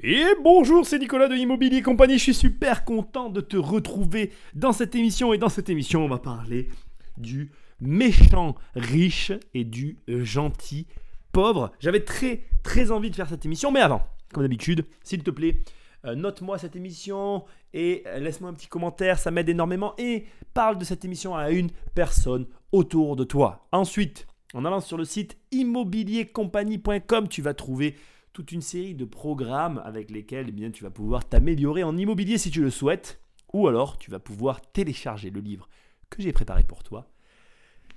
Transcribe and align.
Et 0.00 0.26
bonjour, 0.44 0.86
c'est 0.86 1.00
Nicolas 1.00 1.26
de 1.26 1.34
Immobilier 1.34 1.82
Compagnie. 1.82 2.18
Je 2.18 2.22
suis 2.22 2.34
super 2.34 2.84
content 2.84 3.30
de 3.30 3.40
te 3.40 3.56
retrouver 3.56 4.30
dans 4.54 4.72
cette 4.72 4.94
émission. 4.94 5.32
Et 5.32 5.38
dans 5.38 5.48
cette 5.48 5.70
émission, 5.70 6.04
on 6.04 6.08
va 6.08 6.18
parler 6.18 6.68
du 7.16 7.50
méchant 7.80 8.54
riche 8.76 9.32
et 9.54 9.64
du 9.64 9.98
gentil 10.06 10.86
pauvre. 11.32 11.72
J'avais 11.80 12.04
très 12.04 12.44
très 12.62 12.92
envie 12.92 13.10
de 13.10 13.16
faire 13.16 13.28
cette 13.28 13.44
émission, 13.44 13.72
mais 13.72 13.80
avant, 13.80 14.06
comme 14.32 14.44
d'habitude, 14.44 14.86
s'il 15.02 15.24
te 15.24 15.32
plaît, 15.32 15.64
euh, 16.04 16.14
note-moi 16.14 16.58
cette 16.58 16.76
émission 16.76 17.44
et 17.74 18.04
euh, 18.06 18.20
laisse-moi 18.20 18.50
un 18.50 18.54
petit 18.54 18.68
commentaire, 18.68 19.18
ça 19.18 19.32
m'aide 19.32 19.48
énormément. 19.48 19.94
Et 19.98 20.26
parle 20.54 20.78
de 20.78 20.84
cette 20.84 21.04
émission 21.04 21.34
à 21.34 21.50
une 21.50 21.70
personne 21.96 22.46
autour 22.70 23.16
de 23.16 23.24
toi. 23.24 23.66
Ensuite, 23.72 24.28
en 24.54 24.64
allant 24.64 24.80
sur 24.80 24.96
le 24.96 25.04
site 25.04 25.36
immobiliercompagnie.com, 25.50 27.26
tu 27.26 27.42
vas 27.42 27.54
trouver 27.54 27.96
toute 28.38 28.52
une 28.52 28.62
série 28.62 28.94
de 28.94 29.04
programmes 29.04 29.82
avec 29.84 30.12
lesquels 30.12 30.46
eh 30.48 30.52
bien, 30.52 30.70
tu 30.70 30.84
vas 30.84 30.90
pouvoir 30.90 31.28
t'améliorer 31.28 31.82
en 31.82 31.96
immobilier 31.96 32.38
si 32.38 32.52
tu 32.52 32.62
le 32.62 32.70
souhaites, 32.70 33.20
ou 33.52 33.66
alors 33.66 33.98
tu 33.98 34.12
vas 34.12 34.20
pouvoir 34.20 34.60
télécharger 34.60 35.30
le 35.30 35.40
livre 35.40 35.68
que 36.08 36.22
j'ai 36.22 36.32
préparé 36.32 36.62
pour 36.62 36.84
toi. 36.84 37.10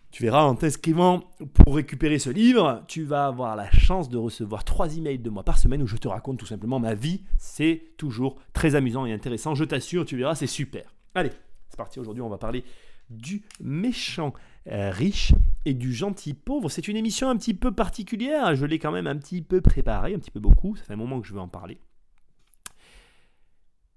Tu 0.10 0.24
verras 0.24 0.42
en 0.42 0.56
t'inscrivant 0.56 1.20
pour 1.54 1.76
récupérer 1.76 2.18
ce 2.18 2.32
livre, 2.32 2.84
tu 2.88 3.04
vas 3.04 3.28
avoir 3.28 3.56
la 3.56 3.70
chance 3.70 4.10
de 4.10 4.18
recevoir 4.18 4.64
trois 4.64 4.98
emails 4.98 5.20
de 5.20 5.30
moi 5.30 5.44
par 5.44 5.60
semaine 5.60 5.84
où 5.84 5.88
je 5.88 5.98
te 5.98 6.08
raconte 6.08 6.40
tout 6.40 6.48
simplement 6.48 6.80
ma 6.80 6.96
vie. 6.96 7.22
C'est 7.38 7.92
toujours 7.98 8.40
très 8.52 8.74
amusant 8.74 9.06
et 9.06 9.14
intéressant, 9.14 9.54
je 9.54 9.64
t'assure, 9.64 10.06
tu 10.06 10.18
verras, 10.18 10.34
c'est 10.34 10.48
super. 10.48 10.92
Allez, 11.14 11.30
c'est 11.70 11.78
parti, 11.78 12.00
aujourd'hui 12.00 12.24
on 12.24 12.30
va 12.30 12.40
parler 12.40 12.64
du 13.12 13.44
méchant 13.60 14.34
riche 14.66 15.34
et 15.66 15.74
du 15.74 15.94
gentil 15.94 16.34
pauvre. 16.34 16.70
C'est 16.70 16.88
une 16.88 16.98
émission 16.98 17.30
un 17.30 17.38
petit 17.38 17.54
peu 17.54 17.72
particulière, 17.72 18.56
je 18.56 18.66
l'ai 18.66 18.80
quand 18.80 18.92
même 18.92 19.08
un 19.08 19.18
petit 19.18 19.42
peu 19.42 19.62
préparée, 19.62 20.14
un 20.14 20.20
petit 20.20 20.32
peu 20.32 20.40
beaucoup, 20.40 20.76
ça 20.76 20.84
fait 20.84 20.94
un 20.94 20.98
moment 20.98 21.20
que 21.22 21.28
je 21.28 21.34
veux 21.34 21.40
en 21.40 21.48
parler. 21.48 21.80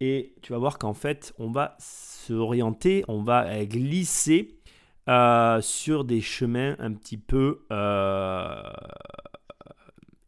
Et 0.01 0.35
tu 0.43 0.53
vas 0.53 0.59
voir 0.59 0.79
qu'en 0.79 0.95
fait, 0.95 1.33
on 1.39 1.51
va 1.51 1.77
s'orienter, 1.79 3.05
on 3.09 3.23
va 3.23 3.65
glisser 3.65 4.59
euh, 5.09 5.61
sur 5.61 6.05
des 6.05 6.21
chemins 6.21 6.77
un 6.79 6.93
petit 6.93 7.17
peu 7.17 7.65
euh, 7.71 8.63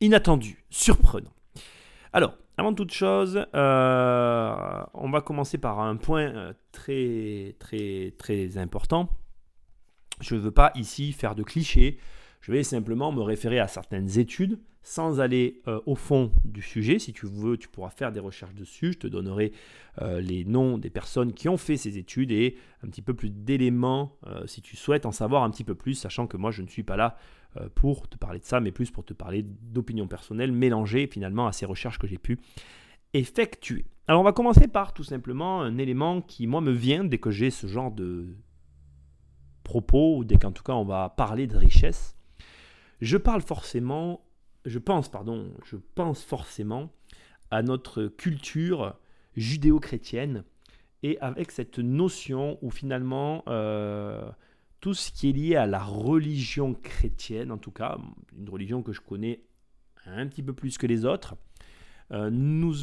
inattendus, 0.01 0.65
surprenants. 0.71 1.35
Alors, 2.13 2.35
avant 2.57 2.73
toute 2.73 2.93
chose, 2.93 3.45
on 3.53 5.11
va 5.11 5.21
commencer 5.25 5.59
par 5.59 5.81
un 5.81 5.97
point 5.97 6.55
très 6.73 7.57
très 7.59 8.15
très 8.17 8.57
important 8.57 9.11
je 10.21 10.35
ne 10.35 10.41
veux 10.41 10.51
pas 10.51 10.73
ici 10.75 11.13
faire 11.13 11.35
de 11.35 11.43
clichés. 11.43 11.99
Je 12.41 12.53
vais 12.53 12.63
simplement 12.63 13.13
me 13.13 13.23
référer 13.23 13.59
à 13.59 13.67
certaines 13.67 14.19
études 14.19 14.59
sans 14.87 15.21
aller 15.21 15.63
euh, 15.67 15.81
au 15.85 15.97
fond 15.97 16.31
du 16.45 16.63
sujet. 16.63 17.01
Si 17.01 17.13
tu 17.13 17.27
veux, 17.27 17.57
tu 17.57 17.67
pourras 17.67 17.91
faire 17.91 18.13
des 18.13 18.21
recherches 18.21 18.55
dessus. 18.55 18.93
Je 18.93 18.99
te 18.99 19.07
donnerai 19.09 19.53
euh, 20.01 20.21
les 20.21 20.45
noms 20.45 20.79
des 20.79 20.91
personnes 20.91 21.33
qui 21.33 21.49
ont 21.49 21.57
fait 21.57 21.77
ces 21.77 21.99
études 21.99 22.31
et 22.31 22.57
un 22.85 22.89
petit 22.89 23.03
peu 23.03 23.13
plus 23.13 23.31
d'éléments 23.31 24.17
euh, 24.29 24.47
si 24.47 24.63
tu 24.63 24.77
souhaites 24.77 25.05
en 25.05 25.11
savoir 25.11 25.43
un 25.43 25.51
petit 25.51 25.65
peu 25.65 25.75
plus, 25.75 25.95
sachant 25.95 26.29
que 26.29 26.37
moi 26.37 26.53
je 26.53 26.63
ne 26.63 26.69
suis 26.69 26.85
pas 26.85 26.97
là 26.97 27.17
pour 27.75 28.07
te 28.07 28.19
parler 28.19 28.39
de 28.39 28.45
ça, 28.45 28.61
mais 28.61 28.71
plus 28.71 28.91
pour 28.91 29.03
te 29.03 29.15
parler 29.15 29.43
d'opinions 29.43 30.07
personnelles 30.07 30.53
mélangées 30.53 31.09
finalement 31.11 31.47
à 31.47 31.53
ces 31.53 31.65
recherches 31.65 31.99
que 31.99 32.07
j'ai 32.07 32.19
pu 32.19 32.39
effectuer. 33.15 33.87
Alors 34.09 34.21
on 34.21 34.25
va 34.25 34.33
commencer 34.33 34.69
par 34.69 34.93
tout 34.93 35.05
simplement 35.05 35.63
un 35.63 35.79
élément 35.79 36.21
qui 36.21 36.47
moi 36.47 36.61
me 36.61 36.71
vient 36.71 37.03
dès 37.03 37.17
que 37.17 37.31
j'ai 37.31 37.51
ce 37.51 37.67
genre 37.67 37.91
de, 37.91 38.37
propos, 39.67 40.17
ou 40.17 40.25
dès 40.25 40.37
qu'en 40.37 40.53
tout 40.53 40.63
cas 40.63 40.75
on 40.75 40.85
va 40.85 41.11
parler 41.11 41.47
de 41.47 41.57
richesse, 41.57 42.17
je 43.01 43.17
parle 43.17 43.43
forcément, 43.43 44.25
je 44.65 44.79
pense, 44.79 45.11
pardon, 45.11 45.53
je 45.65 45.77
pense 45.95 46.23
forcément 46.23 46.91
à 47.51 47.63
notre 47.63 48.07
culture 48.07 48.97
judéo-chrétienne 49.37 50.45
et 51.03 51.19
avec 51.21 51.51
cette 51.51 51.79
notion 51.79 52.59
où 52.63 52.71
finalement 52.71 53.43
euh, 53.49 54.29
tout 54.81 54.95
ce 54.95 55.13
qui 55.13 55.29
est 55.29 55.33
lié 55.33 55.57
à 55.57 55.67
la 55.67 55.83
religion 55.83 56.75
chrétienne, 56.75 57.53
en 57.53 57.59
tout 57.59 57.71
cas, 57.71 57.99
une 58.39 58.49
religion 58.49 58.83
que 58.83 58.93
je 58.93 59.01
connais 59.01 59.43
un 60.07 60.27
petit 60.27 60.43
peu 60.43 60.53
plus 60.53 60.79
que 60.79 60.87
les 60.87 61.05
autres, 61.05 61.37
euh, 62.13 62.31
nous 62.31 62.75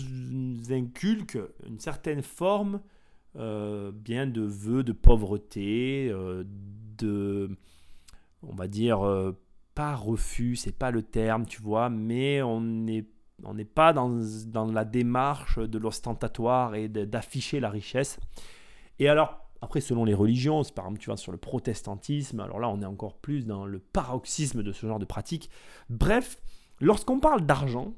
inculque 0.69 1.39
une 1.65 1.79
certaine 1.79 2.21
forme 2.21 2.81
euh, 3.35 3.91
bien 3.91 4.27
de 4.27 4.41
vœux 4.41 4.83
de 4.83 4.91
pauvreté, 4.91 6.11
de, 6.97 7.57
on 8.41 8.55
va 8.55 8.67
dire, 8.67 9.05
euh, 9.05 9.37
pas 9.75 9.95
refus, 9.95 10.55
c'est 10.55 10.77
pas 10.77 10.91
le 10.91 11.03
terme, 11.03 11.45
tu 11.45 11.61
vois, 11.61 11.89
mais 11.89 12.41
on 12.41 12.61
n'est 12.61 13.05
on 13.43 13.55
pas 13.65 13.93
dans, 13.93 14.21
dans, 14.47 14.71
la 14.71 14.85
démarche 14.85 15.59
de 15.59 15.77
l'ostentatoire 15.77 16.75
et 16.75 16.87
d'afficher 16.87 17.59
la 17.59 17.69
richesse. 17.69 18.19
Et 18.99 19.09
alors, 19.09 19.43
après, 19.61 19.81
selon 19.81 20.05
les 20.05 20.13
religions, 20.13 20.61
par 20.75 20.85
exemple, 20.85 20.99
tu 20.99 21.09
vas 21.09 21.17
sur 21.17 21.31
le 21.31 21.37
protestantisme, 21.37 22.39
alors 22.39 22.59
là, 22.59 22.69
on 22.69 22.81
est 22.81 22.85
encore 22.85 23.17
plus 23.17 23.45
dans 23.45 23.65
le 23.65 23.79
paroxysme 23.79 24.61
de 24.61 24.71
ce 24.71 24.85
genre 24.85 24.99
de 24.99 25.05
pratique. 25.05 25.49
Bref, 25.89 26.37
lorsqu'on 26.79 27.19
parle 27.19 27.45
d'argent, 27.45 27.93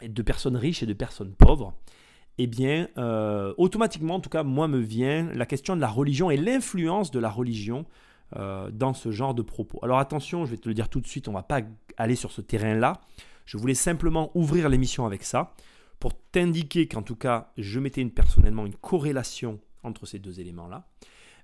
et 0.00 0.08
de 0.08 0.22
personnes 0.22 0.56
riches 0.56 0.82
et 0.82 0.86
de 0.86 0.92
personnes 0.92 1.34
pauvres, 1.34 1.74
eh 2.38 2.46
bien, 2.46 2.88
euh, 2.96 3.52
automatiquement, 3.58 4.16
en 4.16 4.20
tout 4.20 4.30
cas, 4.30 4.44
moi 4.44 4.68
me 4.68 4.78
vient 4.78 5.30
la 5.34 5.44
question 5.44 5.74
de 5.74 5.80
la 5.80 5.88
religion 5.88 6.30
et 6.30 6.36
l'influence 6.36 7.10
de 7.10 7.18
la 7.18 7.30
religion 7.30 7.84
euh, 8.36 8.70
dans 8.70 8.92
ce 8.92 9.10
genre 9.10 9.34
de 9.34 9.42
propos. 9.42 9.78
Alors 9.82 9.98
attention, 9.98 10.44
je 10.44 10.50
vais 10.50 10.58
te 10.58 10.68
le 10.68 10.74
dire 10.74 10.88
tout 10.88 11.00
de 11.00 11.06
suite, 11.06 11.28
on 11.28 11.32
ne 11.32 11.36
va 11.36 11.42
pas 11.42 11.60
aller 11.96 12.14
sur 12.14 12.30
ce 12.30 12.40
terrain-là. 12.40 13.00
Je 13.46 13.56
voulais 13.56 13.74
simplement 13.74 14.30
ouvrir 14.34 14.68
l'émission 14.68 15.06
avec 15.06 15.24
ça 15.24 15.54
pour 15.98 16.12
t'indiquer 16.30 16.86
qu'en 16.86 17.02
tout 17.02 17.16
cas, 17.16 17.52
je 17.56 17.80
mettais 17.80 18.04
personnellement 18.04 18.66
une 18.66 18.74
corrélation 18.74 19.60
entre 19.82 20.06
ces 20.06 20.18
deux 20.18 20.40
éléments-là, 20.40 20.86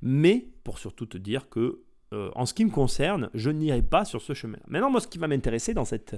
mais 0.03 0.49
pour 0.63 0.79
surtout 0.79 1.07
te 1.07 1.17
dire 1.17 1.49
que, 1.49 1.81
euh, 2.13 2.31
en 2.35 2.47
ce 2.47 2.55
qui 2.55 2.65
me 2.65 2.71
concerne, 2.71 3.31
je 3.33 3.51
n'irai 3.51 3.83
pas 3.83 4.05
sur 4.05 4.21
ce 4.21 4.35
chemin. 4.35 4.59
Maintenant, 4.69 4.91
moi, 4.91 5.01
ce 5.01 5.09
qui 5.09 5.19
va 5.19 5.27
m'intéresser 5.27 5.73
dans 5.73 5.87
cette 5.87 6.17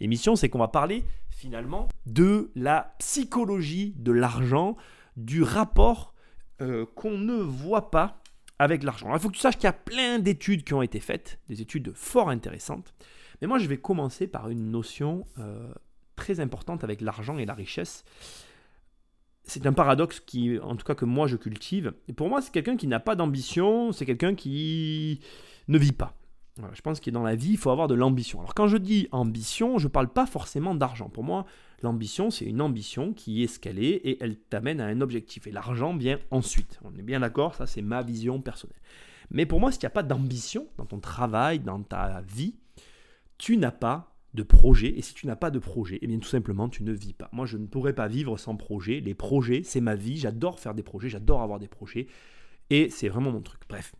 émission, 0.00 0.36
c'est 0.36 0.48
qu'on 0.48 0.58
va 0.58 0.68
parler 0.68 1.04
finalement 1.28 1.88
de 2.06 2.52
la 2.54 2.94
psychologie 2.98 3.94
de 3.98 4.12
l'argent, 4.12 4.76
du 5.16 5.42
rapport 5.42 6.14
euh, 6.60 6.86
qu'on 6.94 7.18
ne 7.18 7.34
voit 7.34 7.90
pas 7.90 8.22
avec 8.58 8.82
l'argent. 8.82 9.12
il 9.12 9.20
faut 9.20 9.28
que 9.28 9.34
tu 9.34 9.40
saches 9.40 9.56
qu'il 9.56 9.64
y 9.64 9.66
a 9.66 9.72
plein 9.72 10.18
d'études 10.18 10.64
qui 10.64 10.74
ont 10.74 10.82
été 10.82 11.00
faites, 11.00 11.38
des 11.48 11.60
études 11.60 11.92
fort 11.94 12.28
intéressantes. 12.30 12.94
Mais 13.40 13.48
moi, 13.48 13.58
je 13.58 13.66
vais 13.66 13.78
commencer 13.78 14.26
par 14.26 14.48
une 14.48 14.70
notion 14.70 15.26
euh, 15.38 15.72
très 16.16 16.40
importante 16.40 16.84
avec 16.84 17.00
l'argent 17.00 17.36
et 17.38 17.46
la 17.46 17.54
richesse. 17.54 18.04
C'est 19.42 19.66
un 19.66 19.72
paradoxe 19.72 20.20
qui, 20.20 20.58
en 20.60 20.76
tout 20.76 20.86
cas, 20.86 20.94
que 20.94 21.04
moi 21.04 21.26
je 21.26 21.36
cultive. 21.36 21.92
Et 22.08 22.12
pour 22.12 22.28
moi, 22.28 22.40
c'est 22.40 22.52
quelqu'un 22.52 22.76
qui 22.76 22.86
n'a 22.86 23.00
pas 23.00 23.16
d'ambition, 23.16 23.92
c'est 23.92 24.06
quelqu'un 24.06 24.34
qui 24.34 25.20
ne 25.68 25.78
vit 25.78 25.92
pas 25.92 26.16
je 26.72 26.80
pense 26.82 27.00
que 27.00 27.10
dans 27.10 27.22
la 27.22 27.34
vie, 27.34 27.52
il 27.52 27.56
faut 27.56 27.70
avoir 27.70 27.88
de 27.88 27.94
l'ambition. 27.94 28.38
Alors 28.40 28.54
quand 28.54 28.68
je 28.68 28.76
dis 28.76 29.08
ambition, 29.10 29.78
je 29.78 29.86
ne 29.86 29.90
parle 29.90 30.08
pas 30.08 30.26
forcément 30.26 30.74
d'argent. 30.74 31.08
Pour 31.08 31.24
moi, 31.24 31.46
l'ambition, 31.82 32.30
c'est 32.30 32.44
une 32.44 32.60
ambition 32.60 33.12
qui 33.12 33.42
est 33.42 33.66
est 33.66 33.78
et 33.78 34.22
elle 34.22 34.36
t'amène 34.36 34.80
à 34.80 34.86
un 34.86 35.00
objectif. 35.00 35.46
Et 35.46 35.50
l'argent 35.50 35.96
vient 35.96 36.18
ensuite. 36.30 36.78
On 36.84 36.96
est 36.96 37.02
bien 37.02 37.20
d'accord, 37.20 37.54
ça 37.54 37.66
c'est 37.66 37.82
ma 37.82 38.02
vision 38.02 38.40
personnelle. 38.40 38.80
Mais 39.30 39.46
pour 39.46 39.58
moi, 39.58 39.72
s'il 39.72 39.80
n'y 39.80 39.86
a 39.86 39.90
pas 39.90 40.02
d'ambition 40.02 40.68
dans 40.76 40.86
ton 40.86 41.00
travail, 41.00 41.58
dans 41.58 41.82
ta 41.82 42.20
vie, 42.22 42.54
tu 43.38 43.56
n'as 43.56 43.72
pas 43.72 44.14
de 44.34 44.42
projet. 44.42 44.96
Et 44.96 45.02
si 45.02 45.14
tu 45.14 45.26
n'as 45.26 45.36
pas 45.36 45.50
de 45.50 45.58
projet, 45.58 45.98
eh 46.02 46.06
bien 46.06 46.18
tout 46.18 46.28
simplement, 46.28 46.68
tu 46.68 46.84
ne 46.84 46.92
vis 46.92 47.14
pas. 47.14 47.28
Moi, 47.32 47.46
je 47.46 47.56
ne 47.56 47.66
pourrais 47.66 47.94
pas 47.94 48.06
vivre 48.06 48.36
sans 48.36 48.56
projet. 48.56 49.00
Les 49.00 49.14
projets, 49.14 49.62
c'est 49.64 49.80
ma 49.80 49.94
vie. 49.94 50.18
J'adore 50.18 50.60
faire 50.60 50.74
des 50.74 50.82
projets, 50.82 51.08
j'adore 51.08 51.42
avoir 51.42 51.58
des 51.58 51.68
projets. 51.68 52.06
Et 52.70 52.90
c'est 52.90 53.08
vraiment 53.08 53.30
mon 53.30 53.42
truc. 53.42 53.62
Bref, 53.68 53.94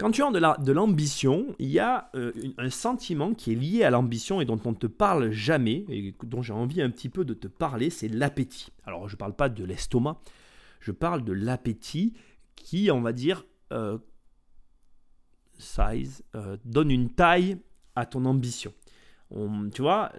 quand 0.00 0.12
tu 0.12 0.22
as 0.22 0.56
de 0.56 0.72
l'ambition, 0.72 1.54
il 1.58 1.68
y 1.68 1.78
a 1.78 2.10
euh, 2.14 2.32
un 2.56 2.70
sentiment 2.70 3.34
qui 3.34 3.52
est 3.52 3.54
lié 3.54 3.84
à 3.84 3.90
l'ambition 3.90 4.40
et 4.40 4.46
dont 4.46 4.58
on 4.64 4.70
ne 4.70 4.76
te 4.76 4.86
parle 4.86 5.30
jamais, 5.30 5.84
et 5.90 6.14
dont 6.22 6.40
j'ai 6.40 6.54
envie 6.54 6.80
un 6.80 6.88
petit 6.88 7.10
peu 7.10 7.26
de 7.26 7.34
te 7.34 7.46
parler, 7.46 7.90
c'est 7.90 8.08
l'appétit. 8.08 8.72
Alors 8.84 9.08
je 9.08 9.14
ne 9.14 9.18
parle 9.18 9.36
pas 9.36 9.50
de 9.50 9.62
l'estomac, 9.62 10.18
je 10.80 10.90
parle 10.90 11.22
de 11.22 11.34
l'appétit 11.34 12.14
qui, 12.56 12.90
on 12.90 13.02
va 13.02 13.12
dire, 13.12 13.44
euh, 13.74 13.98
size, 15.58 16.24
euh, 16.34 16.56
donne 16.64 16.90
une 16.90 17.10
taille 17.10 17.58
à 17.94 18.06
ton 18.06 18.24
ambition. 18.24 18.72
tu 19.74 19.82
vois, 19.82 20.12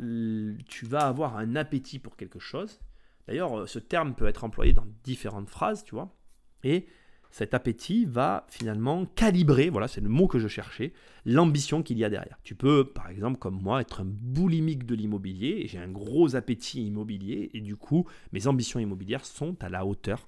tu 0.67 0.85
vas 0.85 1.07
avoir 1.07 1.37
un 1.37 1.55
appétit 1.55 1.97
pour 1.97 2.17
quelque 2.17 2.37
chose. 2.37 2.79
D'ailleurs, 3.27 3.67
ce 3.67 3.79
terme 3.79 4.13
peut 4.13 4.27
être 4.27 4.43
employé 4.43 4.73
dans 4.73 4.85
différentes 5.03 5.49
phrases, 5.49 5.83
tu 5.83 5.95
vois. 5.95 6.15
Et 6.63 6.85
cet 7.31 7.53
appétit 7.53 8.05
va 8.05 8.45
finalement 8.49 9.05
calibrer, 9.05 9.69
voilà, 9.69 9.87
c'est 9.87 10.01
le 10.01 10.09
mot 10.09 10.27
que 10.27 10.37
je 10.37 10.49
cherchais, 10.49 10.91
l'ambition 11.25 11.81
qu'il 11.81 11.97
y 11.97 12.03
a 12.03 12.09
derrière. 12.09 12.37
Tu 12.43 12.55
peux, 12.55 12.83
par 12.83 13.09
exemple, 13.09 13.39
comme 13.39 13.61
moi, 13.61 13.81
être 13.81 14.01
un 14.01 14.05
boulimique 14.05 14.85
de 14.85 14.95
l'immobilier, 14.95 15.65
j'ai 15.67 15.77
un 15.77 15.87
gros 15.87 16.35
appétit 16.35 16.85
immobilier, 16.85 17.49
et 17.53 17.61
du 17.61 17.77
coup, 17.77 18.05
mes 18.33 18.47
ambitions 18.47 18.79
immobilières 18.79 19.25
sont 19.25 19.55
à 19.63 19.69
la 19.69 19.85
hauteur 19.85 20.27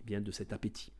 eh 0.00 0.04
bien, 0.04 0.20
de 0.20 0.32
cet 0.32 0.52
appétit. 0.52 0.92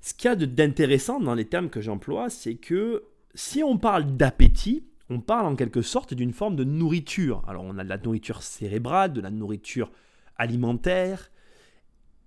Ce 0.00 0.14
qu'il 0.14 0.28
y 0.28 0.32
a 0.32 0.36
d'intéressant 0.36 1.20
dans 1.20 1.34
les 1.34 1.46
termes 1.46 1.70
que 1.70 1.80
j'emploie, 1.80 2.28
c'est 2.28 2.56
que 2.56 3.04
si 3.34 3.62
on 3.62 3.78
parle 3.78 4.16
d'appétit, 4.16 4.84
on 5.10 5.20
parle 5.20 5.46
en 5.46 5.56
quelque 5.56 5.82
sorte 5.82 6.14
d'une 6.14 6.32
forme 6.32 6.56
de 6.56 6.64
nourriture. 6.64 7.42
Alors 7.46 7.64
on 7.64 7.78
a 7.78 7.84
de 7.84 7.88
la 7.88 7.98
nourriture 7.98 8.42
cérébrale, 8.42 9.12
de 9.12 9.20
la 9.20 9.30
nourriture 9.30 9.92
alimentaire 10.36 11.30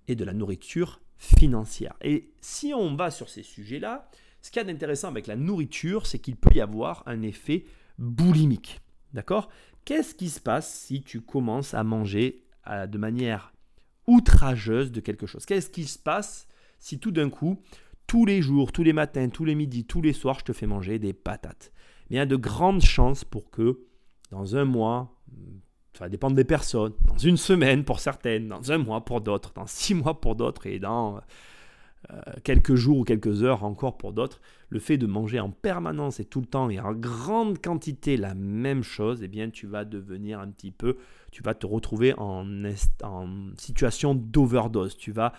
et 0.08 0.14
de 0.14 0.24
la 0.24 0.32
nourriture 0.32 1.00
financière. 1.20 1.94
Et 2.00 2.32
si 2.40 2.72
on 2.74 2.96
va 2.96 3.10
sur 3.10 3.28
ces 3.28 3.42
sujets-là, 3.42 4.08
ce 4.40 4.50
qu'il 4.50 4.58
y 4.58 4.64
a 4.64 4.64
d'intéressant 4.64 5.08
avec 5.08 5.26
la 5.26 5.36
nourriture, 5.36 6.06
c'est 6.06 6.18
qu'il 6.18 6.34
peut 6.34 6.54
y 6.54 6.62
avoir 6.62 7.02
un 7.06 7.20
effet 7.20 7.66
boulimique. 7.98 8.80
D'accord? 9.12 9.50
Qu'est-ce 9.84 10.14
qui 10.14 10.30
se 10.30 10.40
passe 10.40 10.72
si 10.72 11.02
tu 11.02 11.20
commences 11.20 11.74
à 11.74 11.84
manger 11.84 12.42
de 12.66 12.98
manière 12.98 13.52
outrageuse 14.06 14.92
de 14.92 15.00
quelque 15.00 15.26
chose? 15.26 15.44
Qu'est-ce 15.44 15.68
qui 15.68 15.84
se 15.84 15.98
passe 15.98 16.48
si 16.78 16.98
tout 16.98 17.10
d'un 17.10 17.28
coup, 17.28 17.60
tous 18.06 18.24
les 18.24 18.40
jours, 18.40 18.72
tous 18.72 18.82
les 18.82 18.94
matins, 18.94 19.28
tous 19.28 19.44
les 19.44 19.54
midis, 19.54 19.84
tous 19.84 20.00
les 20.00 20.14
soirs, 20.14 20.38
je 20.38 20.46
te 20.46 20.52
fais 20.54 20.66
manger 20.66 20.98
des 20.98 21.12
patates? 21.12 21.70
Il 22.08 22.16
y 22.16 22.18
a 22.18 22.24
de 22.24 22.36
grandes 22.36 22.82
chances 22.82 23.24
pour 23.24 23.50
que 23.50 23.84
dans 24.30 24.56
un 24.56 24.64
mois, 24.64 25.20
ça 25.92 26.04
va 26.04 26.08
dépendre 26.08 26.36
des 26.36 26.44
personnes, 26.44 26.92
dans 27.06 27.18
une 27.18 27.36
semaine 27.36 27.84
pour 27.84 28.00
certaines, 28.00 28.48
dans 28.48 28.72
un 28.72 28.78
mois 28.78 29.04
pour 29.04 29.20
d'autres, 29.20 29.52
dans 29.54 29.66
six 29.66 29.94
mois 29.94 30.20
pour 30.20 30.36
d'autres 30.36 30.66
et 30.66 30.78
dans 30.78 31.20
euh, 32.10 32.20
quelques 32.44 32.76
jours 32.76 32.98
ou 32.98 33.04
quelques 33.04 33.42
heures 33.42 33.64
encore 33.64 33.98
pour 33.98 34.12
d'autres, 34.12 34.40
le 34.70 34.78
fait 34.78 34.96
de 34.96 35.06
manger 35.06 35.40
en 35.40 35.50
permanence 35.50 36.18
et 36.18 36.24
tout 36.24 36.40
le 36.40 36.46
temps 36.46 36.70
et 36.70 36.80
en 36.80 36.92
grande 36.92 37.60
quantité 37.60 38.16
la 38.16 38.34
même 38.34 38.82
chose, 38.82 39.22
eh 39.22 39.28
bien 39.28 39.50
tu 39.50 39.66
vas 39.66 39.84
devenir 39.84 40.40
un 40.40 40.48
petit 40.48 40.70
peu, 40.70 40.96
tu 41.30 41.42
vas 41.42 41.54
te 41.54 41.66
retrouver 41.66 42.14
en, 42.18 42.46
en 43.02 43.28
situation 43.58 44.14
d'overdose. 44.14 44.96
Tu 44.96 45.12
vas 45.12 45.34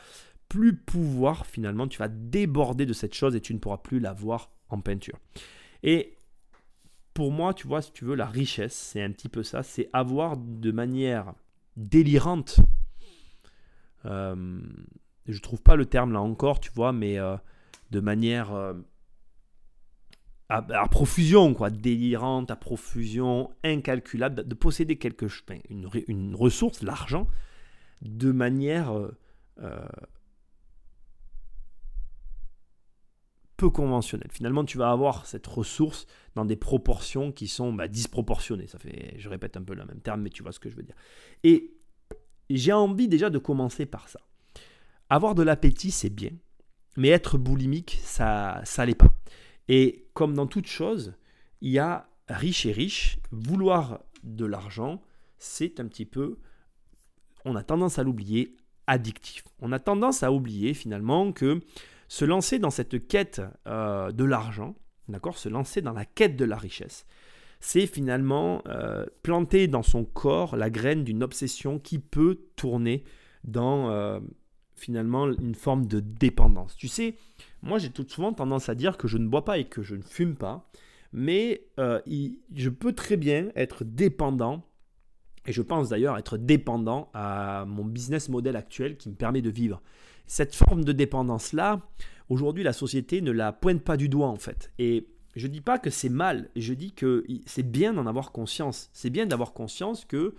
plus 0.49 0.75
pouvoir 0.75 1.45
finalement, 1.45 1.87
tu 1.87 1.97
vas 1.97 2.09
déborder 2.09 2.85
de 2.85 2.93
cette 2.93 3.15
chose 3.15 3.35
et 3.35 3.41
tu 3.41 3.53
ne 3.53 3.59
pourras 3.59 3.77
plus 3.77 3.99
la 3.99 4.13
voir 4.13 4.51
en 4.69 4.81
peinture. 4.81 5.17
Et 5.81 6.13
pour 7.13 7.31
moi, 7.31 7.53
tu 7.53 7.67
vois, 7.67 7.81
si 7.81 7.91
tu 7.91 8.05
veux, 8.05 8.15
la 8.15 8.25
richesse, 8.25 8.73
c'est 8.73 9.01
un 9.01 9.11
petit 9.11 9.29
peu 9.29 9.43
ça, 9.43 9.63
c'est 9.63 9.89
avoir 9.93 10.37
de 10.37 10.71
manière 10.71 11.33
délirante, 11.77 12.59
euh, 14.05 14.61
je 15.27 15.39
trouve 15.39 15.61
pas 15.61 15.75
le 15.75 15.85
terme 15.85 16.13
là 16.13 16.21
encore, 16.21 16.59
tu 16.59 16.71
vois, 16.71 16.91
mais 16.91 17.19
euh, 17.19 17.37
de 17.91 17.99
manière 17.99 18.53
euh, 18.53 18.73
à, 20.49 20.87
profusion, 20.89 21.53
quoi, 21.53 21.69
délirante, 21.69 22.51
à 22.51 22.55
profusion, 22.55 23.51
incalculable, 23.63 24.47
de 24.47 24.55
posséder 24.55 24.97
quelque 24.97 25.27
chose, 25.27 25.45
une, 25.69 25.89
une 26.07 26.35
ressource, 26.35 26.81
l'argent, 26.83 27.27
de 28.01 28.31
manière 28.31 28.91
euh, 29.61 29.87
conventionnel. 33.69 34.27
Finalement, 34.31 34.65
tu 34.65 34.77
vas 34.77 34.91
avoir 34.91 35.25
cette 35.25 35.47
ressource 35.47 36.07
dans 36.35 36.45
des 36.45 36.55
proportions 36.55 37.31
qui 37.31 37.47
sont 37.47 37.73
bah, 37.73 37.87
disproportionnées. 37.87 38.67
Ça 38.67 38.79
fait, 38.79 39.15
je 39.17 39.29
répète 39.29 39.57
un 39.57 39.63
peu 39.63 39.73
le 39.73 39.85
même 39.85 40.01
terme, 40.01 40.21
mais 40.21 40.29
tu 40.29 40.43
vois 40.43 40.51
ce 40.51 40.59
que 40.59 40.69
je 40.69 40.75
veux 40.75 40.83
dire. 40.83 40.95
Et 41.43 41.73
j'ai 42.49 42.73
envie 42.73 43.07
déjà 43.07 43.29
de 43.29 43.37
commencer 43.37 43.85
par 43.85 44.09
ça. 44.09 44.19
Avoir 45.09 45.35
de 45.35 45.43
l'appétit, 45.43 45.91
c'est 45.91 46.09
bien, 46.09 46.31
mais 46.97 47.09
être 47.09 47.37
boulimique, 47.37 47.99
ça, 48.03 48.61
ça 48.63 48.85
l'est 48.85 48.95
pas. 48.95 49.13
Et 49.67 50.07
comme 50.13 50.33
dans 50.33 50.47
toute 50.47 50.67
chose, 50.67 51.13
il 51.61 51.71
y 51.71 51.79
a 51.79 52.09
riche 52.27 52.65
et 52.65 52.71
riche. 52.71 53.19
Vouloir 53.31 53.99
de 54.23 54.45
l'argent, 54.45 55.01
c'est 55.37 55.79
un 55.79 55.87
petit 55.87 56.05
peu, 56.05 56.37
on 57.45 57.55
a 57.55 57.63
tendance 57.63 57.99
à 57.99 58.03
l'oublier, 58.03 58.55
addictif. 58.87 59.43
On 59.59 59.71
a 59.71 59.79
tendance 59.79 60.23
à 60.23 60.31
oublier 60.31 60.73
finalement 60.73 61.31
que 61.31 61.61
se 62.11 62.25
lancer 62.25 62.59
dans 62.59 62.71
cette 62.71 63.07
quête 63.07 63.41
euh, 63.67 64.11
de 64.11 64.25
l'argent, 64.25 64.75
d'accord, 65.07 65.37
se 65.37 65.47
lancer 65.47 65.81
dans 65.81 65.93
la 65.93 66.03
quête 66.03 66.35
de 66.35 66.43
la 66.43 66.57
richesse, 66.57 67.05
c'est 67.61 67.87
finalement 67.87 68.61
euh, 68.67 69.05
planter 69.23 69.69
dans 69.69 69.81
son 69.81 70.03
corps 70.03 70.57
la 70.57 70.69
graine 70.69 71.05
d'une 71.05 71.23
obsession 71.23 71.79
qui 71.79 71.99
peut 71.99 72.41
tourner 72.57 73.05
dans 73.45 73.91
euh, 73.91 74.19
finalement 74.75 75.31
une 75.31 75.55
forme 75.55 75.85
de 75.85 76.01
dépendance. 76.01 76.75
Tu 76.75 76.89
sais, 76.89 77.15
moi 77.61 77.77
j'ai 77.77 77.91
tout 77.91 78.05
souvent 78.05 78.33
tendance 78.33 78.67
à 78.67 78.75
dire 78.75 78.97
que 78.97 79.07
je 79.07 79.17
ne 79.17 79.29
bois 79.29 79.45
pas 79.45 79.57
et 79.57 79.63
que 79.63 79.81
je 79.81 79.95
ne 79.95 80.03
fume 80.03 80.35
pas, 80.35 80.69
mais 81.13 81.61
je 81.77 82.69
peux 82.69 82.91
très 82.91 83.15
bien 83.15 83.51
être 83.55 83.85
dépendant 83.85 84.65
et 85.47 85.53
je 85.53 85.61
pense 85.61 85.87
d'ailleurs 85.87 86.17
être 86.17 86.35
dépendant 86.35 87.09
à 87.13 87.63
mon 87.65 87.85
business 87.85 88.27
model 88.27 88.57
actuel 88.57 88.97
qui 88.97 89.09
me 89.09 89.15
permet 89.15 89.41
de 89.41 89.49
vivre. 89.49 89.81
Cette 90.31 90.55
forme 90.55 90.85
de 90.85 90.93
dépendance-là, 90.93 91.81
aujourd'hui, 92.29 92.63
la 92.63 92.71
société 92.71 93.21
ne 93.21 93.31
la 93.31 93.51
pointe 93.51 93.83
pas 93.83 93.97
du 93.97 94.07
doigt 94.07 94.29
en 94.29 94.37
fait. 94.37 94.71
Et 94.79 95.09
je 95.35 95.45
ne 95.45 95.51
dis 95.51 95.59
pas 95.59 95.77
que 95.77 95.89
c'est 95.89 96.07
mal, 96.07 96.49
je 96.55 96.73
dis 96.73 96.93
que 96.93 97.25
c'est 97.45 97.69
bien 97.69 97.91
d'en 97.91 98.07
avoir 98.07 98.31
conscience. 98.31 98.89
C'est 98.93 99.09
bien 99.09 99.25
d'avoir 99.25 99.51
conscience 99.51 100.05
que 100.05 100.35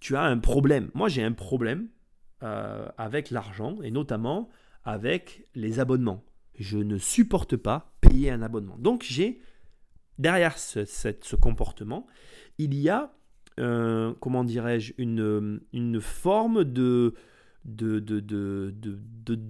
tu 0.00 0.16
as 0.16 0.22
un 0.22 0.38
problème. 0.38 0.88
Moi, 0.94 1.10
j'ai 1.10 1.22
un 1.22 1.32
problème 1.32 1.88
euh, 2.42 2.88
avec 2.96 3.30
l'argent 3.30 3.76
et 3.82 3.90
notamment 3.90 4.48
avec 4.84 5.46
les 5.54 5.80
abonnements. 5.80 6.24
Je 6.58 6.78
ne 6.78 6.96
supporte 6.96 7.56
pas 7.56 7.92
payer 8.00 8.30
un 8.30 8.40
abonnement. 8.40 8.78
Donc, 8.78 9.04
j'ai 9.06 9.42
derrière 10.18 10.56
ce 10.56 11.36
comportement, 11.36 12.06
il 12.56 12.72
y 12.72 12.88
a 12.88 13.12
euh, 13.60 14.14
comment 14.18 14.44
dirais-je, 14.44 14.94
une, 14.96 15.60
une 15.74 16.00
forme 16.00 16.64
de 16.64 17.12
de, 17.66 18.00
de, 18.00 18.20
de, 18.20 19.40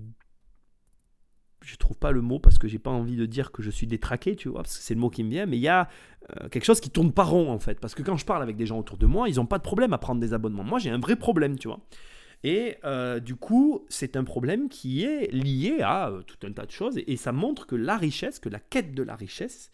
je 1.62 1.76
trouve 1.76 1.96
pas 1.96 2.12
le 2.12 2.20
mot 2.20 2.38
parce 2.38 2.58
que 2.58 2.68
j'ai 2.68 2.78
pas 2.78 2.90
envie 2.90 3.16
de 3.16 3.26
dire 3.26 3.52
que 3.52 3.62
je 3.62 3.70
suis 3.70 3.86
détraqué, 3.86 4.36
tu 4.36 4.48
vois, 4.48 4.62
parce 4.62 4.78
que 4.78 4.82
c'est 4.82 4.94
le 4.94 5.00
mot 5.00 5.10
qui 5.10 5.24
me 5.24 5.30
vient, 5.30 5.46
mais 5.46 5.56
il 5.56 5.62
y 5.62 5.68
a 5.68 5.88
euh, 6.30 6.48
quelque 6.48 6.64
chose 6.64 6.80
qui 6.80 6.90
tourne 6.90 7.12
pas 7.12 7.24
rond 7.24 7.50
en 7.50 7.58
fait, 7.58 7.80
parce 7.80 7.94
que 7.94 8.02
quand 8.02 8.16
je 8.16 8.24
parle 8.24 8.42
avec 8.42 8.56
des 8.56 8.66
gens 8.66 8.78
autour 8.78 8.96
de 8.96 9.06
moi, 9.06 9.28
ils 9.28 9.40
ont 9.40 9.46
pas 9.46 9.58
de 9.58 9.62
problème 9.62 9.92
à 9.92 9.98
prendre 9.98 10.20
des 10.20 10.32
abonnements. 10.32 10.64
Moi, 10.64 10.78
j'ai 10.78 10.90
un 10.90 10.98
vrai 10.98 11.16
problème, 11.16 11.58
tu 11.58 11.68
vois. 11.68 11.80
Et 12.44 12.76
euh, 12.84 13.18
du 13.18 13.34
coup, 13.34 13.84
c'est 13.88 14.16
un 14.16 14.24
problème 14.24 14.68
qui 14.68 15.04
est 15.04 15.32
lié 15.32 15.80
à 15.82 16.12
tout 16.26 16.46
un 16.46 16.52
tas 16.52 16.66
de 16.66 16.70
choses, 16.70 16.98
et, 16.98 17.16
ça 17.16 17.32
montre 17.32 17.66
que 17.66 17.76
la 17.76 17.96
richesse, 17.96 18.38
que 18.38 18.48
la 18.48 18.60
quête 18.60 18.94
de 18.94 19.02
la 19.02 19.16
richesse, 19.16 19.70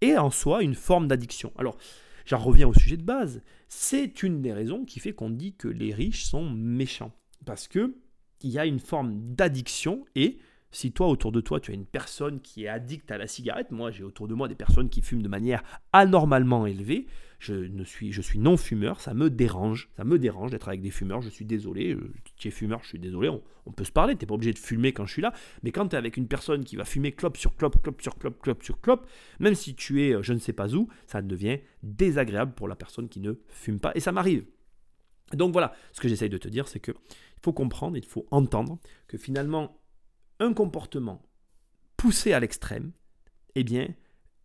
est 0.00 0.16
en 0.16 0.30
soi 0.30 0.62
une 0.62 0.74
forme 0.74 1.08
d'addiction. 1.08 1.52
Alors, 1.56 1.76
J'en 2.24 2.38
reviens 2.38 2.68
au 2.68 2.74
sujet 2.74 2.96
de 2.96 3.02
base. 3.02 3.42
C'est 3.68 4.22
une 4.22 4.42
des 4.42 4.52
raisons 4.52 4.84
qui 4.84 5.00
fait 5.00 5.12
qu'on 5.12 5.30
dit 5.30 5.54
que 5.54 5.68
les 5.68 5.92
riches 5.92 6.24
sont 6.24 6.48
méchants. 6.48 7.12
Parce 7.44 7.68
que 7.68 7.94
il 8.42 8.50
y 8.50 8.58
a 8.58 8.66
une 8.66 8.80
forme 8.80 9.34
d'addiction 9.34 10.04
et 10.14 10.38
si 10.72 10.90
toi, 10.90 11.06
autour 11.08 11.32
de 11.32 11.40
toi, 11.42 11.60
tu 11.60 11.70
as 11.70 11.74
une 11.74 11.84
personne 11.84 12.40
qui 12.40 12.64
est 12.64 12.68
addicte 12.68 13.10
à 13.10 13.18
la 13.18 13.26
cigarette, 13.26 13.70
moi 13.70 13.90
j'ai 13.90 14.04
autour 14.04 14.26
de 14.26 14.34
moi 14.34 14.48
des 14.48 14.54
personnes 14.54 14.88
qui 14.88 15.02
fument 15.02 15.22
de 15.22 15.28
manière 15.28 15.62
anormalement 15.92 16.66
élevée, 16.66 17.06
je, 17.38 17.54
ne 17.54 17.84
suis, 17.84 18.10
je 18.10 18.22
suis 18.22 18.38
non-fumeur, 18.38 19.00
ça 19.00 19.12
me 19.12 19.28
dérange, 19.28 19.90
ça 19.96 20.04
me 20.04 20.18
dérange 20.18 20.50
d'être 20.50 20.68
avec 20.68 20.80
des 20.80 20.90
fumeurs, 20.90 21.20
je 21.20 21.28
suis 21.28 21.44
désolé, 21.44 21.96
tu 22.36 22.48
es 22.48 22.50
fumeur, 22.50 22.80
je 22.82 22.88
suis 22.88 22.98
désolé, 22.98 23.28
on, 23.66 23.72
peut 23.72 23.84
se 23.84 23.92
parler, 23.92 24.14
tu 24.16 24.22
n'es 24.22 24.26
pas 24.26 24.34
obligé 24.34 24.52
de 24.52 24.58
fumer 24.58 24.92
quand 24.92 25.04
je 25.04 25.12
suis 25.12 25.22
là, 25.22 25.34
mais 25.62 25.72
quand 25.72 25.88
tu 25.88 25.94
es 25.94 25.98
avec 25.98 26.16
une 26.16 26.26
personne 26.26 26.64
qui 26.64 26.76
va 26.76 26.86
fumer 26.86 27.12
clope 27.12 27.36
sur 27.36 27.54
clope, 27.54 27.82
clope 27.82 28.00
sur 28.00 28.16
clope, 28.16 28.40
clope 28.40 28.62
sur 28.62 28.80
clope, 28.80 29.06
même 29.40 29.54
si 29.54 29.74
tu 29.74 30.02
es 30.02 30.14
euh, 30.14 30.22
je 30.22 30.32
ne 30.32 30.38
sais 30.38 30.54
pas 30.54 30.74
où, 30.74 30.88
ça 31.06 31.20
devient 31.20 31.58
désagréable 31.82 32.52
pour 32.54 32.66
la 32.66 32.76
personne 32.76 33.10
qui 33.10 33.20
ne 33.20 33.34
fume 33.48 33.78
pas, 33.78 33.92
et 33.94 34.00
ça 34.00 34.12
m'arrive. 34.12 34.44
Donc 35.34 35.52
voilà, 35.52 35.74
ce 35.92 36.00
que 36.00 36.08
j'essaye 36.08 36.30
de 36.30 36.38
te 36.38 36.48
dire, 36.48 36.68
c'est 36.68 36.80
que 36.80 36.92
il 36.92 37.40
faut 37.42 37.52
comprendre, 37.52 37.96
il 37.96 38.04
faut 38.04 38.26
entendre 38.30 38.78
que 39.08 39.18
finalement, 39.18 39.80
un 40.38 40.52
comportement 40.52 41.22
poussé 41.96 42.32
à 42.32 42.40
l'extrême, 42.40 42.92
eh 43.54 43.64
bien, 43.64 43.88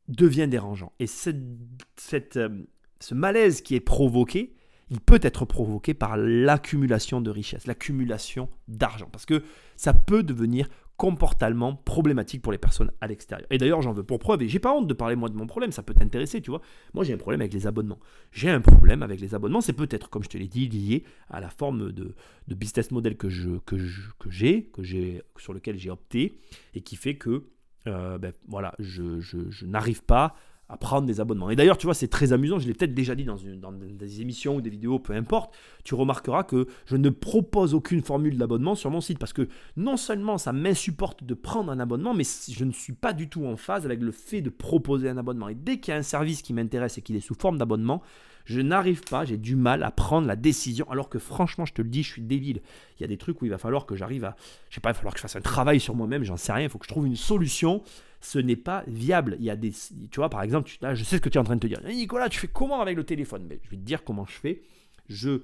devient 0.08 0.48
dérangeant. 0.48 0.94
Et 1.00 1.06
euh, 1.06 2.66
ce 3.00 3.14
malaise 3.14 3.62
qui 3.62 3.76
est 3.76 3.80
provoqué, 3.82 4.56
il 4.90 5.02
peut 5.02 5.20
être 5.22 5.46
provoqué 5.46 5.94
par 5.94 6.18
l'accumulation 6.18 7.20
de 7.22 7.30
richesses, 7.30 7.68
l'accumulation 7.68 8.50
d'argent. 8.68 9.10
Parce 9.12 9.26
que 9.26 9.44
ça 9.76 9.94
peut 9.94 10.24
devenir 10.24 10.70
comportement 10.98 11.76
problématique 11.76 12.42
pour 12.42 12.52
les 12.52 12.58
personnes 12.58 12.92
à 13.02 13.08
l'extérieur. 13.08 13.48
Et 13.52 13.58
d'ailleurs, 13.58 13.82
j'en 13.82 13.94
veux 13.94 14.04
pour 14.04 14.20
preuve, 14.20 14.42
et 14.42 14.50
j'ai 14.50 14.60
pas 14.60 14.74
honte 14.74 14.88
de 14.88 14.94
parler 14.94 15.16
moi 15.16 15.30
de 15.30 15.36
mon 15.36 15.46
problème, 15.46 15.72
ça 15.72 15.84
peut 15.84 15.94
t'intéresser, 15.94 16.42
tu 16.42 16.50
vois. 16.50 16.62
Moi, 16.94 17.04
j'ai 17.04 17.14
un 17.14 17.18
problème 17.18 17.42
avec 17.42 17.54
les 17.54 17.68
abonnements. 17.68 18.00
J'ai 18.32 18.50
un 18.50 18.62
problème 18.62 19.04
avec 19.04 19.22
les 19.22 19.36
abonnements, 19.36 19.62
c'est 19.62 19.74
peut-être, 19.74 20.10
comme 20.10 20.24
je 20.24 20.30
te 20.30 20.38
l'ai 20.38 20.48
dit, 20.48 20.68
lié 20.68 21.04
à 21.30 21.40
la 21.40 21.50
forme 21.50 21.92
de, 21.92 22.16
business 22.48 22.92
model 22.92 23.16
que 23.16 23.30
j'ai, 23.30 25.22
sur 25.38 25.54
lequel 25.54 25.78
j'ai 25.78 25.92
opté, 25.92 26.40
et 26.74 26.82
qui 26.82 26.96
fait 26.96 27.16
que, 27.16 27.46
euh, 27.86 28.18
ben, 28.18 28.34
voilà, 28.48 28.74
je 28.80 29.66
n'arrive 29.66 30.04
pas 30.04 30.36
à 30.70 30.78
prendre 30.78 31.08
des 31.08 31.20
abonnements. 31.20 31.50
Et 31.50 31.56
d'ailleurs, 31.56 31.78
tu 31.78 31.86
vois, 31.86 31.94
c'est 31.94 32.08
très 32.08 32.34
amusant, 32.34 32.60
je 32.60 32.68
l'ai 32.68 32.74
peut-être 32.74 32.94
déjà 32.94 33.16
dit 33.16 33.24
dans, 33.24 33.38
des 33.72 34.22
émissions 34.22 34.58
ou 34.58 34.62
des 34.62 34.70
vidéos, 34.70 35.00
peu 35.00 35.14
importe, 35.14 35.54
tu 35.84 35.96
remarqueras 35.96 36.44
que 36.44 36.68
je 36.86 36.98
ne 36.98 37.10
propose 37.10 37.74
aucune 37.74 38.02
formule 38.02 38.38
d'abonnement 38.38 38.76
sur 38.76 38.92
mon 38.92 39.00
site 39.00 39.20
parce 39.20 39.34
que 39.34 39.48
non 39.78 39.96
seulement 39.96 40.38
ça 40.38 40.52
m'insupporte 40.52 41.24
de 41.24 41.34
prendre 41.34 41.72
un 41.72 41.80
abonnement, 41.80 42.14
mais 42.14 42.24
je 42.24 42.66
ne 42.66 42.72
suis 42.72 42.94
pas 42.94 43.14
du 43.14 43.30
tout 43.30 43.46
en 43.46 43.56
phase 43.56 43.86
avec 43.86 44.02
le 44.02 44.12
fait 44.12 44.42
de 44.42 44.50
proposer 44.50 45.10
un 45.10 45.18
abonnement. 45.18 45.48
Et 45.48 45.56
dès 45.56 45.80
qu'il 45.80 45.94
y 45.94 45.96
a 45.96 46.00
un 46.00 46.04
service 46.04 46.42
qui 46.42 46.54
m'intéresse 46.54 46.98
et 46.98 47.02
qu'il 47.02 47.16
est 47.16 47.22
sous 47.22 47.36
forme 47.36 47.58
d'abonnement, 47.58 48.02
Je 48.48 48.62
n'arrive 48.62 49.02
pas, 49.02 49.26
j'ai 49.26 49.36
du 49.36 49.58
mal 49.58 49.84
à 49.84 49.92
prendre 49.92 50.26
la 50.26 50.38
décision, 50.38 50.90
alors 50.90 51.10
que 51.10 51.20
franchement, 51.20 51.66
je 51.66 51.74
te 51.74 51.82
le 51.82 51.90
dis, 51.90 52.02
je 52.02 52.14
suis 52.14 52.22
débile. 52.22 52.62
Il 52.98 53.02
y 53.02 53.04
a 53.04 53.08
des 53.08 53.18
trucs 53.18 53.42
où 53.42 53.46
il 53.46 53.52
va 53.52 53.58
falloir 53.58 53.86
que 53.86 53.98
j'arrive 53.98 54.24
à, 54.24 54.38
je 54.70 54.76
sais 54.76 54.80
pas, 54.80 54.92
il 54.92 54.94
va 54.94 55.00
falloir 55.00 55.14
que 55.14 55.20
je 55.20 55.24
fasse 55.24 55.36
un 55.36 55.42
travail 55.42 55.82
sur 55.82 55.96
moi-même, 55.96 56.24
j'en 56.24 56.38
sais 56.38 56.54
rien, 56.54 56.64
il 56.64 56.70
faut 56.70 56.78
que 56.78 56.86
je 56.86 56.90
trouve 56.90 57.06
une 57.06 57.18
solution. 57.18 57.84
Ce 58.22 58.40
n'est 58.40 58.56
pas 58.56 58.86
viable. 58.88 59.36
Il 59.40 59.46
y 59.46 59.50
a 59.50 59.58
des, 59.58 59.72
tu 59.72 60.16
vois, 60.16 60.30
par 60.30 60.44
exemple, 60.44 60.72
je 60.72 61.04
sais 61.04 61.18
ce 61.18 61.22
que 61.22 61.28
tu 61.28 61.38
es 61.38 61.42
en 61.42 61.44
train 61.44 61.58
de 61.58 61.60
te 61.60 61.68
dire. 61.68 61.82
Nicolas, 61.84 62.30
tu 62.30 62.40
fais 62.40 62.48
comment 62.48 62.80
avec 62.80 62.96
le 62.96 63.04
téléphone? 63.04 63.46
Mais 63.50 63.60
je 63.64 63.70
vais 63.70 63.76
te 63.76 63.82
dire 63.82 64.06
comment 64.06 64.26
je 64.26 64.32
fais. 64.32 64.62
Je, 65.10 65.42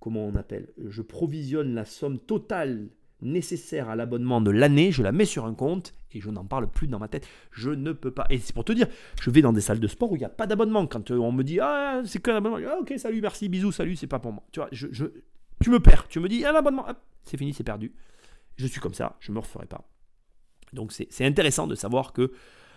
comment 0.00 0.26
on 0.26 0.34
appelle? 0.34 0.72
Je 0.88 1.02
provisionne 1.02 1.74
la 1.74 1.84
somme 1.84 2.18
totale 2.18 2.88
nécessaire 3.20 3.88
à 3.88 3.96
l'abonnement 3.96 4.40
de 4.40 4.50
l'année, 4.50 4.92
je 4.92 5.02
la 5.02 5.12
mets 5.12 5.24
sur 5.24 5.44
un 5.44 5.54
compte 5.54 5.94
et 6.12 6.20
je 6.20 6.30
n'en 6.30 6.44
parle 6.44 6.68
plus 6.70 6.86
dans 6.86 6.98
ma 6.98 7.08
tête. 7.08 7.26
Je 7.50 7.70
ne 7.70 7.92
peux 7.92 8.10
pas. 8.10 8.26
Et 8.30 8.38
c'est 8.38 8.54
pour 8.54 8.64
te 8.64 8.72
dire, 8.72 8.86
je 9.20 9.30
vais 9.30 9.42
dans 9.42 9.52
des 9.52 9.60
salles 9.60 9.80
de 9.80 9.86
sport 9.88 10.12
où 10.12 10.16
il 10.16 10.20
n'y 10.20 10.24
a 10.24 10.30
pas 10.30 10.46
d'abonnement. 10.46 10.86
Quand 10.86 11.10
euh, 11.10 11.18
on 11.18 11.32
me 11.32 11.42
dit 11.42 11.60
ah 11.60 12.02
c'est 12.04 12.22
qu'un 12.22 12.36
abonnement, 12.36 12.58
ah, 12.68 12.78
ok 12.80 12.94
salut 12.96 13.20
merci 13.20 13.48
bisous 13.48 13.72
salut 13.72 13.96
c'est 13.96 14.06
pas 14.06 14.18
pour 14.18 14.32
moi. 14.32 14.44
Tu 14.52 14.60
vois, 14.60 14.68
je, 14.72 15.06
tu 15.60 15.70
me 15.70 15.80
perds. 15.80 16.08
Tu 16.08 16.20
me 16.20 16.28
dis 16.28 16.44
un 16.44 16.54
abonnement, 16.54 16.86
c'est 17.24 17.36
fini 17.36 17.52
c'est 17.52 17.64
perdu. 17.64 17.92
Je 18.56 18.66
suis 18.66 18.80
comme 18.80 18.94
ça, 18.94 19.16
je 19.20 19.32
me 19.32 19.38
referai 19.38 19.66
pas. 19.66 19.88
Donc 20.72 20.92
c'est 20.92 21.24
intéressant 21.24 21.66
de 21.66 21.74
savoir 21.74 22.12
que 22.12 22.32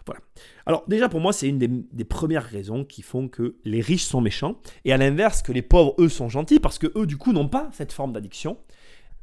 voilà. 0.05 0.21
Alors 0.65 0.83
déjà 0.87 1.09
pour 1.09 1.19
moi 1.19 1.31
c'est 1.31 1.47
une 1.47 1.59
des, 1.59 1.67
des, 1.67 2.05
premières 2.05 2.43
raisons 2.43 2.83
qui 2.83 3.03
font 3.03 3.27
que 3.27 3.57
les 3.65 3.81
riches 3.81 4.05
sont 4.05 4.19
méchants 4.19 4.59
et 4.83 4.93
à 4.93 4.97
l'inverse 4.97 5.43
que 5.43 5.51
les 5.51 5.61
pauvres 5.61 5.93
eux 5.99 6.09
sont 6.09 6.27
gentils 6.27 6.59
parce 6.59 6.79
que 6.79 6.91
eux 6.97 7.05
du 7.05 7.17
coup 7.17 7.33
n'ont 7.33 7.49
pas 7.49 7.69
cette 7.73 7.91
forme 7.91 8.11
d'addiction. 8.11 8.57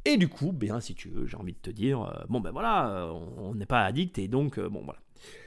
Et 0.05 0.17
du 0.17 0.29
coup, 0.29 0.51
bien, 0.51 0.79
si 0.79 0.95
tu 0.95 1.09
veux, 1.09 1.25
j'ai 1.25 1.37
envie 1.37 1.53
de 1.53 1.59
te 1.59 1.69
dire, 1.69 2.01
euh, 2.01 2.23
bon 2.29 2.39
ben 2.39 2.51
voilà, 2.51 2.89
euh, 2.89 3.11
on 3.37 3.55
n'est 3.55 3.65
pas 3.65 3.83
addict 3.83 4.17
et 4.17 4.27
donc, 4.27 4.57
euh, 4.57 4.69
bon 4.69 4.81
voilà. 4.83 4.99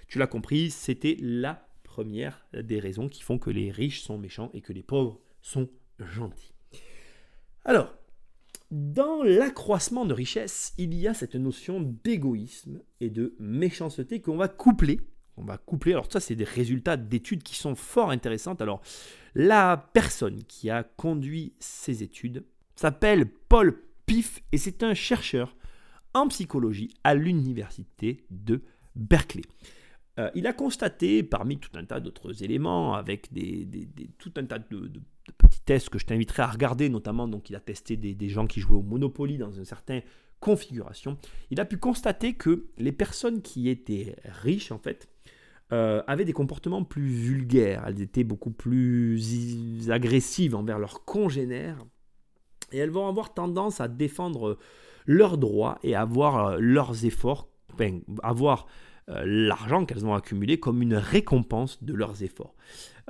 Tu 0.09 0.18
l'as 0.18 0.26
compris, 0.26 0.71
c'était 0.71 1.16
la 1.21 1.66
première 1.82 2.47
des 2.54 2.78
raisons 2.78 3.09
qui 3.09 3.23
font 3.23 3.38
que 3.38 3.50
les 3.50 3.71
riches 3.71 4.02
sont 4.02 4.18
méchants 4.18 4.50
et 4.52 4.61
que 4.61 4.73
les 4.73 4.82
pauvres 4.82 5.18
sont 5.40 5.68
gentils. 5.99 6.52
Alors, 7.64 7.94
dans 8.71 9.23
l'accroissement 9.23 10.04
de 10.04 10.14
richesse, 10.14 10.75
il 10.78 10.94
y 10.94 11.06
a 11.06 11.14
cette 11.14 11.35
notion 11.35 11.80
d'égoïsme 12.04 12.80
et 13.00 13.11
de 13.11 13.35
méchanceté 13.38 14.21
qu'on 14.21 14.37
va 14.37 14.49
coupler. 14.49 15.00
On 15.37 15.44
va 15.44 15.56
coupler. 15.56 15.92
Alors 15.92 16.11
ça, 16.11 16.21
c'est 16.21 16.35
des 16.35 16.44
résultats 16.44 16.97
d'études 16.99 17.42
qui 17.42 17.54
sont 17.56 17.75
fort 17.75 18.11
intéressantes. 18.11 18.61
Alors, 18.61 18.82
la 19.35 19.90
personne 19.92 20.42
qui 20.44 20.68
a 20.68 20.82
conduit 20.82 21.54
ces 21.59 22.02
études 22.02 22.44
s'appelle 22.75 23.26
Paul 23.49 23.82
PIF 24.06 24.42
et 24.52 24.59
c'est 24.59 24.82
un 24.82 24.94
chercheur 24.94 25.56
en 26.14 26.28
psychologie 26.28 26.94
à 27.04 27.14
l'université 27.14 28.25
de 28.30 28.62
Berkeley. 28.94 29.44
Euh, 30.18 30.30
il 30.35 30.47
a 30.47 30.52
constaté, 30.52 31.23
parmi 31.23 31.59
tout 31.59 31.71
un 31.75 31.85
tas 31.85 32.00
d'autres 32.00 32.42
éléments, 32.42 32.94
avec 32.94 33.32
des, 33.32 33.66
tout 34.18 34.32
un 34.37 34.44
tas 34.44 34.59
de, 34.59 34.92
petits 35.38 35.62
tests 35.64 35.88
que 35.88 35.99
je 35.99 36.06
t'inviterai 36.06 36.42
à 36.42 36.49
regarder, 36.49 36.88
notamment, 36.90 37.28
donc 37.28 37.49
il 37.49 37.56
a 37.56 37.61
testé 37.61 37.97
des, 37.97 38.28
gens 38.28 38.47
qui 38.47 38.61
jouaient 38.61 38.76
au 38.76 38.82
Monopoly 38.82 39.38
dans 39.38 39.52
une 39.52 39.64
certaine 39.64 40.02
configuration, 40.40 41.16
il 41.50 41.61
a 41.61 41.64
pu 41.64 41.78
constater 41.78 42.35
que 42.35 42.66
les 42.76 42.92
personnes 42.92 43.42
qui 43.42 43.68
étaient 43.68 44.16
riches, 44.25 44.73
en 44.73 44.78
fait, 44.78 45.09
euh, 45.73 46.02
avaient 46.06 46.26
des 46.26 46.35
comportements 46.35 46.85
plus 46.85 47.09
vulgaires, 47.09 47.85
elles 47.87 48.02
étaient 48.02 48.25
beaucoup 48.25 48.50
plus 48.50 49.88
agressives 49.88 50.54
envers 50.54 50.78
leurs 50.78 51.04
congénères, 51.04 51.78
et 52.73 52.79
elles 52.79 52.91
vont 52.91 53.09
avoir 53.09 53.35
tendance 53.35 53.81
à 53.81 53.88
défendre 53.88 54.59
leurs 55.07 55.38
droits 55.38 55.79
et 55.83 55.95
avoir 55.95 56.47
euh, 56.47 56.57
leurs 56.61 57.05
efforts, 57.05 57.49
avoir 58.23 58.67
euh, 59.09 59.23
l'argent 59.26 59.85
qu'elles 59.85 60.07
ont 60.07 60.14
accumulé 60.14 60.61
comme 60.61 60.83
une 60.83 60.95
récompense 60.95 61.83
de 61.83 61.95
leurs 61.95 62.23
efforts. 62.23 62.55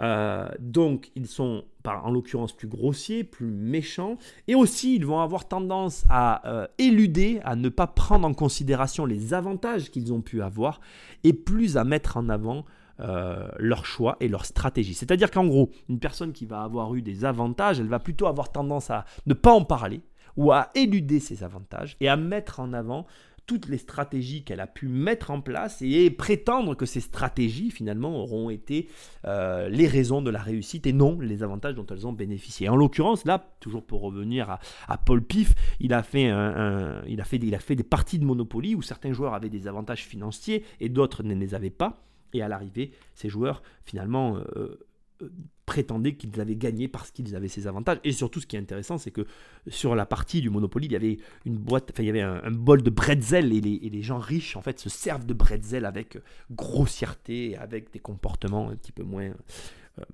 Euh, 0.00 0.48
donc 0.58 1.10
ils 1.14 1.26
sont 1.26 1.64
en 1.84 2.10
l'occurrence 2.10 2.54
plus 2.54 2.68
grossiers, 2.68 3.24
plus 3.24 3.50
méchants, 3.50 4.16
et 4.48 4.54
aussi 4.54 4.96
ils 4.96 5.04
vont 5.04 5.20
avoir 5.20 5.48
tendance 5.48 6.04
à 6.08 6.68
éluder, 6.78 7.40
à 7.44 7.56
ne 7.56 7.68
pas 7.68 7.86
prendre 7.88 8.26
en 8.26 8.32
considération 8.32 9.04
les 9.04 9.34
avantages 9.34 9.90
qu'ils 9.90 10.12
ont 10.12 10.22
pu 10.22 10.40
avoir, 10.40 10.80
et 11.24 11.34
plus 11.34 11.76
à 11.76 11.84
mettre 11.84 12.16
en 12.16 12.28
avant 12.28 12.64
euh, 13.00 13.48
leur 13.58 13.86
choix 13.86 14.16
et 14.20 14.28
leur 14.28 14.44
stratégie. 14.44 14.94
C'est-à-dire 14.94 15.30
qu'en 15.30 15.46
gros, 15.46 15.70
une 15.88 15.98
personne 15.98 16.32
qui 16.32 16.46
va 16.46 16.62
avoir 16.62 16.94
eu 16.94 17.02
des 17.02 17.24
avantages, 17.24 17.80
elle 17.80 17.88
va 17.88 17.98
plutôt 17.98 18.26
avoir 18.26 18.52
tendance 18.52 18.90
à 18.90 19.04
ne 19.26 19.34
pas 19.34 19.52
en 19.52 19.64
parler 19.64 20.02
ou 20.36 20.52
à 20.52 20.70
éluder 20.74 21.20
ces 21.20 21.42
avantages 21.42 21.96
et 22.00 22.08
à 22.08 22.16
mettre 22.16 22.60
en 22.60 22.72
avant 22.72 23.06
toutes 23.46 23.68
les 23.68 23.78
stratégies 23.78 24.44
qu'elle 24.44 24.60
a 24.60 24.66
pu 24.66 24.88
mettre 24.88 25.30
en 25.30 25.40
place 25.40 25.82
et 25.82 26.10
prétendre 26.10 26.74
que 26.74 26.86
ces 26.86 27.00
stratégies 27.00 27.70
finalement 27.70 28.16
auront 28.16 28.50
été 28.50 28.88
euh, 29.26 29.68
les 29.68 29.88
raisons 29.88 30.22
de 30.22 30.30
la 30.30 30.40
réussite 30.40 30.86
et 30.86 30.92
non 30.92 31.18
les 31.20 31.42
avantages 31.42 31.74
dont 31.74 31.86
elles 31.86 32.06
ont 32.06 32.12
bénéficié. 32.12 32.68
En 32.68 32.76
l'occurrence, 32.76 33.24
là, 33.24 33.52
toujours 33.60 33.84
pour 33.84 34.02
revenir 34.02 34.58
à, 34.88 34.98
Paul 34.98 35.22
Pif, 35.22 35.54
il 35.80 35.92
a, 35.92 36.02
fait 36.02 36.26
il, 36.26 37.20
a 37.20 37.24
fait 37.24 37.36
il 37.36 37.54
a 37.54 37.58
fait 37.58 37.74
des 37.74 37.82
parties 37.82 38.18
de 38.18 38.24
Monopoly 38.24 38.74
où 38.74 38.82
certains 38.82 39.12
joueurs 39.12 39.34
avaient 39.34 39.50
des 39.50 39.66
avantages 39.66 40.04
financiers 40.04 40.64
et 40.80 40.88
d'autres 40.88 41.22
ne 41.22 41.34
les 41.34 41.54
avaient 41.54 41.70
pas. 41.70 42.04
Et 42.32 42.42
à 42.42 42.48
l'arrivée, 42.48 42.92
ces 43.14 43.28
joueurs, 43.28 43.62
finalement, 43.84 44.36
euh, 44.36 44.78
euh, 45.22 45.32
prétendaient 45.66 46.16
qu'ils 46.16 46.40
avaient 46.40 46.56
gagné 46.56 46.88
parce 46.88 47.10
qu'ils 47.10 47.36
avaient 47.36 47.48
ces 47.48 47.66
avantages. 47.66 47.98
Et 48.04 48.12
surtout, 48.12 48.40
ce 48.40 48.46
qui 48.46 48.56
est 48.56 48.58
intéressant, 48.58 48.98
c'est 48.98 49.10
que 49.10 49.26
sur 49.68 49.94
la 49.94 50.04
partie 50.06 50.40
du 50.40 50.50
Monopoly, 50.50 50.86
il 50.86 50.92
y 50.92 50.96
avait 50.96 51.18
une 51.46 51.56
boîte, 51.56 51.90
enfin, 51.92 52.02
il 52.02 52.06
y 52.06 52.10
avait 52.10 52.20
un, 52.20 52.50
bol 52.50 52.82
de 52.82 52.90
bretzel 52.90 53.52
et 53.52 53.60
les, 53.60 54.02
gens 54.02 54.18
riches, 54.18 54.56
en 54.56 54.60
fait, 54.60 54.80
se 54.80 54.88
servent 54.88 55.24
de 55.24 55.32
bretzel 55.32 55.84
avec 55.84 56.18
grossièreté, 56.50 57.56
avec 57.56 57.92
des 57.92 58.00
comportements 58.00 58.70
un 58.70 58.76
petit 58.76 58.92
peu 58.92 59.04
moins, 59.04 59.30
euh, 59.98 60.04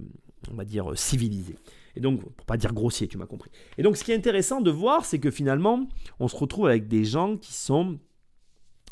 on 0.50 0.54
va 0.54 0.64
dire, 0.64 0.96
civilisés. 0.96 1.56
Et 1.96 2.00
donc, 2.00 2.20
pour 2.20 2.46
pas 2.46 2.56
dire 2.56 2.74
grossier, 2.74 3.08
tu 3.08 3.18
m'as 3.18 3.26
compris. 3.26 3.50
Et 3.78 3.82
donc, 3.82 3.96
ce 3.96 4.04
qui 4.04 4.12
est 4.12 4.16
intéressant 4.16 4.60
de 4.60 4.70
voir, 4.70 5.04
c'est 5.04 5.18
que 5.18 5.30
finalement, 5.30 5.88
on 6.20 6.28
se 6.28 6.36
retrouve 6.36 6.66
avec 6.66 6.86
des 6.86 7.04
gens 7.04 7.36
qui 7.36 7.54
sont 7.54 7.98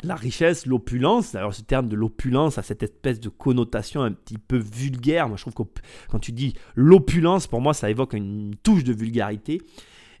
la 0.03 0.15
richesse, 0.15 0.65
l'opulence. 0.65 1.35
Alors 1.35 1.53
ce 1.53 1.61
terme 1.61 1.87
de 1.87 1.95
l'opulence 1.95 2.57
a 2.57 2.63
cette 2.63 2.83
espèce 2.83 3.19
de 3.19 3.29
connotation 3.29 4.01
un 4.01 4.11
petit 4.11 4.37
peu 4.37 4.57
vulgaire. 4.57 5.27
Moi 5.27 5.37
je 5.37 5.43
trouve 5.43 5.53
que 5.53 5.81
quand 6.09 6.19
tu 6.19 6.31
dis 6.31 6.53
l'opulence, 6.75 7.47
pour 7.47 7.61
moi 7.61 7.73
ça 7.73 7.89
évoque 7.89 8.13
une 8.13 8.55
touche 8.63 8.83
de 8.83 8.93
vulgarité 8.93 9.61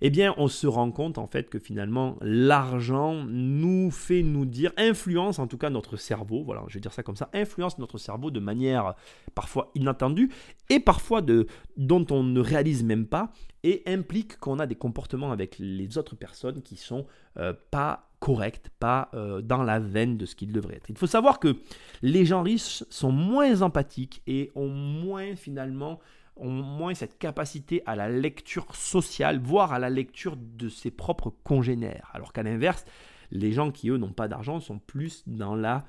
eh 0.01 0.09
bien 0.09 0.33
on 0.37 0.47
se 0.47 0.67
rend 0.67 0.91
compte 0.91 1.17
en 1.17 1.27
fait 1.27 1.49
que 1.49 1.59
finalement 1.59 2.17
l'argent 2.21 3.25
nous 3.27 3.91
fait 3.91 4.23
nous 4.23 4.45
dire, 4.45 4.71
influence 4.77 5.39
en 5.39 5.47
tout 5.47 5.57
cas 5.57 5.69
notre 5.69 5.97
cerveau, 5.97 6.43
voilà, 6.43 6.63
je 6.67 6.75
vais 6.75 6.79
dire 6.79 6.93
ça 6.93 7.03
comme 7.03 7.15
ça, 7.15 7.29
influence 7.33 7.77
notre 7.77 7.97
cerveau 7.97 8.31
de 8.31 8.39
manière 8.39 8.95
parfois 9.35 9.71
inattendue 9.75 10.29
et 10.69 10.79
parfois 10.79 11.21
de, 11.21 11.47
dont 11.77 12.05
on 12.11 12.23
ne 12.23 12.39
réalise 12.39 12.83
même 12.83 13.05
pas 13.05 13.31
et 13.67 13.83
implique 13.85 14.37
qu'on 14.37 14.59
a 14.59 14.65
des 14.65 14.75
comportements 14.75 15.33
avec 15.33 15.57
les 15.59 15.97
autres 15.97 16.15
personnes 16.15 16.61
qui 16.61 16.77
sont 16.77 17.05
euh, 17.35 17.51
pas 17.69 18.09
corrects, 18.21 18.69
pas 18.79 19.09
euh, 19.13 19.41
dans 19.41 19.61
la 19.61 19.79
veine 19.79 20.17
de 20.17 20.25
ce 20.25 20.35
qu'ils 20.35 20.53
devraient 20.53 20.77
être. 20.77 20.89
Il 20.89 20.97
faut 20.97 21.05
savoir 21.05 21.41
que 21.41 21.57
les 22.01 22.25
gens 22.25 22.43
riches 22.43 22.85
sont 22.89 23.11
moins 23.11 23.61
empathiques 23.61 24.21
et 24.25 24.51
ont 24.55 24.69
moins 24.69 25.35
finalement 25.35 25.99
ont 26.37 26.51
moins 26.51 26.93
cette 26.93 27.17
capacité 27.17 27.83
à 27.85 27.97
la 27.97 28.09
lecture 28.09 28.73
sociale, 28.73 29.39
voire 29.39 29.73
à 29.73 29.79
la 29.79 29.89
lecture 29.89 30.37
de 30.37 30.69
ses 30.69 30.91
propres 30.91 31.33
congénères. 31.43 32.09
Alors 32.13 32.31
qu'à 32.31 32.43
l'inverse, 32.43 32.85
les 33.31 33.51
gens 33.51 33.71
qui, 33.71 33.89
eux, 33.89 33.97
n'ont 33.97 34.13
pas 34.13 34.27
d'argent 34.27 34.59
sont 34.61 34.79
plus 34.79 35.23
dans 35.27 35.55
la, 35.55 35.83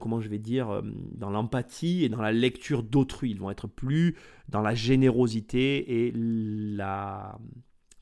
comment 0.00 0.20
je 0.20 0.28
vais 0.28 0.38
dire, 0.38 0.70
euh, 0.70 0.82
dans 1.12 1.30
l'empathie 1.30 2.04
et 2.04 2.08
dans 2.08 2.22
la 2.22 2.32
lecture 2.32 2.82
d'autrui. 2.82 3.30
Ils 3.30 3.40
vont 3.40 3.50
être 3.50 3.66
plus 3.66 4.16
dans 4.48 4.60
la 4.60 4.74
générosité 4.74 6.06
et 6.06 6.12
la, 6.14 7.38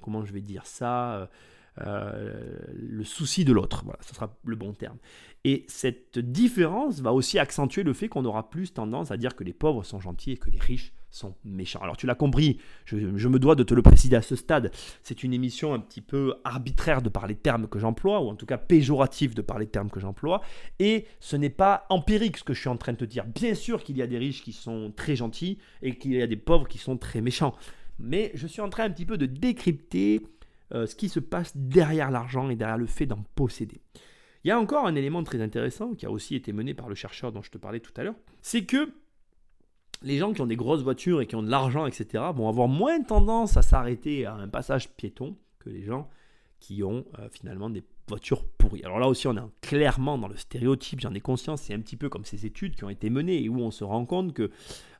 comment 0.00 0.24
je 0.24 0.32
vais 0.32 0.40
dire 0.40 0.66
ça, 0.66 1.28
euh, 1.80 2.58
le 2.74 3.04
souci 3.04 3.44
de 3.44 3.52
l'autre. 3.52 3.82
Voilà, 3.84 3.98
ce 4.02 4.14
sera 4.14 4.36
le 4.44 4.56
bon 4.56 4.72
terme. 4.72 4.98
Et 5.44 5.64
cette 5.68 6.18
différence 6.18 7.00
va 7.00 7.12
aussi 7.12 7.38
accentuer 7.38 7.82
le 7.82 7.92
fait 7.92 8.08
qu'on 8.08 8.24
aura 8.24 8.50
plus 8.50 8.72
tendance 8.72 9.10
à 9.10 9.16
dire 9.16 9.34
que 9.34 9.44
les 9.44 9.52
pauvres 9.52 9.84
sont 9.84 10.00
gentils 10.00 10.32
et 10.32 10.36
que 10.36 10.50
les 10.50 10.60
riches 10.60 10.92
sont 11.12 11.34
méchants. 11.44 11.80
Alors 11.80 11.96
tu 11.96 12.06
l'as 12.06 12.14
compris, 12.14 12.58
je, 12.86 12.96
me 12.96 13.38
dois 13.38 13.54
de 13.54 13.62
te 13.62 13.74
le 13.74 13.82
préciser 13.82 14.16
à 14.16 14.22
ce 14.22 14.34
stade, 14.34 14.72
c'est 15.02 15.22
une 15.22 15.32
émission 15.32 15.74
un 15.74 15.78
petit 15.78 16.00
peu 16.00 16.34
arbitraire 16.42 17.02
de 17.02 17.08
par 17.08 17.26
les 17.26 17.36
termes 17.36 17.68
que 17.68 17.78
j'emploie, 17.78 18.20
ou 18.20 18.28
en 18.28 18.34
tout 18.34 18.46
cas 18.46 18.58
péjorative 18.58 19.34
de 19.34 19.42
par 19.42 19.58
les 19.58 19.66
termes 19.66 19.90
que 19.90 20.00
j'emploie, 20.00 20.40
et 20.78 21.06
ce 21.20 21.36
n'est 21.36 21.50
pas 21.50 21.86
empirique 21.90 22.38
ce 22.38 22.44
que 22.44 22.54
je 22.54 22.60
suis 22.60 22.68
en 22.68 22.78
train 22.78 22.92
de 22.92 22.98
te 22.98 23.04
dire. 23.04 23.24
Bien 23.26 23.54
sûr 23.54 23.84
qu'il 23.84 23.96
y 23.96 24.02
a 24.02 24.06
des 24.06 24.18
riches 24.18 24.42
qui 24.42 24.52
sont 24.52 24.92
très 24.96 25.14
gentils 25.14 25.58
et 25.82 25.96
qu'il 25.96 26.14
y 26.14 26.22
a 26.22 26.26
des 26.26 26.36
pauvres 26.36 26.66
qui 26.66 26.78
sont 26.78 26.96
très 26.96 27.20
méchants, 27.20 27.54
mais 27.98 28.32
je 28.34 28.46
suis 28.46 28.62
en 28.62 28.70
train 28.70 28.84
un 28.84 28.90
petit 28.90 29.06
peu 29.06 29.18
de 29.18 29.26
décrypter 29.26 30.26
euh, 30.74 30.86
ce 30.86 30.96
qui 30.96 31.10
se 31.10 31.20
passe 31.20 31.52
derrière 31.54 32.10
l'argent 32.10 32.48
et 32.48 32.56
derrière 32.56 32.78
le 32.78 32.86
fait 32.86 33.06
d'en 33.06 33.22
posséder. 33.34 33.80
Il 34.44 34.48
y 34.48 34.50
a 34.50 34.58
encore 34.58 34.86
un 34.86 34.94
élément 34.94 35.22
très 35.22 35.40
intéressant 35.40 35.94
qui 35.94 36.06
a 36.06 36.10
aussi 36.10 36.34
été 36.34 36.52
mené 36.52 36.74
par 36.74 36.88
le 36.88 36.94
chercheur 36.94 37.30
dont 37.30 37.42
je 37.42 37.50
te 37.50 37.58
parlais 37.58 37.80
tout 37.80 37.92
à 37.96 38.02
l'heure, 38.02 38.16
c'est 38.40 38.64
que 38.64 38.92
les 40.02 40.18
gens 40.18 40.32
qui 40.32 40.40
ont 40.40 40.46
des 40.46 40.56
grosses 40.56 40.82
voitures 40.82 41.20
et 41.20 41.26
qui 41.26 41.36
ont 41.36 41.42
de 41.42 41.50
l'argent, 41.50 41.86
etc., 41.86 42.24
vont 42.34 42.48
avoir 42.48 42.68
moins 42.68 43.02
tendance 43.02 43.56
à 43.56 43.62
s'arrêter 43.62 44.26
à 44.26 44.34
un 44.34 44.48
passage 44.48 44.88
piéton 44.90 45.36
que 45.58 45.70
les 45.70 45.82
gens 45.84 46.08
qui 46.60 46.82
ont 46.82 47.04
euh, 47.18 47.28
finalement 47.30 47.70
des 47.70 47.82
voiture 48.08 48.44
pourrie. 48.58 48.82
Alors 48.84 48.98
là 48.98 49.08
aussi, 49.08 49.26
on 49.26 49.36
est 49.36 49.40
clairement 49.60 50.18
dans 50.18 50.28
le 50.28 50.36
stéréotype, 50.36 51.00
j'en 51.00 51.14
ai 51.14 51.20
conscience, 51.20 51.62
c'est 51.62 51.74
un 51.74 51.80
petit 51.80 51.96
peu 51.96 52.08
comme 52.08 52.24
ces 52.24 52.46
études 52.46 52.74
qui 52.74 52.84
ont 52.84 52.90
été 52.90 53.10
menées 53.10 53.42
et 53.42 53.48
où 53.48 53.60
on 53.60 53.70
se 53.70 53.84
rend 53.84 54.04
compte 54.04 54.34
que 54.34 54.50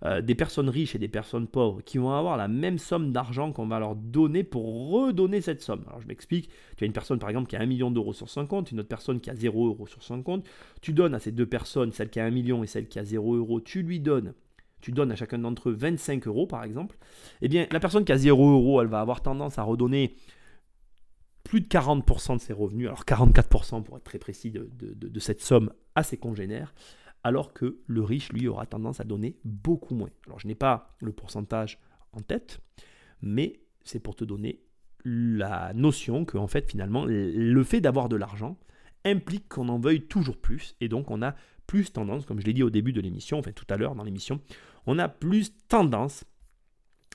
euh, 0.04 0.20
des 0.20 0.34
personnes 0.34 0.68
riches 0.68 0.94
et 0.94 0.98
des 0.98 1.08
personnes 1.08 1.46
pauvres 1.46 1.82
qui 1.82 1.98
vont 1.98 2.12
avoir 2.12 2.36
la 2.36 2.48
même 2.48 2.78
somme 2.78 3.12
d'argent 3.12 3.52
qu'on 3.52 3.66
va 3.66 3.78
leur 3.80 3.96
donner 3.96 4.44
pour 4.44 4.90
redonner 4.90 5.40
cette 5.40 5.62
somme. 5.62 5.84
Alors 5.88 6.00
je 6.00 6.06
m'explique, 6.06 6.48
tu 6.76 6.84
as 6.84 6.86
une 6.86 6.92
personne 6.92 7.18
par 7.18 7.28
exemple 7.28 7.48
qui 7.48 7.56
a 7.56 7.60
1 7.60 7.66
million 7.66 7.90
d'euros 7.90 8.12
sur 8.12 8.28
son 8.28 8.46
compte, 8.46 8.70
une 8.72 8.80
autre 8.80 8.88
personne 8.88 9.20
qui 9.20 9.30
a 9.30 9.34
0 9.34 9.66
euros 9.66 9.86
sur 9.86 10.02
son 10.02 10.22
compte, 10.22 10.46
tu 10.80 10.92
donnes 10.92 11.14
à 11.14 11.18
ces 11.18 11.32
deux 11.32 11.46
personnes, 11.46 11.92
celle 11.92 12.10
qui 12.10 12.20
a 12.20 12.24
1 12.24 12.30
million 12.30 12.62
et 12.64 12.66
celle 12.66 12.88
qui 12.88 12.98
a 12.98 13.04
0 13.04 13.36
euros, 13.36 13.60
tu 13.60 13.82
lui 13.82 14.00
donnes 14.00 14.32
tu 14.82 14.92
donnes 14.92 15.10
à 15.10 15.16
chacun 15.16 15.38
d'entre 15.38 15.70
eux 15.70 15.72
25 15.72 16.26
euros 16.26 16.46
par 16.46 16.64
exemple, 16.64 16.98
eh 17.40 17.48
bien 17.48 17.66
la 17.70 17.80
personne 17.80 18.04
qui 18.04 18.12
a 18.12 18.18
0 18.18 18.50
euros, 18.50 18.82
elle 18.82 18.88
va 18.88 19.00
avoir 19.00 19.22
tendance 19.22 19.58
à 19.58 19.62
redonner 19.62 20.16
plus 21.44 21.60
de 21.60 21.66
40% 21.66 22.36
de 22.36 22.40
ses 22.40 22.52
revenus, 22.52 22.86
alors 22.86 23.04
44% 23.04 23.82
pour 23.82 23.96
être 23.96 24.04
très 24.04 24.18
précis 24.18 24.50
de, 24.50 25.20
cette 25.20 25.40
somme 25.40 25.72
à 25.94 26.02
ses 26.02 26.16
congénères, 26.16 26.74
alors 27.24 27.52
que 27.52 27.78
le 27.86 28.02
riche, 28.02 28.32
lui, 28.32 28.48
aura 28.48 28.66
tendance 28.66 29.00
à 29.00 29.04
donner 29.04 29.36
beaucoup 29.44 29.94
moins. 29.94 30.10
Alors 30.26 30.40
je 30.40 30.46
n'ai 30.46 30.54
pas 30.54 30.96
le 31.00 31.12
pourcentage 31.12 31.78
en 32.12 32.20
tête, 32.20 32.60
mais 33.20 33.60
c'est 33.82 34.00
pour 34.00 34.16
te 34.16 34.24
donner 34.24 34.62
la 35.04 35.72
notion 35.74 36.24
que, 36.24 36.38
en 36.38 36.46
fait, 36.46 36.70
finalement, 36.70 37.04
le 37.06 37.64
fait 37.64 37.80
d'avoir 37.80 38.08
de 38.08 38.16
l'argent 38.16 38.56
implique 39.04 39.48
qu'on 39.48 39.68
en 39.68 39.78
veuille 39.78 40.06
toujours 40.06 40.36
plus, 40.36 40.76
et 40.80 40.88
donc 40.88 41.10
on 41.10 41.22
a 41.22 41.34
plus 41.72 41.90
tendance, 41.90 42.26
comme 42.26 42.38
je 42.38 42.44
l'ai 42.44 42.52
dit 42.52 42.62
au 42.62 42.68
début 42.68 42.92
de 42.92 43.00
l'émission, 43.00 43.38
enfin 43.38 43.52
tout 43.52 43.64
à 43.70 43.78
l'heure 43.78 43.94
dans 43.94 44.04
l'émission, 44.04 44.42
on 44.84 44.98
a 44.98 45.08
plus 45.08 45.56
tendance 45.68 46.24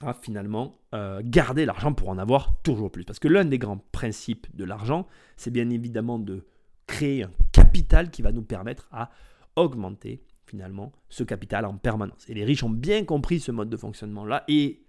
à 0.01 0.15
finalement 0.15 0.79
euh, 0.95 1.21
garder 1.23 1.63
l'argent 1.63 1.93
pour 1.93 2.09
en 2.09 2.17
avoir 2.17 2.59
toujours 2.63 2.91
plus. 2.91 3.05
Parce 3.05 3.19
que 3.19 3.27
l'un 3.27 3.45
des 3.45 3.59
grands 3.59 3.85
principes 3.91 4.47
de 4.55 4.63
l'argent, 4.63 5.05
c'est 5.35 5.51
bien 5.51 5.69
évidemment 5.69 6.17
de 6.17 6.47
créer 6.87 7.21
un 7.21 7.29
capital 7.51 8.09
qui 8.09 8.23
va 8.23 8.31
nous 8.31 8.41
permettre 8.41 8.87
à 8.91 9.11
augmenter 9.55 10.23
finalement 10.47 10.91
ce 11.07 11.23
capital 11.23 11.63
en 11.63 11.77
permanence. 11.77 12.27
Et 12.27 12.33
les 12.33 12.43
riches 12.43 12.63
ont 12.63 12.71
bien 12.71 13.05
compris 13.05 13.39
ce 13.39 13.51
mode 13.51 13.69
de 13.69 13.77
fonctionnement-là 13.77 14.43
et 14.47 14.81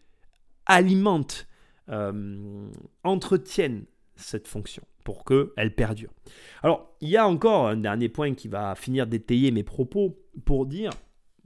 alimentent, 0.64 1.46
euh, 1.90 2.70
entretiennent 3.04 3.84
cette 4.18 4.48
fonction 4.48 4.82
pour 5.04 5.24
qu'elle 5.24 5.74
perdure. 5.74 6.10
Alors, 6.62 6.94
il 7.00 7.08
y 7.08 7.16
a 7.16 7.26
encore 7.26 7.68
un 7.68 7.76
dernier 7.76 8.08
point 8.08 8.34
qui 8.34 8.48
va 8.48 8.74
finir 8.74 9.06
d'étayer 9.06 9.50
mes 9.50 9.62
propos 9.62 10.18
pour 10.44 10.66
dire, 10.66 10.90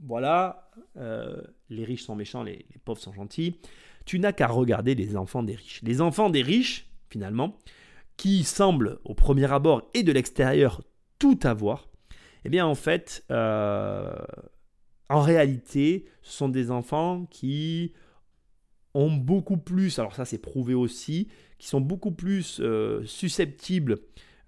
voilà, 0.01 0.69
euh, 0.97 1.41
les 1.69 1.85
riches 1.85 2.03
sont 2.03 2.15
méchants, 2.15 2.43
les, 2.43 2.65
pauvres 2.83 2.99
sont 2.99 3.13
gentils. 3.13 3.57
Tu 4.05 4.19
n'as 4.19 4.33
qu'à 4.33 4.47
regarder 4.47 4.95
les 4.95 5.15
enfants 5.15 5.43
des 5.43 5.55
riches. 5.55 5.81
Les 5.83 6.01
enfants 6.01 6.29
des 6.29 6.41
riches, 6.41 6.89
finalement, 7.09 7.57
qui 8.17 8.43
semblent 8.43 8.99
au 9.05 9.13
premier 9.13 9.51
abord 9.51 9.89
et 9.93 10.03
de 10.03 10.11
l'extérieur 10.11 10.81
tout 11.19 11.39
avoir, 11.43 11.87
eh 12.43 12.49
bien 12.49 12.65
en 12.65 12.75
fait, 12.75 13.23
euh, 13.31 14.13
en 15.09 15.21
réalité, 15.21 16.05
ce 16.21 16.33
sont 16.33 16.49
des 16.49 16.69
enfants 16.69 17.25
qui 17.29 17.93
ont 18.93 19.11
beaucoup 19.11 19.57
plus, 19.57 19.99
alors 19.99 20.15
ça 20.15 20.25
c'est 20.25 20.37
prouvé 20.37 20.73
aussi, 20.73 21.27
qui 21.57 21.67
sont 21.67 21.81
beaucoup 21.81 22.11
plus 22.11 22.59
euh, 22.59 23.03
susceptibles 23.05 23.99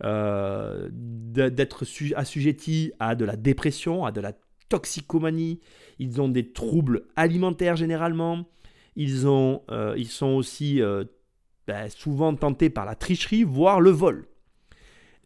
d'être 0.02 1.86
assujettis 2.16 2.92
à 3.00 3.16
de 3.16 3.24
la 3.24 3.38
dépression, 3.38 4.06
à 4.06 4.12
de 4.12 4.20
la 4.20 4.34
toxicomanie, 4.70 5.60
ils 6.00 6.22
ont 6.22 6.28
des 6.28 6.52
troubles 6.52 7.04
alimentaires 7.16 7.76
généralement, 7.76 8.46
ils, 8.96 9.26
euh, 9.26 10.04
sont 10.06 10.28
aussi 10.28 10.82
euh, 10.82 11.04
ben, 11.68 11.90
souvent 11.90 12.36
tentés 12.36 12.70
par 12.70 12.86
la 12.86 12.96
tricherie, 12.96 13.44
voire 13.44 13.82
le 13.82 13.92
vol. 13.92 14.28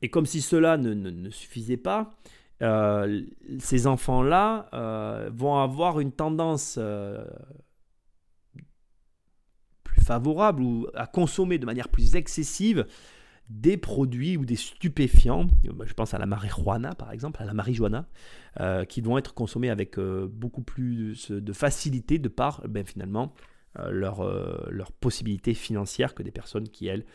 Et 0.01 0.09
comme 0.09 0.25
si 0.25 0.41
cela 0.41 0.77
ne, 0.77 1.29
suffisait 1.29 1.77
pas, 1.77 2.11
euh, 2.61 3.21
ces 3.59 3.87
enfants-là 3.87 4.69
vont 5.31 5.57
avoir 5.57 5.99
une 5.99 6.11
tendance 6.11 6.79
plus 10.09 10.13
favorable 10.13 10.63
ou 10.63 10.87
à 10.95 11.07
consommer 11.07 11.57
de 11.57 11.65
manière 11.65 11.89
plus 11.89 12.15
excessive 12.15 12.85
des 13.49 13.77
produits 13.77 14.37
ou 14.37 14.45
des 14.45 14.55
stupéfiants, 14.55 15.47
je 15.63 15.93
pense 15.93 16.13
à 16.13 16.19
la 16.19 16.27
marijuana 16.27 16.93
par 16.93 17.11
exemple, 17.11 17.41
à 17.41 17.45
la 17.45 17.53
marijuana, 17.53 18.05
euh, 18.59 18.85
qui 18.85 19.01
vont 19.01 19.17
être 19.17 19.33
consommés 19.33 19.71
avec 19.71 19.97
euh, 19.97 20.27
beaucoup 20.31 20.61
plus 20.61 21.31
de 21.31 21.53
facilité 21.53 22.19
de 22.19 22.29
par 22.29 22.61
ben, 22.67 22.85
finalement 22.85 23.33
euh, 23.79 23.89
leur, 23.89 24.23
leur 24.69 24.91
possibilité 24.91 25.53
financière 25.53 26.13
que 26.13 26.21
des 26.21 26.31
personnes 26.31 26.69
qui, 26.69 26.87
elles, 26.87 27.05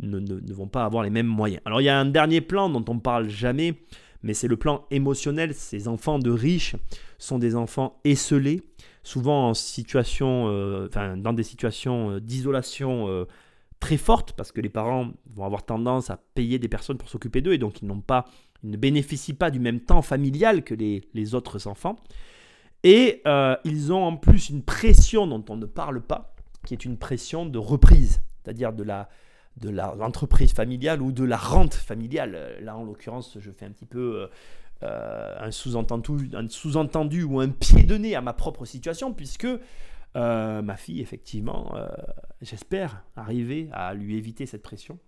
ne, 0.00 0.18
ne, 0.18 0.52
vont 0.52 0.68
pas 0.68 0.84
avoir 0.84 1.02
les 1.02 1.10
mêmes 1.10 1.26
moyens. 1.26 1.62
Alors 1.64 1.80
il 1.80 1.84
y 1.84 1.88
a 1.88 1.98
un 1.98 2.06
dernier 2.06 2.42
plan 2.42 2.68
dont 2.68 2.84
on 2.88 2.96
ne 2.96 3.00
parle 3.00 3.28
jamais, 3.28 3.74
mais 4.22 4.34
c'est 4.34 4.48
le 4.48 4.56
plan 4.56 4.84
émotionnel. 4.90 5.54
Ces 5.54 5.88
enfants 5.88 6.18
de 6.18 6.30
riches 6.30 6.76
sont 7.18 7.38
des 7.38 7.56
enfants 7.56 8.00
esselés, 8.04 8.62
souvent 9.02 9.48
en 9.48 9.54
situation, 9.54 10.46
enfin, 10.86 11.16
dans 11.16 11.32
des 11.32 11.42
situations 11.42 12.18
d'isolation 12.18 13.26
très 13.80 13.96
forte 13.96 14.32
parce 14.32 14.52
que 14.52 14.60
les 14.60 14.68
parents 14.68 15.12
vont 15.34 15.44
avoir 15.44 15.64
tendance 15.64 16.10
à 16.10 16.16
payer 16.34 16.58
des 16.58 16.68
personnes 16.68 16.98
pour 16.98 17.08
s'occuper 17.08 17.40
d'eux 17.40 17.52
et 17.52 17.58
donc 17.58 17.80
ils 17.82 17.86
n'ont 17.86 18.00
pas, 18.00 18.24
ne 18.62 18.76
bénéficient 18.76 19.34
pas 19.34 19.50
du 19.50 19.60
même 19.60 19.80
temps 19.80 20.02
familial 20.02 20.64
que 20.64 20.74
les, 20.74 21.34
autres 21.34 21.66
enfants. 21.66 21.96
Et 22.84 23.22
euh, 23.26 23.56
ils 23.64 23.92
ont 23.92 24.04
en 24.04 24.16
plus 24.16 24.50
une 24.50 24.62
pression 24.62 25.26
dont 25.26 25.44
on 25.48 25.56
ne 25.56 25.66
parle 25.66 26.00
pas, 26.00 26.34
qui 26.64 26.74
est 26.74 26.84
une 26.84 26.96
pression 26.96 27.46
de 27.46 27.58
reprise, 27.58 28.20
c'est-à-dire 28.42 28.72
de 28.72 28.84
la 28.84 29.08
de 29.60 29.70
l'entreprise 29.70 30.52
familiale 30.52 31.02
ou 31.02 31.12
de 31.12 31.24
la 31.24 31.36
rente 31.36 31.74
familiale. 31.74 32.58
Là, 32.62 32.76
en 32.76 32.84
l'occurrence, 32.84 33.36
je 33.40 33.50
fais 33.50 33.66
un 33.66 33.70
petit 33.70 33.86
peu 33.86 34.28
euh, 34.84 35.34
un 35.40 35.50
sous-entendu 35.50 36.30
sous 36.50 36.76
ou 36.76 37.40
un 37.40 37.48
pied 37.48 37.82
de 37.82 37.96
nez 37.96 38.14
à 38.14 38.20
ma 38.20 38.32
propre 38.32 38.64
situation, 38.64 39.12
puisque 39.12 39.48
euh, 40.16 40.62
ma 40.62 40.76
fille, 40.76 41.00
effectivement, 41.00 41.74
euh, 41.74 41.88
j'espère 42.42 43.02
arriver 43.16 43.68
à 43.72 43.92
lui 43.94 44.16
éviter 44.16 44.46
cette 44.46 44.62
pression, 44.62 45.00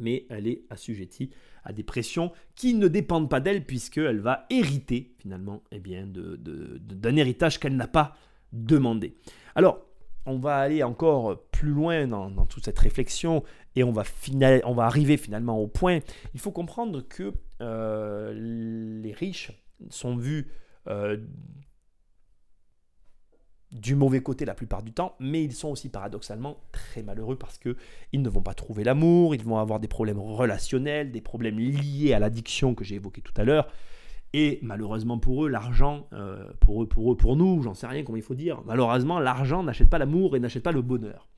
mais 0.00 0.26
elle 0.30 0.46
est 0.46 0.62
assujettie 0.70 1.30
à 1.62 1.74
des 1.74 1.82
pressions 1.82 2.32
qui 2.54 2.72
ne 2.72 2.88
dépendent 2.88 3.28
pas 3.28 3.40
d'elle, 3.40 3.66
puisqu'elle 3.66 4.20
va 4.20 4.46
hériter, 4.48 5.14
finalement, 5.18 5.62
eh 5.72 5.78
bien, 5.78 6.06
d'un 6.06 7.16
héritage 7.16 7.60
qu'elle 7.60 7.76
n'a 7.76 7.88
pas 7.88 8.16
demandé. 8.52 9.14
Alors, 9.54 9.85
on 10.26 10.38
va 10.38 10.58
aller 10.58 10.82
encore 10.82 11.40
plus 11.52 11.70
loin 11.70 12.06
dans, 12.06 12.46
toute 12.46 12.64
cette 12.64 12.78
réflexion 12.78 13.42
et 13.74 13.84
on 13.84 13.92
va, 13.92 14.04
arriver 14.84 15.16
finalement 15.16 15.58
au 15.58 15.66
point. 15.66 16.00
Il 16.34 16.40
faut 16.40 16.52
comprendre 16.52 17.02
que 17.02 17.32
euh, 17.60 18.32
les 18.34 19.12
riches 19.12 19.52
sont 19.90 20.16
vus 20.16 20.48
du 23.72 23.94
mauvais 23.94 24.20
côté 24.20 24.44
la 24.44 24.54
plupart 24.54 24.82
du 24.82 24.92
temps, 24.92 25.14
mais 25.18 25.42
ils 25.42 25.52
sont 25.52 25.68
aussi 25.68 25.88
paradoxalement 25.88 26.56
très 26.72 27.02
malheureux 27.02 27.36
parce 27.36 27.58
que 27.58 27.76
ils 28.12 28.22
ne 28.22 28.28
vont 28.28 28.42
pas 28.42 28.54
trouver 28.54 28.84
l'amour, 28.84 29.34
ils 29.34 29.42
vont 29.42 29.58
avoir 29.58 29.80
des 29.80 29.88
problèmes 29.88 30.18
relationnels, 30.18 31.10
des 31.10 31.20
problèmes 31.20 31.58
liés 31.58 32.12
à 32.12 32.18
l'addiction 32.18 32.74
que 32.74 32.84
j'ai 32.84 32.96
évoqué 32.96 33.20
tout 33.20 33.34
à 33.36 33.44
l'heure. 33.44 33.68
Et 34.32 34.58
malheureusement 34.62 35.18
pour 35.18 35.46
eux, 35.46 35.48
l'argent, 35.48 36.08
euh, 36.12 36.50
pour 36.60 36.82
eux, 36.82 36.86
pour 36.86 37.12
eux, 37.12 37.16
pour 37.16 37.36
nous, 37.36 37.62
j'en 37.62 37.74
sais 37.74 37.86
rien 37.86 38.02
comment 38.02 38.16
il 38.16 38.22
faut 38.22 38.34
dire, 38.34 38.62
malheureusement, 38.66 39.18
l'argent 39.18 39.62
n'achète 39.62 39.88
pas 39.88 39.98
l'amour 39.98 40.36
et 40.36 40.40
n'achète 40.40 40.62
pas 40.62 40.72
le 40.72 40.82
bonheur. 40.82 41.28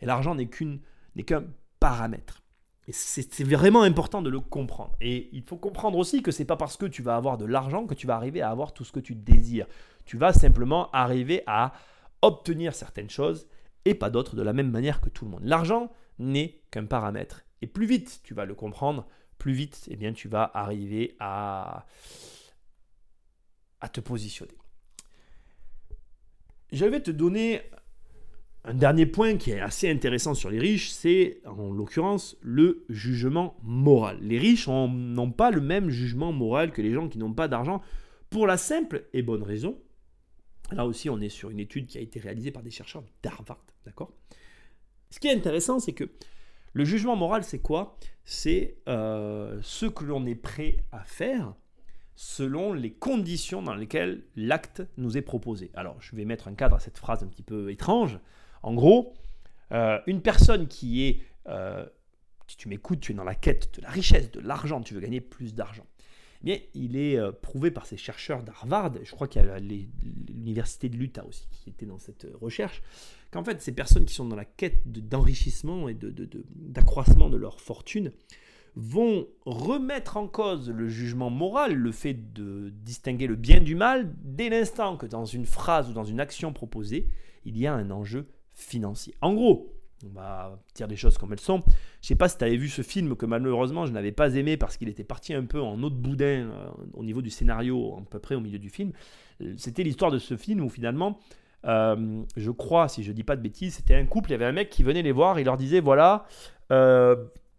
Et 0.00 0.06
l'argent 0.06 0.34
n'est 0.34 0.46
qu'une, 0.46 0.80
n'est 1.14 1.22
qu'un 1.22 1.44
paramètre. 1.80 2.42
Et 2.88 2.92
c'est 2.92 3.44
vraiment 3.44 3.82
important 3.82 4.22
de 4.22 4.30
le 4.30 4.40
comprendre. 4.40 4.96
Et 5.02 5.28
il 5.32 5.42
faut 5.42 5.58
comprendre 5.58 5.98
aussi 5.98 6.22
que 6.22 6.30
c'est 6.30 6.46
pas 6.46 6.56
parce 6.56 6.78
que 6.78 6.86
tu 6.86 7.02
vas 7.02 7.16
avoir 7.16 7.36
de 7.36 7.44
l'argent 7.44 7.86
que 7.86 7.92
tu 7.92 8.06
vas 8.06 8.16
arriver 8.16 8.40
à 8.40 8.50
avoir 8.50 8.72
tout 8.72 8.82
ce 8.82 8.92
que 8.92 9.00
tu 9.00 9.14
désires. 9.14 9.66
Tu 10.06 10.16
vas 10.16 10.32
simplement 10.32 10.90
arriver 10.92 11.42
à 11.46 11.74
obtenir 12.22 12.74
certaines 12.74 13.10
choses 13.10 13.46
et 13.84 13.94
pas 13.94 14.08
d'autres 14.08 14.36
de 14.36 14.42
la 14.42 14.54
même 14.54 14.70
manière 14.70 15.02
que 15.02 15.10
tout 15.10 15.26
le 15.26 15.30
monde. 15.30 15.44
L'argent 15.44 15.92
n'est 16.18 16.62
qu'un 16.70 16.86
paramètre. 16.86 17.44
Et 17.60 17.66
plus 17.66 17.86
vite 17.86 18.20
tu 18.24 18.32
vas 18.32 18.46
le 18.46 18.54
comprendre, 18.54 19.06
plus 19.36 19.52
vite 19.52 19.86
eh 19.90 19.96
bien, 19.96 20.14
tu 20.14 20.28
vas 20.28 20.50
arriver 20.54 21.14
à, 21.20 21.86
à 23.80 23.88
te 23.88 24.00
positionner. 24.00 24.54
Je 26.72 26.84
vais 26.84 27.00
te 27.00 27.10
donner 27.10 27.62
un 28.64 28.74
dernier 28.74 29.06
point 29.06 29.36
qui 29.36 29.52
est 29.52 29.60
assez 29.60 29.88
intéressant 29.88 30.34
sur 30.34 30.50
les 30.50 30.58
riches, 30.58 30.90
c'est 30.90 31.40
en 31.46 31.72
l'occurrence 31.72 32.36
le 32.42 32.84
jugement 32.88 33.56
moral. 33.62 34.18
Les 34.20 34.38
riches 34.38 34.68
n'ont 34.68 35.30
pas 35.30 35.50
le 35.50 35.60
même 35.60 35.88
jugement 35.88 36.32
moral 36.32 36.72
que 36.72 36.82
les 36.82 36.92
gens 36.92 37.08
qui 37.08 37.18
n'ont 37.18 37.32
pas 37.32 37.48
d'argent 37.48 37.80
pour 38.28 38.46
la 38.46 38.58
simple 38.58 39.06
et 39.14 39.22
bonne 39.22 39.42
raison. 39.42 39.80
Là 40.70 40.84
aussi, 40.84 41.08
on 41.08 41.18
est 41.20 41.30
sur 41.30 41.48
une 41.48 41.60
étude 41.60 41.86
qui 41.86 41.96
a 41.96 42.02
été 42.02 42.20
réalisée 42.20 42.50
par 42.50 42.62
des 42.62 42.70
chercheurs 42.70 43.02
d'Harvard, 43.22 43.64
d'accord? 43.86 44.12
Ce 45.10 45.18
qui 45.18 45.28
est 45.28 45.34
intéressant, 45.34 45.78
c'est 45.78 45.94
que 45.94 46.10
le 46.74 46.84
jugement 46.84 47.16
moral, 47.16 47.44
c'est 47.44 47.60
quoi? 47.60 47.98
C'est 48.24 48.76
euh, 48.86 49.58
ce 49.62 49.86
que 49.86 50.04
l'on 50.04 50.26
est 50.26 50.34
prêt 50.34 50.84
à 50.92 51.04
faire 51.04 51.54
selon 52.20 52.72
les 52.72 52.90
conditions 52.90 53.62
dans 53.62 53.76
lesquelles 53.76 54.24
l'acte 54.34 54.82
nous 54.96 55.16
est 55.16 55.22
proposé. 55.22 55.70
Alors, 55.74 56.02
je 56.02 56.16
vais 56.16 56.24
mettre 56.24 56.48
un 56.48 56.54
cadre 56.54 56.74
à 56.74 56.80
cette 56.80 56.98
phrase 56.98 57.22
un 57.22 57.28
petit 57.28 57.44
peu 57.44 57.70
étrange. 57.70 58.18
En 58.64 58.74
gros, 58.74 59.14
euh, 59.70 60.00
une 60.08 60.20
personne 60.20 60.66
qui 60.66 61.04
est 61.04 61.20
euh, 61.46 61.86
Si 62.48 62.56
tu 62.56 62.68
m'écoutes, 62.68 62.98
tu 62.98 63.12
es 63.12 63.14
dans 63.14 63.22
la 63.22 63.36
quête 63.36 63.76
de 63.76 63.82
la 63.82 63.90
richesse, 63.90 64.32
de 64.32 64.40
l'argent, 64.40 64.80
tu 64.80 64.94
veux 64.94 65.00
gagner 65.00 65.20
plus 65.20 65.54
d'argent. 65.54 65.86
Eh 66.42 66.44
bien, 66.44 66.58
il 66.74 66.96
est 66.96 67.16
euh, 67.16 67.30
prouvé 67.30 67.70
par 67.70 67.86
ces 67.86 67.96
chercheurs 67.96 68.42
d'Harvard, 68.42 68.94
je 69.00 69.12
crois 69.12 69.28
qu'il 69.28 69.40
y 69.40 69.48
a 69.48 69.60
l'université 69.60 70.88
de 70.88 70.96
l'Utah 70.96 71.24
aussi 71.24 71.46
qui 71.52 71.70
était 71.70 71.86
dans 71.86 72.00
cette 72.00 72.26
recherche, 72.40 72.82
qu'en 73.30 73.44
fait, 73.44 73.62
ces 73.62 73.72
personnes 73.72 74.06
qui 74.06 74.14
sont 74.14 74.26
dans 74.26 74.34
la 74.34 74.44
quête 74.44 74.82
d'enrichissement 74.88 75.88
et 75.88 75.96
d'accroissement 75.96 77.28
de, 77.28 77.34
de 77.34 77.40
leur 77.40 77.60
fortune 77.60 78.10
vont 78.76 79.26
remettre 79.44 80.16
en 80.16 80.26
cause 80.26 80.70
le 80.70 80.88
jugement 80.88 81.30
moral, 81.30 81.74
le 81.74 81.92
fait 81.92 82.32
de 82.32 82.70
distinguer 82.70 83.26
le 83.26 83.36
bien 83.36 83.60
du 83.60 83.74
mal, 83.74 84.12
dès 84.22 84.48
l'instant 84.48 84.96
que 84.96 85.06
dans 85.06 85.24
une 85.24 85.46
phrase 85.46 85.90
ou 85.90 85.92
dans 85.92 86.04
une 86.04 86.20
action 86.20 86.52
proposée, 86.52 87.08
il 87.44 87.58
y 87.58 87.66
a 87.66 87.74
un 87.74 87.90
enjeu 87.90 88.28
financier. 88.54 89.14
En 89.20 89.34
gros, 89.34 89.72
on 90.04 90.10
va 90.10 90.58
dire 90.74 90.88
des 90.88 90.96
choses 90.96 91.18
comme 91.18 91.32
elles 91.32 91.40
sont. 91.40 91.62
Je 92.02 92.08
sais 92.08 92.14
pas 92.14 92.28
si 92.28 92.38
tu 92.38 92.44
avais 92.44 92.56
vu 92.56 92.68
ce 92.68 92.82
film 92.82 93.16
que 93.16 93.26
malheureusement 93.26 93.86
je 93.86 93.92
n'avais 93.92 94.12
pas 94.12 94.34
aimé 94.34 94.56
parce 94.56 94.76
qu'il 94.76 94.88
était 94.88 95.04
parti 95.04 95.34
un 95.34 95.44
peu 95.44 95.60
en 95.60 95.82
autre 95.82 95.96
boudin 95.96 96.50
euh, 96.50 96.68
au 96.94 97.04
niveau 97.04 97.22
du 97.22 97.30
scénario, 97.30 97.96
à 97.98 98.02
peu 98.10 98.18
près 98.18 98.34
au 98.34 98.40
milieu 98.40 98.58
du 98.58 98.70
film. 98.70 98.92
C'était 99.56 99.82
l'histoire 99.82 100.10
de 100.10 100.18
ce 100.18 100.36
film 100.36 100.60
où 100.60 100.68
finalement, 100.68 101.18
euh, 101.64 102.22
je 102.36 102.50
crois, 102.50 102.88
si 102.88 103.02
je 103.02 103.12
dis 103.12 103.24
pas 103.24 103.36
de 103.36 103.42
bêtises, 103.42 103.74
c'était 103.74 103.94
un 103.94 104.06
couple, 104.06 104.30
il 104.30 104.32
y 104.32 104.34
avait 104.34 104.44
un 104.44 104.52
mec 104.52 104.70
qui 104.70 104.82
venait 104.82 105.02
les 105.02 105.12
voir, 105.12 105.38
il 105.38 105.44
leur 105.44 105.56
disait 105.56 105.80
voilà, 105.80 106.26
euh, 106.70 107.16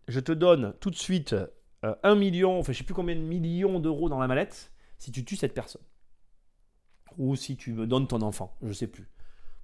je 0.10 0.20
te 0.20 0.32
donne 0.32 0.74
tout 0.80 0.90
de 0.90 0.96
suite 0.96 1.36
un 1.82 2.16
million, 2.16 2.60
enfin 2.60 2.74
je 2.74 2.80
sais 2.80 2.84
plus 2.84 2.94
combien 2.94 3.16
de 3.16 3.22
millions 3.22 3.80
d'euros 3.80 4.10
dans 4.10 4.20
la 4.20 4.28
mallette 4.28 4.74
si 4.98 5.12
tu 5.12 5.24
tues 5.24 5.38
cette 5.38 5.54
personne. 5.54 5.82
Ou 7.18 7.36
si 7.36 7.56
tu 7.56 7.74
me 7.74 7.88
donnes 7.88 8.08
ton 8.08 8.22
enfant, 8.22 8.58
je 8.62 8.74
sais 8.74 8.88
plus. 8.88 9.10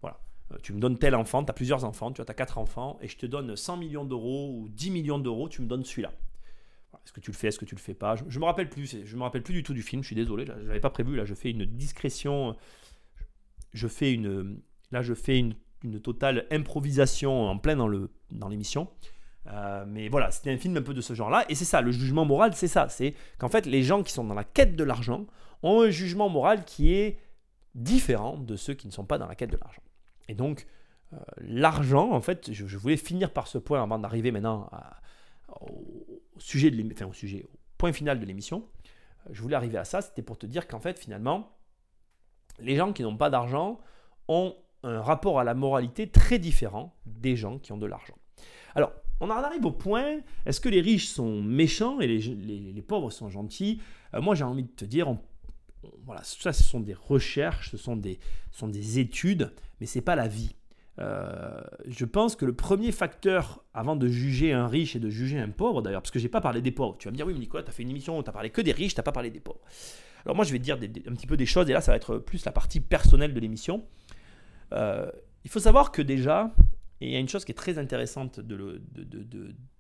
Voilà. 0.02 0.20
Euh, 0.52 0.58
tu 0.62 0.74
me 0.74 0.80
donnes 0.80 0.98
tel 0.98 1.16
enfant, 1.16 1.44
tu 1.44 1.50
as 1.50 1.54
plusieurs 1.54 1.84
enfants, 1.84 2.12
tu 2.12 2.22
as 2.22 2.34
quatre 2.34 2.58
enfants, 2.58 2.98
et 3.02 3.08
je 3.08 3.18
te 3.18 3.26
donne 3.26 3.56
100 3.56 3.78
millions 3.78 4.06
d'euros 4.06 4.54
ou 4.54 4.70
10 4.70 4.92
millions 4.92 5.20
d'euros, 5.20 5.50
tu 5.50 5.62
me 5.62 5.68
donnes 5.68 5.84
celui-là. 5.84 6.14
Est-ce 7.04 7.14
que 7.14 7.20
tu 7.20 7.32
le 7.32 7.36
fais, 7.36 7.50
est-ce 7.50 7.60
que 7.60 7.66
tu 7.66 7.76
le 7.76 7.82
fais 7.82 7.94
pas? 7.94 8.16
Je 8.16 8.24
ne 8.24 8.40
me 8.40 8.46
rappelle 8.46 8.70
plus, 8.70 9.06
je 9.06 9.16
me 9.16 9.22
rappelle 9.22 9.44
plus 9.44 9.54
du 9.54 9.64
tout 9.64 9.74
du 9.74 9.84
film, 9.84 10.02
je 10.02 10.08
suis 10.08 10.16
désolé, 10.16 10.46
je 10.46 10.52
n'avais 10.54 10.80
pas 10.80 10.90
prévu, 10.90 11.16
là 11.16 11.26
je 11.26 11.36
fais 11.36 11.52
une 11.52 11.66
discrétion, 11.66 12.56
je 13.74 13.88
fais 13.88 14.14
une, 14.14 14.60
là 14.92 15.02
je 15.02 15.14
fais 15.14 15.38
une, 15.38 15.56
totale 16.02 16.48
improvisation 16.50 17.48
en 17.48 17.60
plein 17.60 17.76
dans, 17.76 17.88
le, 17.88 18.10
dans 18.32 18.48
l'émission. 18.48 18.90
Euh, 19.48 19.86
mais 19.88 20.08
voilà, 20.10 20.32
c'était 20.32 20.52
un 20.52 20.58
film 20.58 20.78
un 20.78 20.82
peu 20.82 20.94
de 20.94 21.02
ce 21.02 21.14
genre-là, 21.14 21.46
et 21.50 21.56
c'est 21.56 21.66
ça, 21.66 21.82
le 21.82 21.92
jugement 21.92 22.26
moral, 22.26 22.54
c'est 22.56 22.68
ça, 22.68 22.90
c'est 22.90 23.14
qu'en 23.38 23.50
fait 23.50 23.66
les 23.66 23.84
gens 23.84 24.02
qui 24.02 24.12
sont 24.12 24.24
dans 24.24 24.34
la 24.34 24.44
quête 24.44 24.76
de 24.76 24.84
l'argent 24.84 25.26
ont 25.62 25.82
un 25.82 25.90
jugement 25.90 26.30
moral 26.30 26.66
qui 26.66 26.94
est 26.94 27.20
différent 27.76 28.38
de 28.38 28.56
ceux 28.56 28.74
qui 28.74 28.88
ne 28.88 28.92
sont 28.92 29.06
pas 29.06 29.18
dans 29.18 29.28
la 29.28 29.36
quête 29.36 29.52
de 29.52 29.58
l'argent. 29.58 29.82
Et 30.28 30.34
donc, 30.34 30.66
euh, 31.14 31.18
l'argent, 31.38 32.12
en 32.12 32.22
fait, 32.22 32.52
je, 32.52 32.78
voulais 32.78 32.98
finir 32.98 33.32
par 33.32 33.48
ce 33.48 33.58
point 33.58 33.82
avant 33.84 34.00
d'arriver 34.00 34.32
maintenant 34.32 34.70
au, 35.62 36.22
sujet 36.38 36.72
de 36.72 36.92
enfin, 36.92 37.06
au 37.06 37.14
sujet, 37.14 37.44
au 37.44 37.58
point 37.78 37.94
final 37.94 38.20
de 38.20 38.26
l'émission. 38.26 38.66
Euh, 39.28 39.30
je 39.32 39.42
voulais 39.42 39.56
arriver 39.56 39.78
à 39.78 39.86
ça, 39.86 40.02
c'était 40.02 40.24
pour 40.24 40.38
te 40.38 40.46
dire 40.46 40.68
qu'en 40.68 40.80
fait, 40.80 40.98
finalement, 40.98 41.56
les 42.60 42.76
gens 42.76 42.94
qui 42.94 43.04
n'ont 43.04 43.18
pas 43.18 43.30
d'argent 43.30 43.80
ont 44.28 44.56
un 44.84 45.02
rapport 45.02 45.40
à 45.40 45.44
la 45.44 45.54
moralité 45.54 46.10
très 46.10 46.40
différent 46.40 46.96
des 47.06 47.36
gens 47.36 47.60
qui 47.60 47.72
ont 47.72 47.78
de 47.78 47.86
l'argent. 47.86 48.16
Alors, 48.76 48.92
on 49.20 49.30
en 49.30 49.36
arrive 49.36 49.66
au 49.66 49.72
point, 49.72 50.20
est-ce 50.46 50.60
que 50.60 50.70
les 50.70 50.82
riches 50.82 51.08
sont 51.08 51.42
méchants 51.42 52.00
et 52.00 52.08
les, 52.08 52.82
pauvres 52.82 53.12
sont 53.12 53.30
gentils? 53.30 53.82
Euh, 54.14 54.22
Moi, 54.22 54.36
j'ai 54.36 54.44
envie 54.44 54.64
de 54.64 54.70
te 54.70 54.86
dire, 54.86 55.16
voilà, 56.06 56.22
ça, 56.24 56.54
ce 56.54 56.64
sont 56.64 56.80
des 56.80 56.94
recherches, 56.94 57.72
ce 57.72 57.78
sont 57.78 57.96
des, 57.96 58.20
sont 58.52 58.68
des 58.68 59.00
études, 59.00 59.54
mais 59.80 59.88
ce 59.88 59.98
n'est 59.98 60.04
pas 60.04 60.16
la 60.16 60.28
vie. 60.28 60.56
Euh, 61.00 61.62
je 61.86 62.06
pense 62.06 62.36
que 62.36 62.46
le 62.46 62.54
premier 62.54 62.92
facteur, 62.92 63.64
avant 63.74 63.96
de 63.96 64.08
juger 64.08 64.54
un 64.54 64.68
riche 64.68 64.96
et 64.96 65.00
de 65.00 65.10
juger 65.10 65.40
un 65.40 65.50
pauvre, 65.50 65.82
d'ailleurs, 65.82 66.02
parce 66.02 66.12
que 66.12 66.20
je 66.20 66.26
n'ai 66.26 66.30
pas 66.30 66.42
parlé 66.42 66.62
des 66.62 66.72
pauvres, 66.72 66.98
tu 66.98 67.08
vas 67.08 67.12
me 67.12 67.18
dire, 67.18 67.26
oui, 67.26 67.34
mais 67.34 67.40
Nicolas, 67.40 67.64
tu 67.64 67.70
as 67.70 67.74
fait 67.74 67.84
une 67.84 67.90
émission 67.90 68.18
où 68.18 68.24
tu 68.24 68.32
parlé 68.32 68.50
que 68.50 68.62
des 68.62 68.72
riches, 68.72 68.96
tu 68.96 69.02
pas 69.02 69.12
parlé 69.12 69.30
des 69.30 69.40
pauvres. 69.40 69.60
Alors 70.26 70.36
moi, 70.36 70.46
je 70.46 70.52
vais 70.52 70.60
te 70.60 70.64
dire 70.64 70.76
un 70.76 71.14
petit 71.14 71.28
peu 71.28 71.38
des 71.38 71.46
choses, 71.46 71.70
et 71.70 71.74
là, 71.74 71.82
ça 71.82 71.92
va 71.92 71.98
être 71.98 72.18
plus 72.18 72.46
la 72.46 72.52
partie 72.52 72.80
personnelle 72.80 73.34
de 73.34 73.40
l'émission. 73.40 73.86
Euh, 74.74 75.12
il 75.44 75.52
faut 75.52 75.60
savoir 75.60 75.92
que 75.92 76.02
déjà, 76.02 76.54
et 77.02 77.08
il 77.08 77.12
y 77.12 77.16
a 77.16 77.20
une 77.20 77.30
chose 77.30 77.46
qui 77.46 77.52
est 77.52 77.56
très 77.56 77.78
intéressante 77.78 78.40
de, 78.40 78.82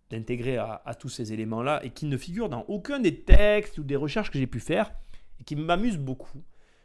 d'intégrer 0.09 0.57
à, 0.57 0.81
à, 0.85 0.95
tous 0.95 1.09
ces 1.09 1.33
éléments-là, 1.33 1.83
et 1.83 1.91
qui 1.91 2.05
ne 2.05 2.17
figure 2.17 2.49
dans 2.49 2.65
aucun 2.67 2.99
des 2.99 3.21
textes 3.21 3.77
ou 3.77 3.83
des 3.83 3.95
recherches 3.95 4.31
que 4.31 4.39
j'ai 4.39 4.47
pu 4.47 4.59
faire, 4.59 4.93
et 5.39 5.43
qui 5.43 5.55
m'amuse 5.55 5.97
beaucoup, 5.97 6.43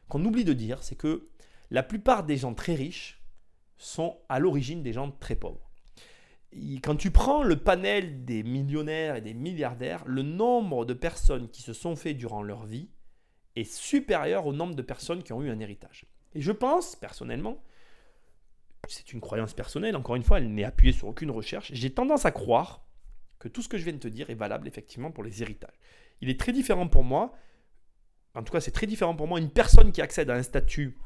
qu'on 0.09 0.25
oublie 0.25 0.45
de 0.45 0.53
dire, 0.53 0.83
c'est 0.83 0.97
que 0.97 1.29
la 1.71 1.83
plupart 1.83 2.25
des 2.25 2.37
gens 2.37 2.55
très 2.55 2.75
riches 2.75 3.23
sont 3.79 4.19
à 4.29 4.39
l'origine 4.39 4.83
des 4.83 4.93
gens 4.93 5.11
très 5.11 5.37
pauvres. 5.37 5.71
quand 6.83 6.97
tu 6.97 7.11
prends 7.11 7.43
le 7.43 7.57
panel 7.57 8.25
des 8.25 8.43
millionnaires 8.43 9.17
et 9.17 9.21
des 9.21 9.35
milliardaires, 9.35 10.05
le 10.07 10.23
nombre 10.23 10.85
de 10.85 10.95
personnes 10.95 11.49
qui 11.49 11.63
se 11.63 11.73
sont 11.73 11.97
fait 11.97 12.15
durant 12.15 12.43
leur 12.43 12.67
vie 12.67 12.91
est 13.57 13.71
supérieur 13.71 14.47
au 14.47 14.53
nombre 14.53 14.75
de 14.75 14.83
personnes 14.83 15.23
qui 15.23 15.33
ont 15.33 15.43
eu 15.43 15.51
un 15.51 15.61
héritage. 15.61 16.07
Et 16.35 16.41
je 16.41 16.53
pense, 16.53 16.97
personnellement, 16.97 17.63
c'est 18.89 19.13
une 19.13 19.21
croyance 19.21 19.55
personnelle, 19.55 19.97
encore 19.97 20.17
une 20.17 20.23
fois, 20.23 20.39
elle 20.39 20.53
n'est 20.53 20.65
appuyée 20.65 20.93
sur 20.93 21.09
aucune 21.09 21.31
recherche, 21.31 21.71
j'ai 21.73 21.91
tendance 21.91 22.25
à 22.25 22.31
croire 22.31 22.87
que 23.39 23.49
tout 23.49 23.63
ce 23.63 23.69
que 23.69 23.79
je 23.79 23.85
viens 23.85 23.93
de 23.93 23.99
te 23.99 24.09
dire 24.09 24.31
est 24.31 24.35
valable 24.35 24.69
effectivement 24.69 25.11
pour 25.11 25.25
les 25.25 25.43
héritages. 25.43 25.79
Il 26.21 26.29
est 26.29 26.39
très 26.39 26.53
différent 26.53 26.89
pour 26.89 27.05
moi 27.05 27.35
en 28.35 28.43
tout 28.43 28.53
cas 28.53 28.61
c'est 28.61 28.71
très 28.71 28.87
différent 28.87 29.17
pour 29.17 29.27
moi, 29.27 29.39
une 29.39 29.51
personne 29.51 29.93
qui 29.93 30.03
accède 30.03 30.31
à 30.31 30.35
un 30.35 30.43
statut 30.43 30.99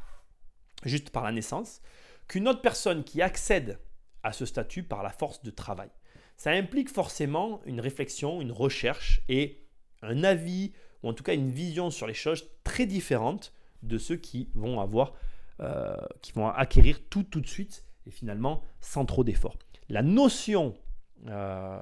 juste 0.85 1.11
par 1.11 1.25
la 1.25 1.33
naissance, 1.33 1.81
qu'une 2.29 2.49
autre 2.49 2.61
personne 2.61 3.05
qui 3.05 3.23
accède 3.23 3.79
à 4.23 4.33
ce 4.33 4.47
statut 4.47 4.83
par 4.83 5.03
la 5.03 5.11
force 5.11 5.43
de 5.43 5.51
travail. 5.51 5.91
Ça 6.37 6.51
implique 6.51 6.91
forcément 6.91 7.63
une 7.65 7.81
réflexion, 7.81 8.41
une 8.41 8.53
recherche 8.53 9.23
et 9.29 9.67
un 10.03 10.25
avis, 10.25 10.73
ou 11.03 11.09
en 11.09 11.15
tout 11.15 11.23
cas 11.23 11.35
une 11.35 11.51
vision 11.51 11.91
sur 11.91 12.07
les 12.07 12.15
choses 12.15 12.51
très 12.65 12.87
différentes 12.87 13.53
de 13.83 13.99
ceux 13.99 14.17
qui 14.17 14.51
vont 14.55 14.81
avoir, 14.81 15.15
euh, 15.61 15.97
qui 16.21 16.33
vont 16.33 16.49
acquérir 16.49 17.01
tout 17.09 17.23
tout 17.23 17.41
de 17.41 17.47
suite 17.47 17.85
et 18.07 18.11
finalement 18.11 18.63
sans 18.81 19.05
trop 19.05 19.25
d'efforts. 19.25 19.57
La 19.89 20.03
notion 20.03 20.75
euh, 21.29 21.79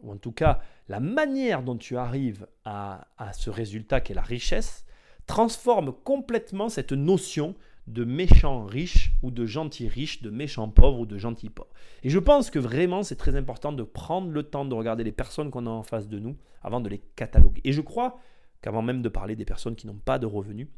ou 0.00 0.12
en 0.12 0.16
tout 0.16 0.32
cas 0.32 0.60
la 0.88 0.98
manière 0.98 1.62
dont 1.62 1.76
tu 1.76 1.96
arrives 1.96 2.46
à, 2.64 3.06
ce 3.32 3.48
résultat 3.48 4.00
qu'est 4.00 4.14
la 4.14 4.22
richesse, 4.22 4.84
transforme 5.26 5.92
complètement 5.92 6.68
cette 6.68 6.92
notion 6.92 7.54
de 7.86 8.04
méchant 8.04 8.64
riche 8.64 9.12
ou 9.22 9.30
de 9.30 9.46
gentil 9.46 9.88
riche, 9.88 10.22
de 10.22 10.30
méchant 10.30 10.68
pauvre 10.68 11.00
ou 11.00 11.06
de 11.06 11.18
gentil 11.18 11.50
pauvre. 11.50 11.70
Et 12.02 12.10
je 12.10 12.18
pense 12.18 12.50
que 12.50 12.58
vraiment 12.58 13.02
c'est 13.02 13.16
très 13.16 13.36
important 13.36 13.72
de 13.72 13.82
prendre 13.82 14.30
le 14.30 14.42
temps 14.42 14.64
de 14.64 14.74
regarder 14.74 15.04
les 15.04 15.12
personnes 15.12 15.50
qu'on 15.50 15.66
a 15.66 15.70
en 15.70 15.82
face 15.82 16.08
de 16.08 16.18
nous 16.18 16.36
avant 16.62 16.80
de 16.80 16.88
les 16.88 16.98
cataloguer. 17.16 17.60
Et 17.64 17.72
je 17.72 17.80
crois 17.80 18.18
qu'avant 18.60 18.82
même 18.82 19.02
de 19.02 19.08
parler 19.08 19.36
des 19.36 19.44
personnes 19.44 19.76
qui 19.76 19.86
n'ont 19.86 20.00
pas 20.02 20.18
de 20.18 20.26
revenus, 20.26 20.68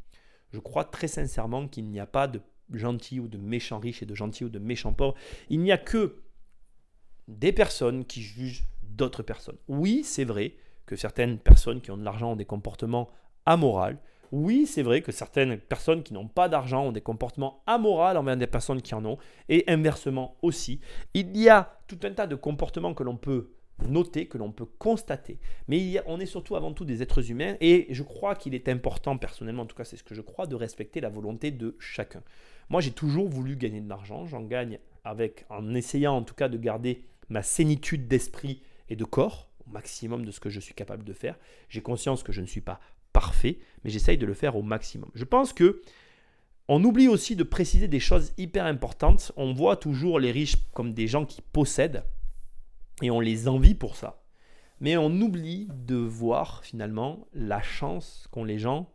je 0.53 0.59
crois 0.59 0.85
très 0.85 1.09
sincèrement 1.09 1.69
qu'il 1.69 1.87
n'y 1.87 2.01
a 2.01 2.07
pas 2.07 2.29
de 2.29 2.41
gentil 2.73 3.21
ou 3.21 3.29
de 3.29 3.39
méchant 3.39 3.79
riche 3.79 4.03
et 4.03 4.07
de 4.07 4.15
gentil 4.15 4.45
ou 4.45 4.49
de 4.49 4.59
méchant 4.59 4.93
pauvre. 4.93 5.15
Il 5.49 5.61
n'y 5.61 5.73
a 5.73 5.79
que 5.79 6.23
des 7.29 7.53
personnes 7.53 8.05
qui 8.05 8.23
jugent 8.23 8.65
d'autres 8.83 9.23
personnes. 9.23 9.59
Oui, 9.69 10.03
c'est 10.05 10.25
vrai 10.25 10.55
que 10.87 10.97
certaines 10.97 11.39
personnes 11.39 11.81
qui 11.81 11.91
ont 11.91 11.97
de 11.97 12.05
l'argent 12.05 12.33
ont 12.33 12.37
des 12.37 12.45
comportements 12.45 13.11
amoraux. 13.45 13.97
Oui, 14.33 14.67
c'est 14.67 14.83
vrai 14.83 15.03
que 15.03 15.13
certaines 15.13 15.59
personnes 15.59 16.03
qui 16.03 16.13
n'ont 16.13 16.29
pas 16.29 16.49
d'argent 16.49 16.87
ont 16.87 16.93
des 16.93 17.01
comportements 17.01 17.63
amoraux 17.67 18.17
envers 18.17 18.37
des 18.37 18.47
personnes 18.47 18.83
qui 18.83 18.95
en 18.95 19.05
ont, 19.05 19.19
et 19.49 19.65
inversement 19.69 20.37
aussi. 20.43 20.81
Il 21.15 21.37
y 21.37 21.49
a 21.49 21.79
tout 21.87 21.99
un 22.03 22.11
tas 22.11 22.27
de 22.27 22.35
comportements 22.35 22.95
que 22.95 23.05
l'on 23.05 23.17
peut 23.17 23.56
noter, 23.85 24.27
que 24.27 24.39
l'on 24.39 24.53
peut 24.53 24.67
constater. 24.67 25.39
Mais 25.69 26.01
on 26.07 26.19
est 26.19 26.27
surtout 26.27 26.57
avant 26.57 26.73
tout 26.73 26.85
des 26.85 27.03
êtres 27.03 27.31
humains, 27.31 27.57
et 27.61 27.87
je 27.91 28.03
crois 28.03 28.35
qu'il 28.35 28.55
est 28.55 28.69
important, 28.69 29.19
personnellement, 29.19 29.62
en 29.62 29.67
tout 29.67 29.77
cas 29.77 29.85
c'est 29.85 29.97
ce 29.97 30.05
que 30.05 30.15
je 30.15 30.23
crois, 30.23 30.47
de 30.47 30.55
respecter 30.55 31.01
la 31.01 31.09
volonté 31.09 31.51
de 31.51 31.77
chacun. 31.79 32.23
Moi 32.69 32.81
j'ai 32.81 32.93
toujours 32.93 33.29
voulu 33.29 33.57
gagner 33.57 33.81
de 33.81 33.89
l'argent, 33.89 34.27
j'en 34.27 34.43
gagne 34.43 34.79
avec, 35.05 35.45
en 35.51 35.75
essayant 35.75 36.17
en 36.17 36.23
tout 36.23 36.35
cas 36.35 36.49
de 36.49 36.59
garder 36.59 37.05
ma 37.29 37.43
sénitude 37.43 38.09
d'esprit 38.09 38.62
et 38.89 38.97
de 38.97 39.05
corps, 39.05 39.51
au 39.67 39.71
maximum 39.71 40.25
de 40.25 40.31
ce 40.31 40.41
que 40.41 40.51
je 40.51 40.61
suis 40.61 40.75
capable 40.75 41.05
de 41.05 41.12
faire. 41.12 41.39
J'ai 41.69 41.83
conscience 41.83 42.23
que 42.23 42.33
je 42.33 42.41
ne 42.41 42.47
suis 42.47 42.61
pas 42.61 42.81
parfait, 43.12 43.59
mais 43.83 43.91
j'essaye 43.91 44.19
de 44.19 44.27
le 44.27 44.35
faire 44.35 44.57
au 44.57 44.62
maximum. 44.62 45.11
Je 45.15 45.25
pense 45.25 45.53
que 45.53 45.83
on 46.69 46.83
oublie 46.83 47.07
aussi 47.07 47.37
de 47.37 47.45
préciser 47.45 47.87
des 47.87 48.01
choses 48.01 48.33
hyper 48.39 48.67
importantes. 48.67 49.31
On 49.37 49.53
voit 49.53 49.77
toujours 49.77 50.19
les 50.19 50.33
riches 50.33 50.57
comme 50.75 50.95
des 50.95 51.07
gens 51.07 51.25
qui 51.25 51.41
possèdent 51.41 52.03
et 53.03 53.11
on 53.11 53.21
les 53.21 53.49
envie 53.49 53.75
pour 53.75 53.97
ça. 53.97 54.23
Mais 54.81 54.97
on 54.97 55.11
oublie 55.21 55.69
de 55.75 55.97
voir 55.97 56.63
finalement 56.65 57.27
la 57.33 57.63
chance 57.63 58.29
qu'ont 58.31 58.45
les 58.45 58.59
gens 58.59 58.91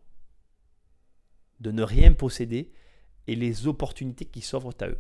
de 1.59 1.71
ne 1.71 1.83
rien 1.83 2.13
posséder 2.13 2.71
et 3.27 3.35
les 3.35 3.67
opportunités 3.67 4.25
qui 4.25 4.41
s'offrent 4.41 4.75
à 4.81 4.87
eux. 4.87 4.97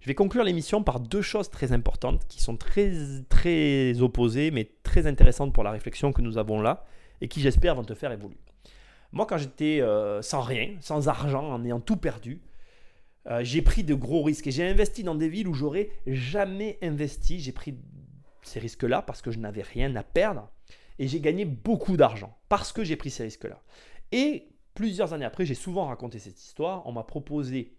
Je 0.00 0.06
vais 0.06 0.14
conclure 0.14 0.44
l'émission 0.44 0.82
par 0.82 1.00
deux 1.00 1.22
choses 1.22 1.50
très 1.50 1.72
importantes 1.72 2.26
qui 2.28 2.42
sont 2.42 2.56
très, 2.56 2.92
très 3.28 4.00
opposées 4.00 4.50
mais 4.50 4.70
très 4.82 5.06
intéressantes 5.06 5.52
pour 5.52 5.64
la 5.64 5.70
réflexion 5.70 6.12
que 6.12 6.22
nous 6.22 6.38
avons 6.38 6.60
là 6.60 6.84
et 7.20 7.28
qui 7.28 7.40
j'espère 7.40 7.74
vont 7.74 7.84
te 7.84 7.94
faire 7.94 8.12
évoluer. 8.12 8.40
Moi 9.12 9.26
quand 9.26 9.38
j'étais 9.38 9.80
euh, 9.80 10.20
sans 10.22 10.40
rien, 10.40 10.76
sans 10.80 11.08
argent, 11.08 11.44
en 11.50 11.64
ayant 11.64 11.80
tout 11.80 11.96
perdu, 11.96 12.40
euh, 13.28 13.44
j'ai 13.44 13.62
pris 13.62 13.84
de 13.84 13.94
gros 13.94 14.22
risques 14.22 14.48
et 14.48 14.50
j'ai 14.50 14.68
investi 14.68 15.04
dans 15.04 15.14
des 15.14 15.28
villes 15.28 15.46
où 15.46 15.54
j'aurais 15.54 15.90
jamais 16.06 16.78
investi. 16.82 17.38
J'ai 17.38 17.52
pris 17.52 17.76
ces 18.42 18.60
risques-là 18.60 19.02
parce 19.02 19.22
que 19.22 19.30
je 19.30 19.38
n'avais 19.38 19.62
rien 19.62 19.94
à 19.96 20.02
perdre 20.02 20.50
et 20.98 21.08
j'ai 21.08 21.20
gagné 21.20 21.44
beaucoup 21.44 21.96
d'argent 21.96 22.36
parce 22.48 22.72
que 22.72 22.84
j'ai 22.84 22.96
pris 22.96 23.10
ces 23.10 23.24
risques-là. 23.24 23.62
Et 24.12 24.48
plusieurs 24.74 25.12
années 25.12 25.24
après, 25.24 25.46
j'ai 25.46 25.54
souvent 25.54 25.86
raconté 25.86 26.18
cette 26.18 26.40
histoire. 26.40 26.86
On 26.86 26.92
m'a 26.92 27.04
proposé, 27.04 27.76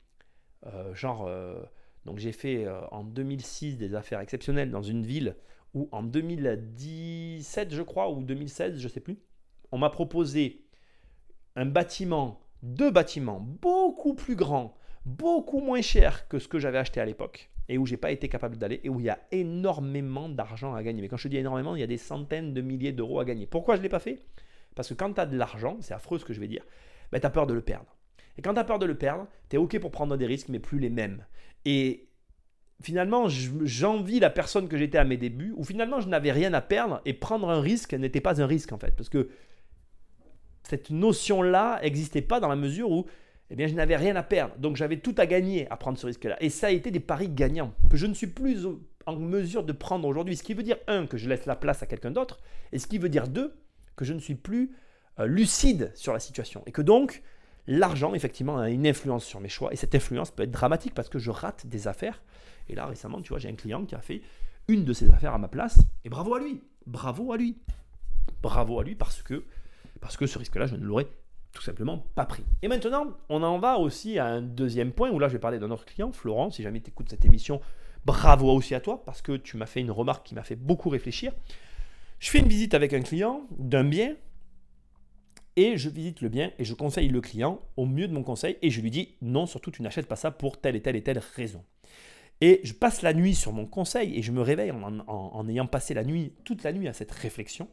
euh, 0.65 0.93
genre, 0.95 1.26
euh, 1.28 1.62
donc 2.06 2.19
j'ai 2.19 2.32
fait 2.32 2.65
euh, 2.65 2.82
en 2.91 3.04
2006 3.04 3.78
des 3.78 3.95
affaires 3.95 4.19
exceptionnelles 4.19 4.71
dans 4.71 4.82
une 4.82 5.06
ville 5.06 5.36
où 5.73 5.89
en 5.91 6.04
2017, 6.04 7.73
je 7.73 7.82
crois, 7.82 8.12
ou 8.12 8.21
2016, 8.21 8.78
je 8.78 8.84
ne 8.84 8.89
sais 8.89 8.99
plus, 8.99 9.19
on 9.71 9.78
m'a 9.78 9.89
proposé 9.89 10.65
un 11.56 11.65
bâtiment, 11.65 12.41
deux 12.62 12.91
bâtiments 12.91 13.39
beaucoup 13.39 14.13
plus 14.13 14.36
grands, 14.36 14.78
beaucoup 15.06 15.62
moins 15.62 15.82
chers 15.82 16.28
que 16.28 16.39
ce 16.39 16.47
que 16.47 16.60
j'avais 16.60 16.78
acheté 16.78 16.99
à 16.99 17.06
l'époque 17.06 17.53
et 17.69 17.78
où 17.78 17.86
j'ai 17.86 17.97
pas 17.97 18.12
été 18.12 18.28
capable 18.30 18.58
d'aller 18.58 18.82
et 18.84 18.89
où 18.89 18.99
il 18.99 19.06
y 19.06 19.10
a 19.10 19.19
énormément 19.32 20.30
d'argent 20.30 20.73
à 20.73 20.84
gagner. 20.84 21.02
Mais 21.02 21.08
quand 21.08 21.17
je 21.17 21.28
dis 21.28 21.38
énormément, 21.38 21.76
il 21.76 21.80
y 21.80 21.84
a 21.84 21.88
des 21.88 21.97
centaines 21.97 22.54
de 22.54 22.62
milliers 22.62 22.91
d'euros 22.91 23.19
à 23.19 23.26
gagner. 23.26 23.45
Pourquoi 23.45 23.76
je 23.76 23.80
ne 23.80 23.84
l'ai 23.84 23.89
pas 23.89 23.99
fait? 23.99 24.26
Parce 24.76 24.89
que 24.89 24.93
quand 24.93 25.13
tu 25.13 25.21
as 25.21 25.26
de 25.26 25.38
l'argent, 25.38 25.78
c'est 25.82 25.93
affreux 25.93 26.19
ce 26.19 26.26
que 26.26 26.34
je 26.34 26.39
vais 26.39 26.47
dire, 26.47 26.65
ben, 27.12 27.19
tu 27.19 27.26
as 27.26 27.30
peur 27.30 27.47
de 27.47 27.54
le 27.54 27.62
perdre. 27.62 27.95
Et 28.38 28.41
quand 28.41 28.54
tu 28.54 28.60
as 28.60 28.63
peur 28.63 28.80
de 28.80 28.86
le 28.86 28.97
perdre, 28.97 29.28
tu 29.49 29.56
es 29.56 29.60
OK 29.60 29.80
pour 29.80 29.91
prendre 29.91 30.17
des 30.17 30.26
risques, 30.26 30.49
mais 30.49 30.60
plus 30.60 30.80
les 30.80 30.89
mêmes. 30.89 31.26
Et 31.65 32.10
finalement, 32.82 33.28
j'envie 33.30 34.19
la 34.19 34.30
personne 34.30 34.67
que 34.67 34.78
j'étais 34.78 34.97
à 34.97 35.06
mes 35.06 35.17
débuts, 35.17 35.54
où 35.56 35.63
finalement 35.63 36.02
je 36.02 36.10
n'avais 36.10 36.32
rien 36.32 36.54
à 36.54 36.62
perdre, 36.62 37.02
et 37.06 37.13
prendre 37.13 37.49
un 37.49 37.62
risque 37.62 37.93
n'était 37.93 38.21
pas 38.21 38.41
un 38.41 38.47
risque 38.47 38.73
en 38.73 38.78
fait. 38.78 38.95
Parce 38.95 39.10
que 39.10 39.30
cette 40.63 40.89
notion-là 40.89 41.80
n'existait 41.82 42.21
pas 42.21 42.39
dans 42.39 42.47
la 42.47 42.56
mesure 42.56 42.89
où 42.89 43.06
eh 43.49 43.56
bien, 43.56 43.67
je 43.67 43.73
n'avais 43.73 43.95
rien 43.95 44.15
à 44.15 44.23
perdre. 44.23 44.56
Donc, 44.58 44.75
j'avais 44.75 44.97
tout 44.97 45.15
à 45.17 45.25
gagner 45.25 45.69
à 45.69 45.77
prendre 45.77 45.97
ce 45.97 46.06
risque-là. 46.06 46.38
Et 46.41 46.49
ça 46.49 46.67
a 46.67 46.71
été 46.71 46.91
des 46.91 46.99
paris 46.99 47.29
gagnants 47.29 47.73
que 47.89 47.97
je 47.97 48.06
ne 48.06 48.13
suis 48.13 48.27
plus 48.27 48.67
en 49.06 49.15
mesure 49.15 49.63
de 49.63 49.73
prendre 49.73 50.08
aujourd'hui. 50.08 50.36
Ce 50.36 50.43
qui 50.43 50.53
veut 50.53 50.63
dire, 50.63 50.77
un, 50.88 51.06
que 51.06 51.17
je 51.17 51.29
laisse 51.29 51.45
la 51.45 51.56
place 51.56 51.84
à 51.84 51.86
quelqu'un 51.86 52.12
d'autre. 52.12 52.39
Et 52.71 52.79
ce 52.79 52.88
qui 52.88 52.97
veut 52.97 53.10
dire, 53.10 53.27
deux, 53.27 53.53
que 53.95 54.06
je 54.06 54.13
ne 54.13 54.19
suis 54.19 54.36
plus 54.36 54.71
euh, 55.19 55.25
lucide 55.25 55.91
sur 55.93 56.13
la 56.13 56.19
situation. 56.19 56.63
Et 56.65 56.71
que 56.71 56.82
donc, 56.82 57.21
l'argent, 57.67 58.13
effectivement, 58.13 58.58
a 58.58 58.69
une 58.69 58.88
influence 58.88 59.25
sur 59.25 59.39
mes 59.39 59.49
choix. 59.49 59.71
Et 59.73 59.75
cette 59.75 59.93
influence 59.93 60.32
peut 60.32 60.43
être 60.43 60.51
dramatique 60.51 60.93
parce 60.93 61.10
que 61.10 61.19
je 61.19 61.29
rate 61.29 61.67
des 61.67 61.88
affaires. 61.88 62.23
Et 62.69 62.75
là, 62.75 62.86
récemment, 62.86 63.21
tu 63.21 63.29
vois, 63.29 63.39
j'ai 63.39 63.49
un 63.49 63.56
client 63.56 63.86
qui 63.86 63.95
a 63.95 64.01
fait 64.01 64.21
une 64.67 64.86
de 64.86 64.93
ses 64.93 65.10
affaires 65.10 65.34
à 65.34 65.38
ma 65.38 65.47
place. 65.47 65.79
Et 66.06 66.10
bravo 66.10 66.36
à 66.36 66.39
lui. 66.39 66.62
Bravo 66.88 67.34
à 67.34 67.38
lui. 67.38 67.58
Bravo 68.41 68.79
à 68.79 68.84
lui 68.84 68.95
parce 68.95 69.21
que, 69.21 69.43
parce 70.01 70.17
que 70.17 70.25
ce 70.25 70.39
risque-là, 70.39 70.65
je 70.65 70.75
ne 70.75 70.84
l'aurais 70.84 71.08
tout 71.54 71.62
simplement 71.62 72.00
pas 72.16 72.26
pris. 72.26 72.44
Et 72.62 72.68
maintenant, 72.68 73.16
on 73.30 73.44
en 73.44 73.60
va 73.60 73.78
aussi 73.78 74.18
à 74.20 74.26
un 74.26 74.42
deuxième 74.42 74.92
point 74.92 75.12
où 75.12 75.20
là, 75.20 75.28
je 75.28 75.34
vais 75.34 75.39
parler 75.39 75.60
d'un 75.60 75.72
autre 75.72 75.86
client, 75.86 76.12
Florent. 76.12 76.50
Si 76.50 76.63
jamais 76.63 76.82
tu 76.82 76.89
écoutes 76.89 77.10
cette 77.10 77.26
émission, 77.26 77.62
bravo 78.06 78.52
aussi 78.52 78.76
à 78.76 78.82
toi 78.82 79.04
parce 79.06 79.22
que 79.22 79.38
tu 79.38 79.56
m'as 79.56 79.68
fait 79.68 79.80
une 79.80 79.92
remarque 79.92 80.26
qui 80.26 80.36
m'a 80.36 80.44
fait 80.44 80.56
beaucoup 80.56 80.89
réfléchir. 80.89 81.32
Je 82.20 82.30
fais 82.30 82.39
une 82.39 82.48
visite 82.48 82.74
avec 82.74 82.94
un 82.94 83.02
client 83.02 83.48
d'un 83.58 83.84
bien 83.84 84.16
et 85.56 85.78
je 85.78 85.89
visite 85.89 86.22
le 86.22 86.30
bien 86.30 86.52
et 86.58 86.66
je 86.66 86.74
conseille 86.74 87.10
le 87.10 87.22
client 87.22 87.62
au 87.78 87.86
mieux 87.86 88.08
de 88.08 88.13
mon 88.13 88.24
conseil 88.24 88.58
et 88.62 88.72
je 88.72 88.82
lui 88.82 88.89
dis 88.89 89.16
non, 89.22 89.46
surtout 89.46 89.70
tu 89.70 89.84
n'achètes 89.84 90.08
pas 90.08 90.16
ça 90.16 90.32
pour 90.32 90.60
telle 90.60 90.76
et 90.76 90.82
telle 90.82 90.96
et 90.96 91.04
telle 91.04 91.22
raison. 91.36 91.63
Et 92.42 92.62
je 92.63 92.74
passe 92.74 93.04
la 93.04 93.13
nuit 93.13 93.36
sur 93.36 93.54
mon 93.54 93.68
conseil 93.68 94.18
et 94.18 94.24
je 94.24 94.32
me 94.32 94.42
réveille 94.42 94.72
en 94.72 95.48
ayant 95.48 95.68
passé 95.68 95.94
la 95.94 96.04
nuit, 96.04 96.34
toute 96.44 96.63
la 96.63 96.74
nuit 96.74 96.88
à 96.88 96.94
cette 96.94 97.12
réflexion. 97.12 97.70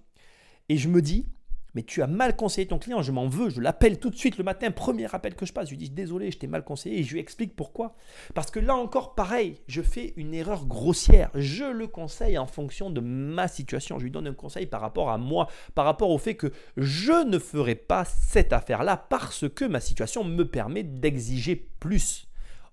Et 0.69 0.77
je 0.77 0.89
me 0.89 1.03
dis, 1.03 1.27
mais 1.75 1.83
tu 1.83 2.03
as 2.03 2.07
mal 2.07 2.37
conseillé 2.37 2.67
ton 2.67 2.79
client, 2.79 3.03
je 3.03 3.13
m'en 3.13 3.29
veux, 3.29 3.51
je 3.51 3.61
l'appelle 3.61 3.99
tout 3.99 4.11
de 4.11 4.17
suite 4.17 4.39
le 4.39 4.45
matin, 4.45 4.71
premier 4.71 5.13
appel 5.15 5.35
que 5.35 5.47
je 5.47 5.53
passe, 5.53 5.67
je 5.67 5.71
lui 5.71 5.79
dis 5.79 5.91
désolé, 5.91 6.31
je 6.31 6.39
t'ai 6.39 6.47
mal 6.47 6.65
conseillé 6.65 6.99
et 6.99 7.03
je 7.03 7.13
lui 7.13 7.21
explique 7.21 7.55
pourquoi. 7.55 7.95
Parce 8.35 8.51
que 8.51 8.61
là 8.61 8.75
encore, 8.75 9.15
pareil, 9.15 9.61
je 9.67 9.83
fais 9.83 10.13
une 10.17 10.35
erreur 10.35 10.67
grossière. 10.67 11.31
Je 11.35 11.65
le 11.65 11.87
conseille 11.87 12.39
en 12.39 12.47
fonction 12.47 12.91
de 12.91 13.01
ma 13.01 13.49
situation. 13.49 13.99
Je 13.99 14.05
lui 14.05 14.11
donne 14.11 14.27
un 14.27 14.35
conseil 14.35 14.67
par 14.67 14.81
rapport 14.81 15.11
à 15.11 15.19
moi, 15.19 15.49
par 15.75 15.85
rapport 15.85 16.11
au 16.11 16.19
fait 16.19 16.35
que 16.35 16.53
je 16.77 17.27
ne 17.27 17.39
ferai 17.39 17.75
pas 17.75 18.05
cette 18.05 18.53
affaire-là 18.53 18.97
parce 18.97 19.49
que 19.49 19.65
ma 19.65 19.81
situation 19.81 20.25
me 20.25 20.45
permet 20.45 20.83
d'exiger 20.83 21.57
plus. 21.81 22.29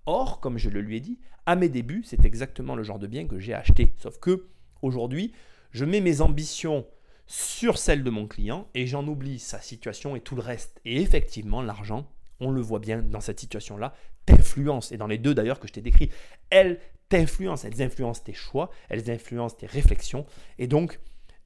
Or, 0.05 0.39
comme 0.39 0.57
je 0.57 0.69
le 0.69 0.81
lui 0.81 0.97
ai 0.97 0.99
dit, 1.01 1.19
à 1.45 1.55
mes 1.55 1.69
débuts, 1.69 2.03
c'est 2.05 2.25
exactement 2.25 2.75
le 2.75 2.83
genre 2.83 2.99
de 2.99 3.07
bien 3.07 3.27
que 3.27 3.39
j'ai 3.39 3.53
acheté. 3.53 3.93
Sauf 3.97 4.19
que 4.19 4.47
aujourd'hui, 4.81 5.33
je 5.71 5.85
mets 5.85 6.01
mes 6.01 6.21
ambitions 6.21 6.85
sur 7.27 7.77
celle 7.77 8.03
de 8.03 8.09
mon 8.09 8.27
client 8.27 8.67
et 8.73 8.87
j'en 8.87 9.05
oublie 9.05 9.39
sa 9.39 9.61
situation 9.61 10.15
et 10.15 10.21
tout 10.21 10.35
le 10.35 10.41
reste. 10.41 10.79
Et 10.85 11.01
effectivement, 11.01 11.61
l'argent, 11.61 12.09
on 12.39 12.51
le 12.51 12.61
voit 12.61 12.79
bien 12.79 13.01
dans 13.01 13.19
cette 13.19 13.39
situation-là, 13.39 13.93
t'influence. 14.25 14.91
Et 14.91 14.97
dans 14.97 15.07
les 15.07 15.17
deux 15.17 15.35
d'ailleurs 15.35 15.59
que 15.59 15.67
je 15.67 15.73
t'ai 15.73 15.81
décrit, 15.81 16.09
elles 16.49 16.79
t'influencent, 17.09 17.67
elles 17.67 17.81
influencent 17.81 18.23
tes 18.23 18.33
choix, 18.33 18.69
elles 18.89 19.09
influencent 19.11 19.57
tes 19.57 19.65
réflexions. 19.65 20.25
Et 20.57 20.67
donc, 20.67 20.99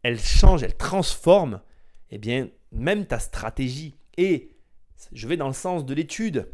elles 0.04 0.20
changent, 0.20 0.64
elles 0.64 0.78
transforment 0.78 1.62
eh 2.12 2.18
bien, 2.18 2.50
même 2.72 3.06
ta 3.06 3.20
stratégie. 3.20 3.96
Et 4.18 4.52
je 5.14 5.28
vais 5.28 5.38
dans 5.38 5.48
le 5.48 5.54
sens 5.54 5.86
de 5.86 5.94
l'étude. 5.94 6.48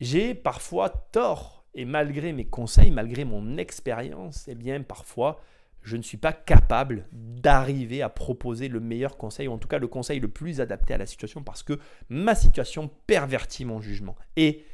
J'ai 0.00 0.34
parfois 0.34 0.90
tort. 0.90 1.64
Et 1.74 1.84
malgré 1.84 2.32
mes 2.32 2.46
conseils, 2.46 2.90
malgré 2.90 3.24
mon 3.24 3.58
expérience, 3.58 4.46
eh 4.48 4.54
bien, 4.54 4.82
parfois, 4.82 5.40
je 5.86 5.96
ne 5.96 6.02
suis 6.02 6.16
pas 6.16 6.32
capable 6.32 7.06
d'arriver 7.12 8.02
à 8.02 8.08
proposer 8.08 8.66
le 8.66 8.80
meilleur 8.80 9.16
conseil, 9.16 9.46
ou 9.46 9.52
en 9.52 9.58
tout 9.58 9.68
cas 9.68 9.78
le 9.78 9.86
conseil 9.86 10.18
le 10.18 10.26
plus 10.26 10.60
adapté 10.60 10.92
à 10.94 10.98
la 10.98 11.06
situation, 11.06 11.44
parce 11.44 11.62
que 11.62 11.78
ma 12.08 12.34
situation 12.34 12.90
pervertit 13.06 13.64
mon 13.64 13.80
jugement. 13.80 14.16
Et 14.34 14.64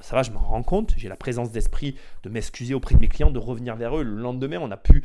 ça 0.00 0.14
va, 0.14 0.22
je 0.22 0.30
m'en 0.30 0.38
rends 0.38 0.62
compte, 0.62 0.94
j'ai 0.96 1.08
la 1.08 1.16
présence 1.16 1.50
d'esprit 1.50 1.96
de 2.22 2.28
m'excuser 2.28 2.74
auprès 2.74 2.94
de 2.94 3.00
mes 3.00 3.08
clients, 3.08 3.32
de 3.32 3.40
revenir 3.40 3.74
vers 3.74 3.98
eux. 3.98 4.04
Le 4.04 4.14
lendemain, 4.14 4.58
on 4.60 4.70
a 4.70 4.76
pu 4.76 5.02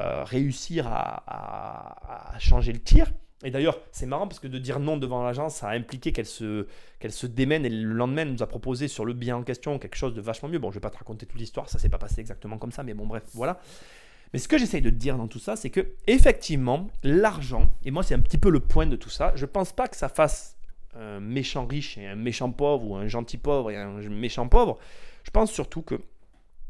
euh, 0.00 0.24
réussir 0.24 0.88
à, 0.88 2.34
changer 2.40 2.72
le 2.72 2.80
tir. 2.80 3.12
Et 3.44 3.52
d'ailleurs, 3.52 3.78
c'est 3.92 4.06
marrant 4.06 4.26
parce 4.26 4.40
que 4.40 4.48
de 4.48 4.58
dire 4.58 4.80
non 4.80 4.96
devant 4.96 5.22
l'agence, 5.22 5.54
ça 5.54 5.68
a 5.68 5.74
impliqué 5.76 6.10
qu'elle 6.10 6.26
se, 6.26 6.66
qu'elle 6.98 7.12
se 7.12 7.28
démène 7.28 7.64
et 7.64 7.70
le 7.70 7.92
lendemain, 7.92 8.22
elle 8.22 8.32
nous 8.32 8.42
a 8.42 8.48
proposé 8.48 8.88
sur 8.88 9.04
le 9.04 9.12
bien 9.12 9.36
en 9.36 9.44
question 9.44 9.78
quelque 9.78 9.96
chose 9.96 10.14
de 10.14 10.20
vachement 10.20 10.48
mieux. 10.48 10.58
Bon, 10.58 10.70
je 10.70 10.74
vais 10.74 10.80
pas 10.80 10.90
te 10.90 10.98
raconter 10.98 11.26
toute 11.26 11.38
l'histoire, 11.38 11.68
ça 11.68 11.78
s'est 11.78 11.88
pas 11.88 11.98
passé 11.98 12.20
exactement 12.20 12.58
comme 12.58 12.72
ça, 12.72 12.82
mais 12.82 12.92
bon, 12.92 13.06
bref, 13.06 13.22
voilà. 13.34 13.60
Mais 14.32 14.38
ce 14.38 14.48
que 14.48 14.58
j'essaye 14.58 14.82
de 14.82 14.90
dire 14.90 15.16
dans 15.16 15.28
tout 15.28 15.38
ça, 15.38 15.56
c'est 15.56 15.70
que 15.70 15.94
effectivement, 16.06 16.88
l'argent, 17.02 17.70
et 17.84 17.90
moi 17.90 18.02
c'est 18.02 18.14
un 18.14 18.20
petit 18.20 18.38
peu 18.38 18.50
le 18.50 18.60
point 18.60 18.86
de 18.86 18.96
tout 18.96 19.10
ça, 19.10 19.32
je 19.34 19.44
ne 19.44 19.50
pense 19.50 19.72
pas 19.72 19.88
que 19.88 19.96
ça 19.96 20.08
fasse 20.08 20.56
un 20.94 21.20
méchant 21.20 21.66
riche 21.66 21.98
et 21.98 22.06
un 22.06 22.16
méchant 22.16 22.50
pauvre, 22.50 22.86
ou 22.86 22.96
un 22.96 23.08
gentil 23.08 23.38
pauvre 23.38 23.70
et 23.70 23.76
un 23.76 24.00
méchant 24.08 24.48
pauvre. 24.48 24.78
Je 25.24 25.30
pense 25.30 25.50
surtout 25.50 25.82
que 25.82 26.00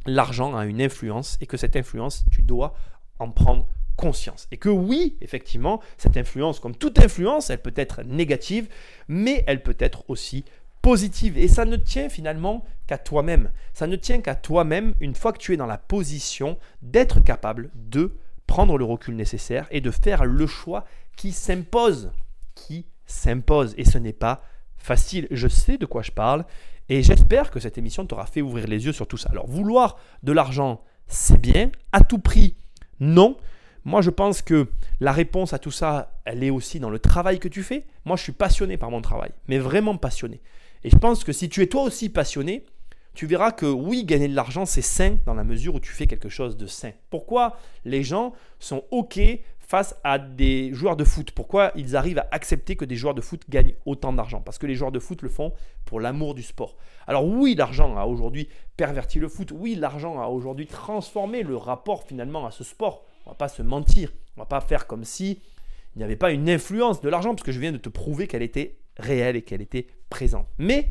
l'argent 0.06 0.56
a 0.56 0.66
une 0.66 0.80
influence 0.82 1.38
et 1.40 1.46
que 1.46 1.56
cette 1.56 1.76
influence, 1.76 2.24
tu 2.30 2.42
dois 2.42 2.74
en 3.18 3.30
prendre 3.30 3.66
conscience. 3.96 4.48
Et 4.50 4.56
que 4.56 4.70
oui, 4.70 5.16
effectivement, 5.20 5.80
cette 5.98 6.16
influence, 6.16 6.58
comme 6.58 6.74
toute 6.74 6.98
influence, 6.98 7.50
elle 7.50 7.60
peut 7.60 7.74
être 7.76 8.02
négative, 8.02 8.68
mais 9.08 9.44
elle 9.46 9.62
peut 9.62 9.76
être 9.78 10.04
aussi 10.08 10.44
positive. 10.82 11.38
Et 11.38 11.48
ça 11.48 11.64
ne 11.64 11.76
tient 11.76 12.08
finalement 12.08 12.64
qu'à 12.86 12.98
toi-même. 12.98 13.50
Ça 13.72 13.86
ne 13.86 13.96
tient 13.96 14.20
qu'à 14.20 14.34
toi-même 14.34 14.94
une 15.00 15.14
fois 15.14 15.32
que 15.32 15.38
tu 15.38 15.52
es 15.52 15.56
dans 15.56 15.66
la 15.66 15.78
position 15.78 16.58
d'être 16.82 17.20
capable 17.20 17.70
de 17.74 18.16
prendre 18.46 18.78
le 18.78 18.84
recul 18.84 19.14
nécessaire 19.14 19.66
et 19.70 19.80
de 19.80 19.90
faire 19.90 20.24
le 20.24 20.46
choix 20.46 20.84
qui 21.16 21.32
s'impose. 21.32 22.12
Qui 22.54 22.86
s'impose. 23.06 23.74
Et 23.76 23.84
ce 23.84 23.98
n'est 23.98 24.12
pas 24.12 24.42
facile. 24.76 25.28
Je 25.30 25.48
sais 25.48 25.78
de 25.78 25.86
quoi 25.86 26.02
je 26.02 26.10
parle. 26.10 26.44
Et 26.88 27.02
j'espère 27.04 27.50
que 27.52 27.60
cette 27.60 27.78
émission 27.78 28.04
t'aura 28.04 28.26
fait 28.26 28.42
ouvrir 28.42 28.66
les 28.66 28.84
yeux 28.86 28.92
sur 28.92 29.06
tout 29.06 29.16
ça. 29.16 29.30
Alors, 29.30 29.46
vouloir 29.46 29.96
de 30.24 30.32
l'argent, 30.32 30.82
c'est 31.06 31.40
bien. 31.40 31.70
À 31.92 32.02
tout 32.02 32.18
prix, 32.18 32.56
non. 32.98 33.36
Moi, 33.84 34.02
je 34.02 34.10
pense 34.10 34.42
que 34.42 34.66
la 34.98 35.12
réponse 35.12 35.52
à 35.52 35.58
tout 35.58 35.70
ça, 35.70 36.20
elle 36.24 36.42
est 36.42 36.50
aussi 36.50 36.80
dans 36.80 36.90
le 36.90 36.98
travail 36.98 37.38
que 37.38 37.48
tu 37.48 37.62
fais. 37.62 37.86
Moi, 38.04 38.16
je 38.16 38.24
suis 38.24 38.32
passionné 38.32 38.76
par 38.76 38.90
mon 38.90 39.00
travail, 39.00 39.30
mais 39.46 39.58
vraiment 39.58 39.96
passionné. 39.96 40.40
Et 40.82 40.90
je 40.90 40.96
pense 40.96 41.24
que 41.24 41.32
si 41.32 41.48
tu 41.48 41.62
es 41.62 41.66
toi 41.66 41.82
aussi 41.82 42.08
passionné, 42.08 42.64
tu 43.14 43.26
verras 43.26 43.52
que 43.52 43.66
oui, 43.66 44.04
gagner 44.04 44.28
de 44.28 44.34
l'argent, 44.34 44.64
c'est 44.64 44.82
sain 44.82 45.18
dans 45.26 45.34
la 45.34 45.44
mesure 45.44 45.74
où 45.74 45.80
tu 45.80 45.92
fais 45.92 46.06
quelque 46.06 46.28
chose 46.28 46.56
de 46.56 46.66
sain. 46.66 46.92
Pourquoi 47.10 47.56
les 47.84 48.02
gens 48.02 48.32
sont 48.58 48.84
OK 48.90 49.20
face 49.58 49.94
à 50.04 50.18
des 50.18 50.72
joueurs 50.72 50.96
de 50.96 51.04
foot? 51.04 51.32
Pourquoi 51.32 51.72
ils 51.76 51.96
arrivent 51.96 52.18
à 52.18 52.28
accepter 52.30 52.76
que 52.76 52.84
des 52.84 52.96
joueurs 52.96 53.14
de 53.14 53.20
foot 53.20 53.42
gagnent 53.48 53.74
autant 53.84 54.12
d'argent? 54.12 54.40
Parce 54.40 54.58
que 54.58 54.66
les 54.66 54.74
joueurs 54.74 54.92
de 54.92 55.00
foot 55.00 55.22
le 55.22 55.28
font 55.28 55.52
pour 55.84 56.00
l'amour 56.00 56.34
du 56.34 56.42
sport. 56.42 56.76
Alors 57.06 57.26
oui, 57.26 57.54
l'argent 57.54 57.96
a 57.96 58.04
aujourd'hui 58.04 58.48
perverti 58.76 59.18
le 59.18 59.28
foot. 59.28 59.52
Oui, 59.52 59.74
l'argent 59.74 60.20
a 60.20 60.28
aujourd'hui 60.28 60.66
transformé 60.66 61.42
le 61.42 61.56
rapport 61.56 62.04
finalement 62.04 62.46
à 62.46 62.50
ce 62.50 62.64
sport. 62.64 63.04
On 63.26 63.30
va 63.30 63.36
pas 63.36 63.48
se 63.48 63.62
mentir. 63.62 64.12
On 64.36 64.40
va 64.40 64.46
pas 64.46 64.60
faire 64.60 64.86
comme 64.86 65.04
si 65.04 65.40
il 65.94 65.98
n'y 65.98 66.04
avait 66.04 66.16
pas 66.16 66.30
une 66.30 66.48
influence 66.48 67.00
de 67.00 67.08
l'argent, 67.08 67.30
parce 67.30 67.42
que 67.42 67.52
je 67.52 67.58
viens 67.58 67.72
de 67.72 67.76
te 67.76 67.88
prouver 67.88 68.28
qu'elle 68.28 68.42
était 68.42 68.76
réelle 69.00 69.36
et 69.36 69.42
qu'elle 69.42 69.60
était 69.60 69.86
présente. 70.08 70.48
Mais, 70.58 70.90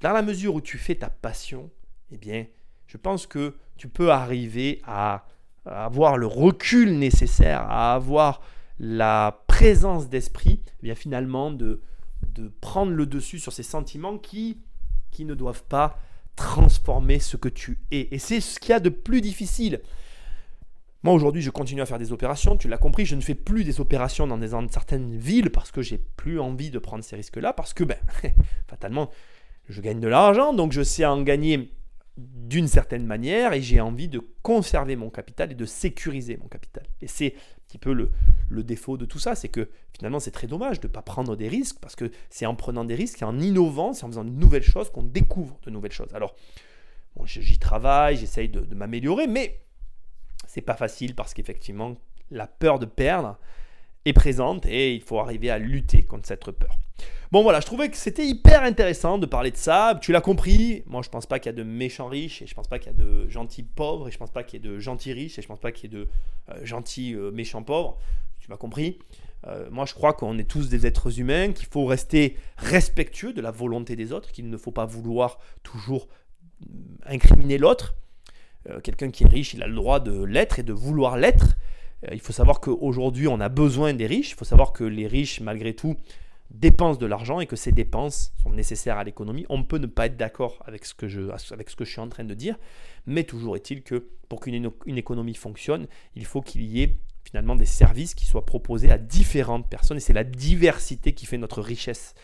dans 0.00 0.12
la 0.12 0.22
mesure 0.22 0.54
où 0.54 0.60
tu 0.60 0.78
fais 0.78 0.94
ta 0.94 1.10
passion, 1.10 1.70
eh 2.12 2.16
bien, 2.16 2.46
je 2.86 2.96
pense 2.96 3.26
que 3.26 3.56
tu 3.76 3.88
peux 3.88 4.10
arriver 4.10 4.80
à, 4.84 5.26
avoir 5.66 6.16
le 6.16 6.26
recul 6.26 6.98
nécessaire, 6.98 7.60
à 7.62 7.94
avoir 7.94 8.40
la 8.78 9.44
présence 9.46 10.08
d'esprit, 10.08 10.62
eh 10.80 10.84
bien 10.84 10.94
finalement 10.94 11.50
de, 11.50 11.82
de 12.22 12.48
prendre 12.48 12.92
le 12.92 13.06
dessus 13.06 13.38
sur 13.38 13.52
ces 13.52 13.62
sentiments 13.62 14.16
qui, 14.16 14.58
qui 15.10 15.24
ne 15.24 15.34
doivent 15.34 15.64
pas 15.64 15.98
transformer 16.34 17.18
ce 17.18 17.36
que 17.36 17.48
tu 17.48 17.78
es. 17.90 18.08
Et 18.10 18.18
c'est 18.18 18.40
ce 18.40 18.58
qu'il 18.58 18.70
y 18.70 18.74
a 18.74 18.80
de 18.80 18.88
plus 18.88 19.20
difficile. 19.20 19.80
Moi 21.02 21.14
aujourd'hui, 21.14 21.40
je 21.40 21.50
continue 21.50 21.80
à 21.80 21.86
faire 21.86 21.98
des 21.98 22.12
opérations. 22.12 22.56
Tu 22.56 22.68
l'as 22.68 22.76
compris, 22.76 23.06
je 23.06 23.16
ne 23.16 23.22
fais 23.22 23.34
plus 23.34 23.64
des 23.64 23.80
opérations 23.80 24.26
dans, 24.26 24.68
certaines 24.68 25.16
villes 25.16 25.50
parce 25.50 25.70
que 25.70 25.80
j'ai 25.80 25.98
plus 25.98 26.38
envie 26.38 26.70
de 26.70 26.78
prendre 26.78 27.02
ces 27.02 27.16
risques-là. 27.16 27.54
Parce 27.54 27.72
que, 27.72 27.84
ben, 27.84 27.96
fatalement, 28.68 29.10
je 29.68 29.80
gagne 29.80 30.00
de 30.00 30.08
l'argent, 30.08 30.52
donc 30.52 30.72
je 30.72 30.82
sais 30.82 31.06
en 31.06 31.22
gagner 31.22 31.72
d'une 32.18 32.68
certaine 32.68 33.06
manière 33.06 33.54
et 33.54 33.62
j'ai 33.62 33.80
envie 33.80 34.08
de 34.08 34.20
conserver 34.42 34.94
mon 34.94 35.08
capital 35.08 35.52
et 35.52 35.54
de 35.54 35.64
sécuriser 35.64 36.36
mon 36.36 36.48
capital. 36.48 36.84
Et 37.00 37.06
c'est 37.06 37.34
un 37.34 37.60
petit 37.66 37.78
peu 37.78 37.94
le, 37.94 38.10
défaut 38.62 38.98
de 38.98 39.06
tout 39.06 39.18
ça, 39.18 39.34
c'est 39.34 39.48
que 39.48 39.70
finalement 39.96 40.20
c'est 40.20 40.32
très 40.32 40.46
dommage 40.46 40.80
de 40.80 40.88
ne 40.88 40.92
pas 40.92 41.00
prendre 41.00 41.34
des 41.34 41.48
risques 41.48 41.78
parce 41.80 41.96
que 41.96 42.10
c'est 42.28 42.44
en 42.44 42.54
prenant 42.54 42.84
des 42.84 42.94
risques 42.94 43.22
et 43.22 43.24
en 43.24 43.38
innovant, 43.40 43.94
c'est 43.94 44.04
en 44.04 44.08
faisant 44.08 44.24
de 44.24 44.30
nouvelles 44.30 44.62
choses 44.62 44.90
qu'on 44.90 45.04
découvre 45.04 45.58
de 45.62 45.70
nouvelles 45.70 45.92
choses. 45.92 46.12
Alors, 46.12 46.34
j'y 47.24 47.58
travaille, 47.58 48.16
j'essaye 48.18 48.50
de 48.50 48.74
m'améliorer, 48.74 49.26
mais 49.26 49.60
c'est 50.50 50.62
pas 50.62 50.74
facile 50.74 51.14
parce 51.14 51.32
qu'effectivement 51.32 51.96
la 52.32 52.48
peur 52.48 52.80
de 52.80 52.86
perdre 52.86 53.38
est 54.04 54.12
présente 54.12 54.66
et 54.66 54.94
il 54.94 55.00
faut 55.00 55.20
arriver 55.20 55.48
à 55.48 55.58
lutter 55.58 56.02
contre 56.02 56.26
cette 56.26 56.50
peur. 56.50 56.76
Bon 57.30 57.44
voilà, 57.44 57.60
je 57.60 57.66
trouvais 57.66 57.88
que 57.88 57.96
c'était 57.96 58.26
hyper 58.26 58.64
intéressant 58.64 59.18
de 59.18 59.26
parler 59.26 59.52
de 59.52 59.56
ça. 59.56 59.96
Tu 60.02 60.10
l'as 60.10 60.20
compris, 60.20 60.82
moi 60.86 61.02
je 61.02 61.08
pense 61.08 61.26
pas 61.26 61.38
qu'il 61.38 61.50
y 61.50 61.54
a 61.54 61.56
de 61.56 61.62
méchants 61.62 62.08
riches 62.08 62.42
et 62.42 62.48
je 62.48 62.54
pense 62.54 62.66
pas 62.66 62.80
qu'il 62.80 62.90
y 62.90 62.94
a 62.94 62.98
de 62.98 63.28
gentils 63.28 63.62
pauvres 63.62 64.08
et 64.08 64.10
je 64.10 64.18
pense 64.18 64.32
pas 64.32 64.42
qu'il 64.42 64.60
y 64.60 64.66
ait 64.66 64.68
de 64.68 64.80
gentils 64.80 65.12
riches 65.12 65.38
et 65.38 65.42
je 65.42 65.46
pense 65.46 65.60
pas 65.60 65.70
qu'il 65.70 65.92
y 65.92 65.94
ait 65.94 65.98
de 66.00 66.08
euh, 66.50 66.64
gentils 66.64 67.14
euh, 67.14 67.30
méchants 67.30 67.62
pauvres. 67.62 67.96
Tu 68.40 68.50
m'as 68.50 68.56
compris. 68.56 68.98
Euh, 69.46 69.70
moi 69.70 69.86
je 69.86 69.94
crois 69.94 70.14
qu'on 70.14 70.36
est 70.38 70.50
tous 70.50 70.68
des 70.68 70.84
êtres 70.84 71.20
humains, 71.20 71.52
qu'il 71.52 71.68
faut 71.68 71.86
rester 71.86 72.36
respectueux 72.56 73.32
de 73.32 73.40
la 73.40 73.52
volonté 73.52 73.94
des 73.94 74.12
autres, 74.12 74.32
qu'il 74.32 74.50
ne 74.50 74.56
faut 74.56 74.72
pas 74.72 74.86
vouloir 74.86 75.38
toujours 75.62 76.08
incriminer 77.06 77.56
l'autre. 77.56 77.94
Quelqu'un 78.82 79.10
qui 79.10 79.24
est 79.24 79.28
riche, 79.28 79.54
il 79.54 79.62
a 79.62 79.66
le 79.66 79.74
droit 79.74 80.00
de 80.00 80.22
l'être 80.22 80.58
et 80.58 80.62
de 80.62 80.72
vouloir 80.72 81.16
l'être. 81.16 81.56
il 82.12 82.20
faut 82.20 82.32
savoir 82.32 82.60
qu'aujourd'hui 82.60 83.26
on 83.26 83.40
a 83.40 83.48
besoin 83.48 83.94
des 83.94 84.06
riches. 84.06 84.32
Il 84.32 84.34
faut 84.34 84.44
savoir 84.44 84.72
que 84.72 84.84
les 84.84 85.06
riches, 85.06 85.40
malgré 85.40 85.74
tout, 85.74 85.96
dépensent 86.50 86.98
de 86.98 87.06
l'argent 87.06 87.40
et 87.40 87.46
que 87.46 87.56
ces 87.56 87.72
dépenses 87.72 88.32
sont 88.42 88.50
nécessaires 88.50 88.98
à 88.98 89.04
l'économie. 89.04 89.46
On 89.48 89.62
peut 89.62 89.78
ne 89.78 89.86
pas 89.86 90.06
être 90.06 90.16
d'accord 90.16 90.62
avec, 90.66 90.84
ce 90.84 90.94
que 90.94 91.08
je, 91.08 91.30
avec 91.52 91.70
ce 91.70 91.76
que 91.76 91.84
je 91.84 91.90
suis 91.90 92.00
en 92.00 92.08
train 92.08 92.24
de 92.24 92.34
dire, 92.34 92.56
mais 93.06 93.24
toujours 93.24 93.56
est-il 93.56 93.82
que 93.82 94.08
pour 94.28 94.40
qu'une 94.40 94.70
une 94.86 94.98
économie 94.98 95.34
fonctionne, 95.34 95.86
il 96.16 96.24
faut 96.24 96.42
qu'il 96.42 96.62
y 96.62 96.82
ait 96.82 96.96
finalement 97.24 97.54
des 97.54 97.66
services 97.66 98.14
qui 98.14 98.26
soient 98.26 98.46
proposés 98.46 98.90
à 98.90 98.98
différentes 98.98 99.68
personnes 99.68 99.98
et 99.98 100.00
c'est 100.00 100.12
la 100.12 100.24
diversité 100.24 101.12
qui 101.12 101.26
fait 101.26 101.38
notre 101.38 101.60
richesse 101.60 102.14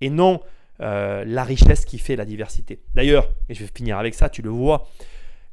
et 0.00 0.10
non 0.10 0.40
euh, 0.80 1.24
la 1.26 1.44
richesse 1.44 1.84
qui 1.84 1.98
fait 1.98 2.16
la 2.16 2.24
diversité. 2.24 2.80
D'ailleurs, 2.94 3.30
et 3.48 3.54
je 3.54 3.62
vais 3.62 3.70
finir 3.74 3.98
avec 3.98 4.14
ça, 4.14 4.28
tu 4.28 4.42
le 4.42 4.50
vois, 4.50 4.88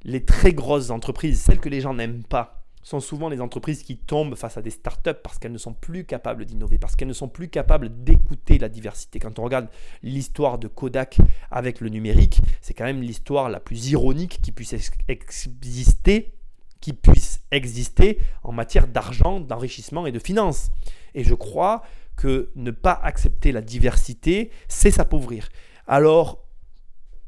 les 0.04 0.24
très 0.26 0.54
grosses 0.54 0.90
entreprises, 0.90 1.42
celles 1.42 1.60
que 1.60 1.70
les 1.70 1.82
gens 1.82 1.94
n'aiment 1.94 2.24
pas, 2.24 2.62
sont 2.84 3.00
souvent 3.00 3.30
les 3.30 3.42
entreprises 3.42 3.84
qui 3.84 3.98
tombent 3.98 4.36
face 4.36 4.58
à 4.58 4.62
des 4.62 4.72
startups 4.72 5.14
parce 5.24 5.38
qu'elles 5.38 5.52
ne 5.52 5.58
sont 5.58 5.74
plus 5.74 6.06
capables 6.06 6.46
d'innover, 6.46 6.78
parce 6.78 6.96
qu'elles 6.96 7.08
ne 7.08 7.14
sont 7.14 7.30
plus 7.30 7.48
capables 7.48 8.04
d'écouter 8.04 8.58
la 8.58 8.70
diversité. 8.70 9.20
Quand 9.20 9.38
on 9.40 9.44
regarde 9.44 9.68
l'histoire 10.02 10.58
de 10.58 10.68
Kodak 10.68 11.18
avec 11.52 11.80
le 11.80 11.90
numérique, 11.90 12.42
c'est 12.62 12.74
quand 12.74 12.86
même 12.86 13.02
l'histoire 13.02 13.50
la 13.50 13.60
plus 13.60 13.90
ironique 13.92 14.40
qui 14.42 14.52
puisse 14.52 14.74
exister, 15.08 16.34
qui 16.80 16.94
puisse 16.94 17.42
exister 17.52 18.20
en 18.44 18.52
matière 18.52 18.88
d'argent, 18.88 19.40
d'enrichissement 19.40 20.08
et 20.08 20.12
de 20.12 20.20
finances. 20.20 20.72
Et 21.14 21.24
je 21.24 21.36
crois 21.36 21.84
que 22.16 22.50
ne 22.56 22.72
pas 22.72 23.00
accepter 23.04 23.52
la 23.52 23.62
diversité, 23.62 24.52
c'est 24.68 24.92
s'appauvrir. 24.92 25.50
Alors, 25.88 26.40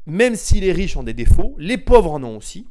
même 0.06 0.36
si 0.36 0.60
les 0.60 0.72
riches 0.72 0.96
ont 0.96 1.02
des 1.02 1.14
défauts, 1.14 1.54
les 1.58 1.78
pauvres 1.78 2.12
en 2.12 2.22
ont 2.24 2.36
aussi. 2.36 2.68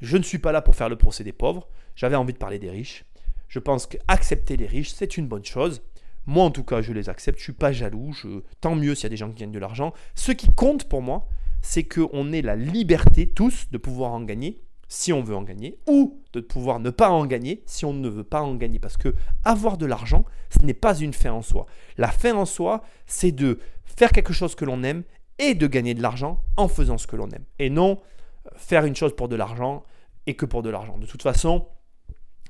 Je 0.00 0.16
ne 0.16 0.22
suis 0.22 0.38
pas 0.38 0.52
là 0.52 0.62
pour 0.62 0.76
faire 0.76 0.88
le 0.88 0.96
procès 0.96 1.24
des 1.24 1.32
pauvres. 1.32 1.68
J'avais 1.96 2.16
envie 2.16 2.32
de 2.32 2.38
parler 2.38 2.58
des 2.58 2.70
riches. 2.70 3.04
Je 3.48 3.58
pense 3.58 3.86
qu'accepter 3.86 4.56
les 4.56 4.66
riches, 4.66 4.90
c'est 4.90 5.16
une 5.16 5.26
bonne 5.26 5.44
chose. 5.44 5.82
Moi, 6.26 6.44
en 6.44 6.50
tout 6.50 6.62
cas, 6.64 6.82
je 6.82 6.92
les 6.92 7.08
accepte. 7.08 7.38
Je 7.38 7.42
ne 7.42 7.44
suis 7.44 7.52
pas 7.52 7.72
jaloux. 7.72 8.14
Tant 8.60 8.74
mieux 8.74 8.94
s'il 8.94 9.04
y 9.04 9.06
a 9.06 9.10
des 9.10 9.16
gens 9.16 9.30
qui 9.30 9.40
gagnent 9.40 9.52
de 9.52 9.58
l'argent. 9.58 9.92
Ce 10.14 10.32
qui 10.32 10.48
compte 10.54 10.84
pour 10.84 11.02
moi, 11.02 11.26
c'est 11.62 11.84
qu'on 11.84 12.32
ait 12.32 12.42
la 12.42 12.54
liberté, 12.54 13.28
tous, 13.28 13.70
de 13.70 13.78
pouvoir 13.78 14.12
en 14.12 14.22
gagner 14.22 14.62
si 14.90 15.12
on 15.12 15.22
veut 15.22 15.36
en 15.36 15.42
gagner, 15.42 15.78
ou 15.86 16.22
de 16.32 16.40
pouvoir 16.40 16.80
ne 16.80 16.88
pas 16.88 17.10
en 17.10 17.26
gagner 17.26 17.62
si 17.66 17.84
on 17.84 17.92
ne 17.92 18.08
veut 18.08 18.24
pas 18.24 18.40
en 18.40 18.54
gagner. 18.54 18.78
Parce 18.78 18.96
que 18.96 19.14
avoir 19.44 19.76
de 19.76 19.84
l'argent, 19.84 20.24
ce 20.48 20.64
n'est 20.64 20.74
pas 20.74 20.98
une 20.98 21.12
fin 21.12 21.32
en 21.32 21.42
soi. 21.42 21.66
La 21.98 22.08
fin 22.08 22.34
en 22.34 22.46
soi, 22.46 22.82
c'est 23.06 23.32
de 23.32 23.58
faire 23.84 24.12
quelque 24.12 24.32
chose 24.32 24.54
que 24.54 24.64
l'on 24.64 24.82
aime 24.82 25.04
et 25.38 25.54
de 25.54 25.66
gagner 25.66 25.94
de 25.94 26.02
l'argent 26.02 26.42
en 26.56 26.68
faisant 26.68 26.98
ce 26.98 27.06
que 27.06 27.16
l'on 27.16 27.28
aime. 27.30 27.44
Et 27.58 27.70
non 27.70 28.00
euh, 28.46 28.50
faire 28.56 28.84
une 28.84 28.96
chose 28.96 29.14
pour 29.14 29.28
de 29.28 29.36
l'argent 29.36 29.84
et 30.26 30.34
que 30.34 30.46
pour 30.46 30.62
de 30.62 30.70
l'argent. 30.70 30.98
De 30.98 31.06
toute 31.06 31.22
façon, 31.22 31.66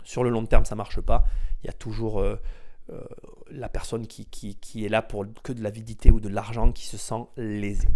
sur 0.04 0.24
le 0.24 0.30
long 0.30 0.46
terme, 0.46 0.64
ça 0.64 0.74
ne 0.74 0.78
marche 0.78 1.00
pas. 1.00 1.24
Il 1.62 1.66
y 1.66 1.70
a 1.70 1.74
toujours 1.74 2.20
euh, 2.20 2.36
euh, 2.90 3.02
la 3.50 3.68
personne 3.68 4.06
qui, 4.06 4.26
qui, 4.26 4.84
est 4.84 4.88
là 4.88 5.02
pour 5.02 5.26
que 5.42 5.52
de 5.52 5.62
l'avidité 5.62 6.10
ou 6.10 6.20
de 6.20 6.28
l'argent 6.28 6.72
qui 6.72 6.86
se 6.86 6.96
sent 6.96 7.26
lésée. 7.36 7.88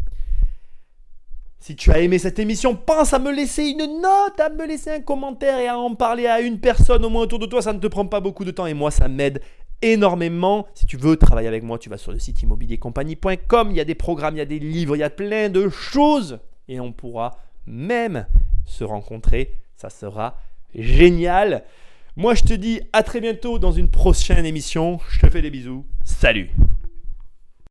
Si 1.59 1.77
tu 1.77 1.93
as 1.93 2.01
aimé 2.01 2.19
cette 2.19 2.41
émission, 2.41 2.75
pense 2.75 3.15
à 3.15 3.21
me 3.21 3.31
laisser 3.31 3.65
une 3.65 4.01
note, 4.01 4.41
à 4.41 4.51
me 4.51 4.67
laisser 4.67 4.91
un 4.91 5.01
commentaire 5.01 5.59
et 5.61 5.69
à 5.69 5.79
en 5.79 5.95
parler 5.95 6.27
à 6.27 6.41
une 6.41 6.59
personne 6.59 7.05
au 7.05 7.09
moins 7.09 7.23
autour 7.23 7.39
de 7.39 7.47
toi. 7.47 7.63
Ça 7.63 7.73
ne 7.73 7.79
te 7.79 7.87
prend 7.87 8.05
pas 8.05 8.21
beaucoup 8.21 8.45
de 8.45 8.51
temps 8.51 8.67
et 8.67 8.75
moi, 8.75 8.91
ça 8.91 9.07
m'aide 9.07 9.41
énormément. 9.83 10.67
Si 10.75 10.87
tu 10.87 10.97
veux 10.97 11.17
travailler 11.17 11.49
avec 11.49 11.63
moi, 11.63 11.79
tu 11.79 11.89
vas 11.89 11.99
sur 11.99 12.13
le 12.13 12.19
site 12.19 12.43
immobiliercompagnie.com. 12.43 13.71
Il 13.71 13.77
y 13.77 13.81
a 13.81 13.85
des 13.85 13.95
programmes, 13.95 14.37
il 14.37 14.39
y 14.39 14.43
a 14.43 14.47
des 14.47 14.59
livres, 14.59 14.97
il 14.97 15.01
y 15.01 15.05
a 15.05 15.11
plein 15.11 15.49
de 15.49 15.69
choses. 15.69 16.39
Et 16.69 16.81
on 16.81 16.93
pourra 16.93 17.39
même 17.67 18.27
se 18.65 18.85
rencontrer. 18.85 19.55
Ça 19.77 19.91
sera 19.91 20.39
génial. 20.75 21.65
Moi, 22.17 22.35
je 22.35 22.43
te 22.43 22.55
dis 22.55 22.81
à 22.93 23.03
très 23.03 23.21
bientôt 23.21 23.59
dans 23.59 23.73
une 23.73 23.89
prochaine 23.89 24.47
émission. 24.47 25.01
Je 25.11 25.21
te 25.21 25.31
fais 25.31 25.43
des 25.43 25.51
bisous. 25.51 25.85
Salut 26.05 26.51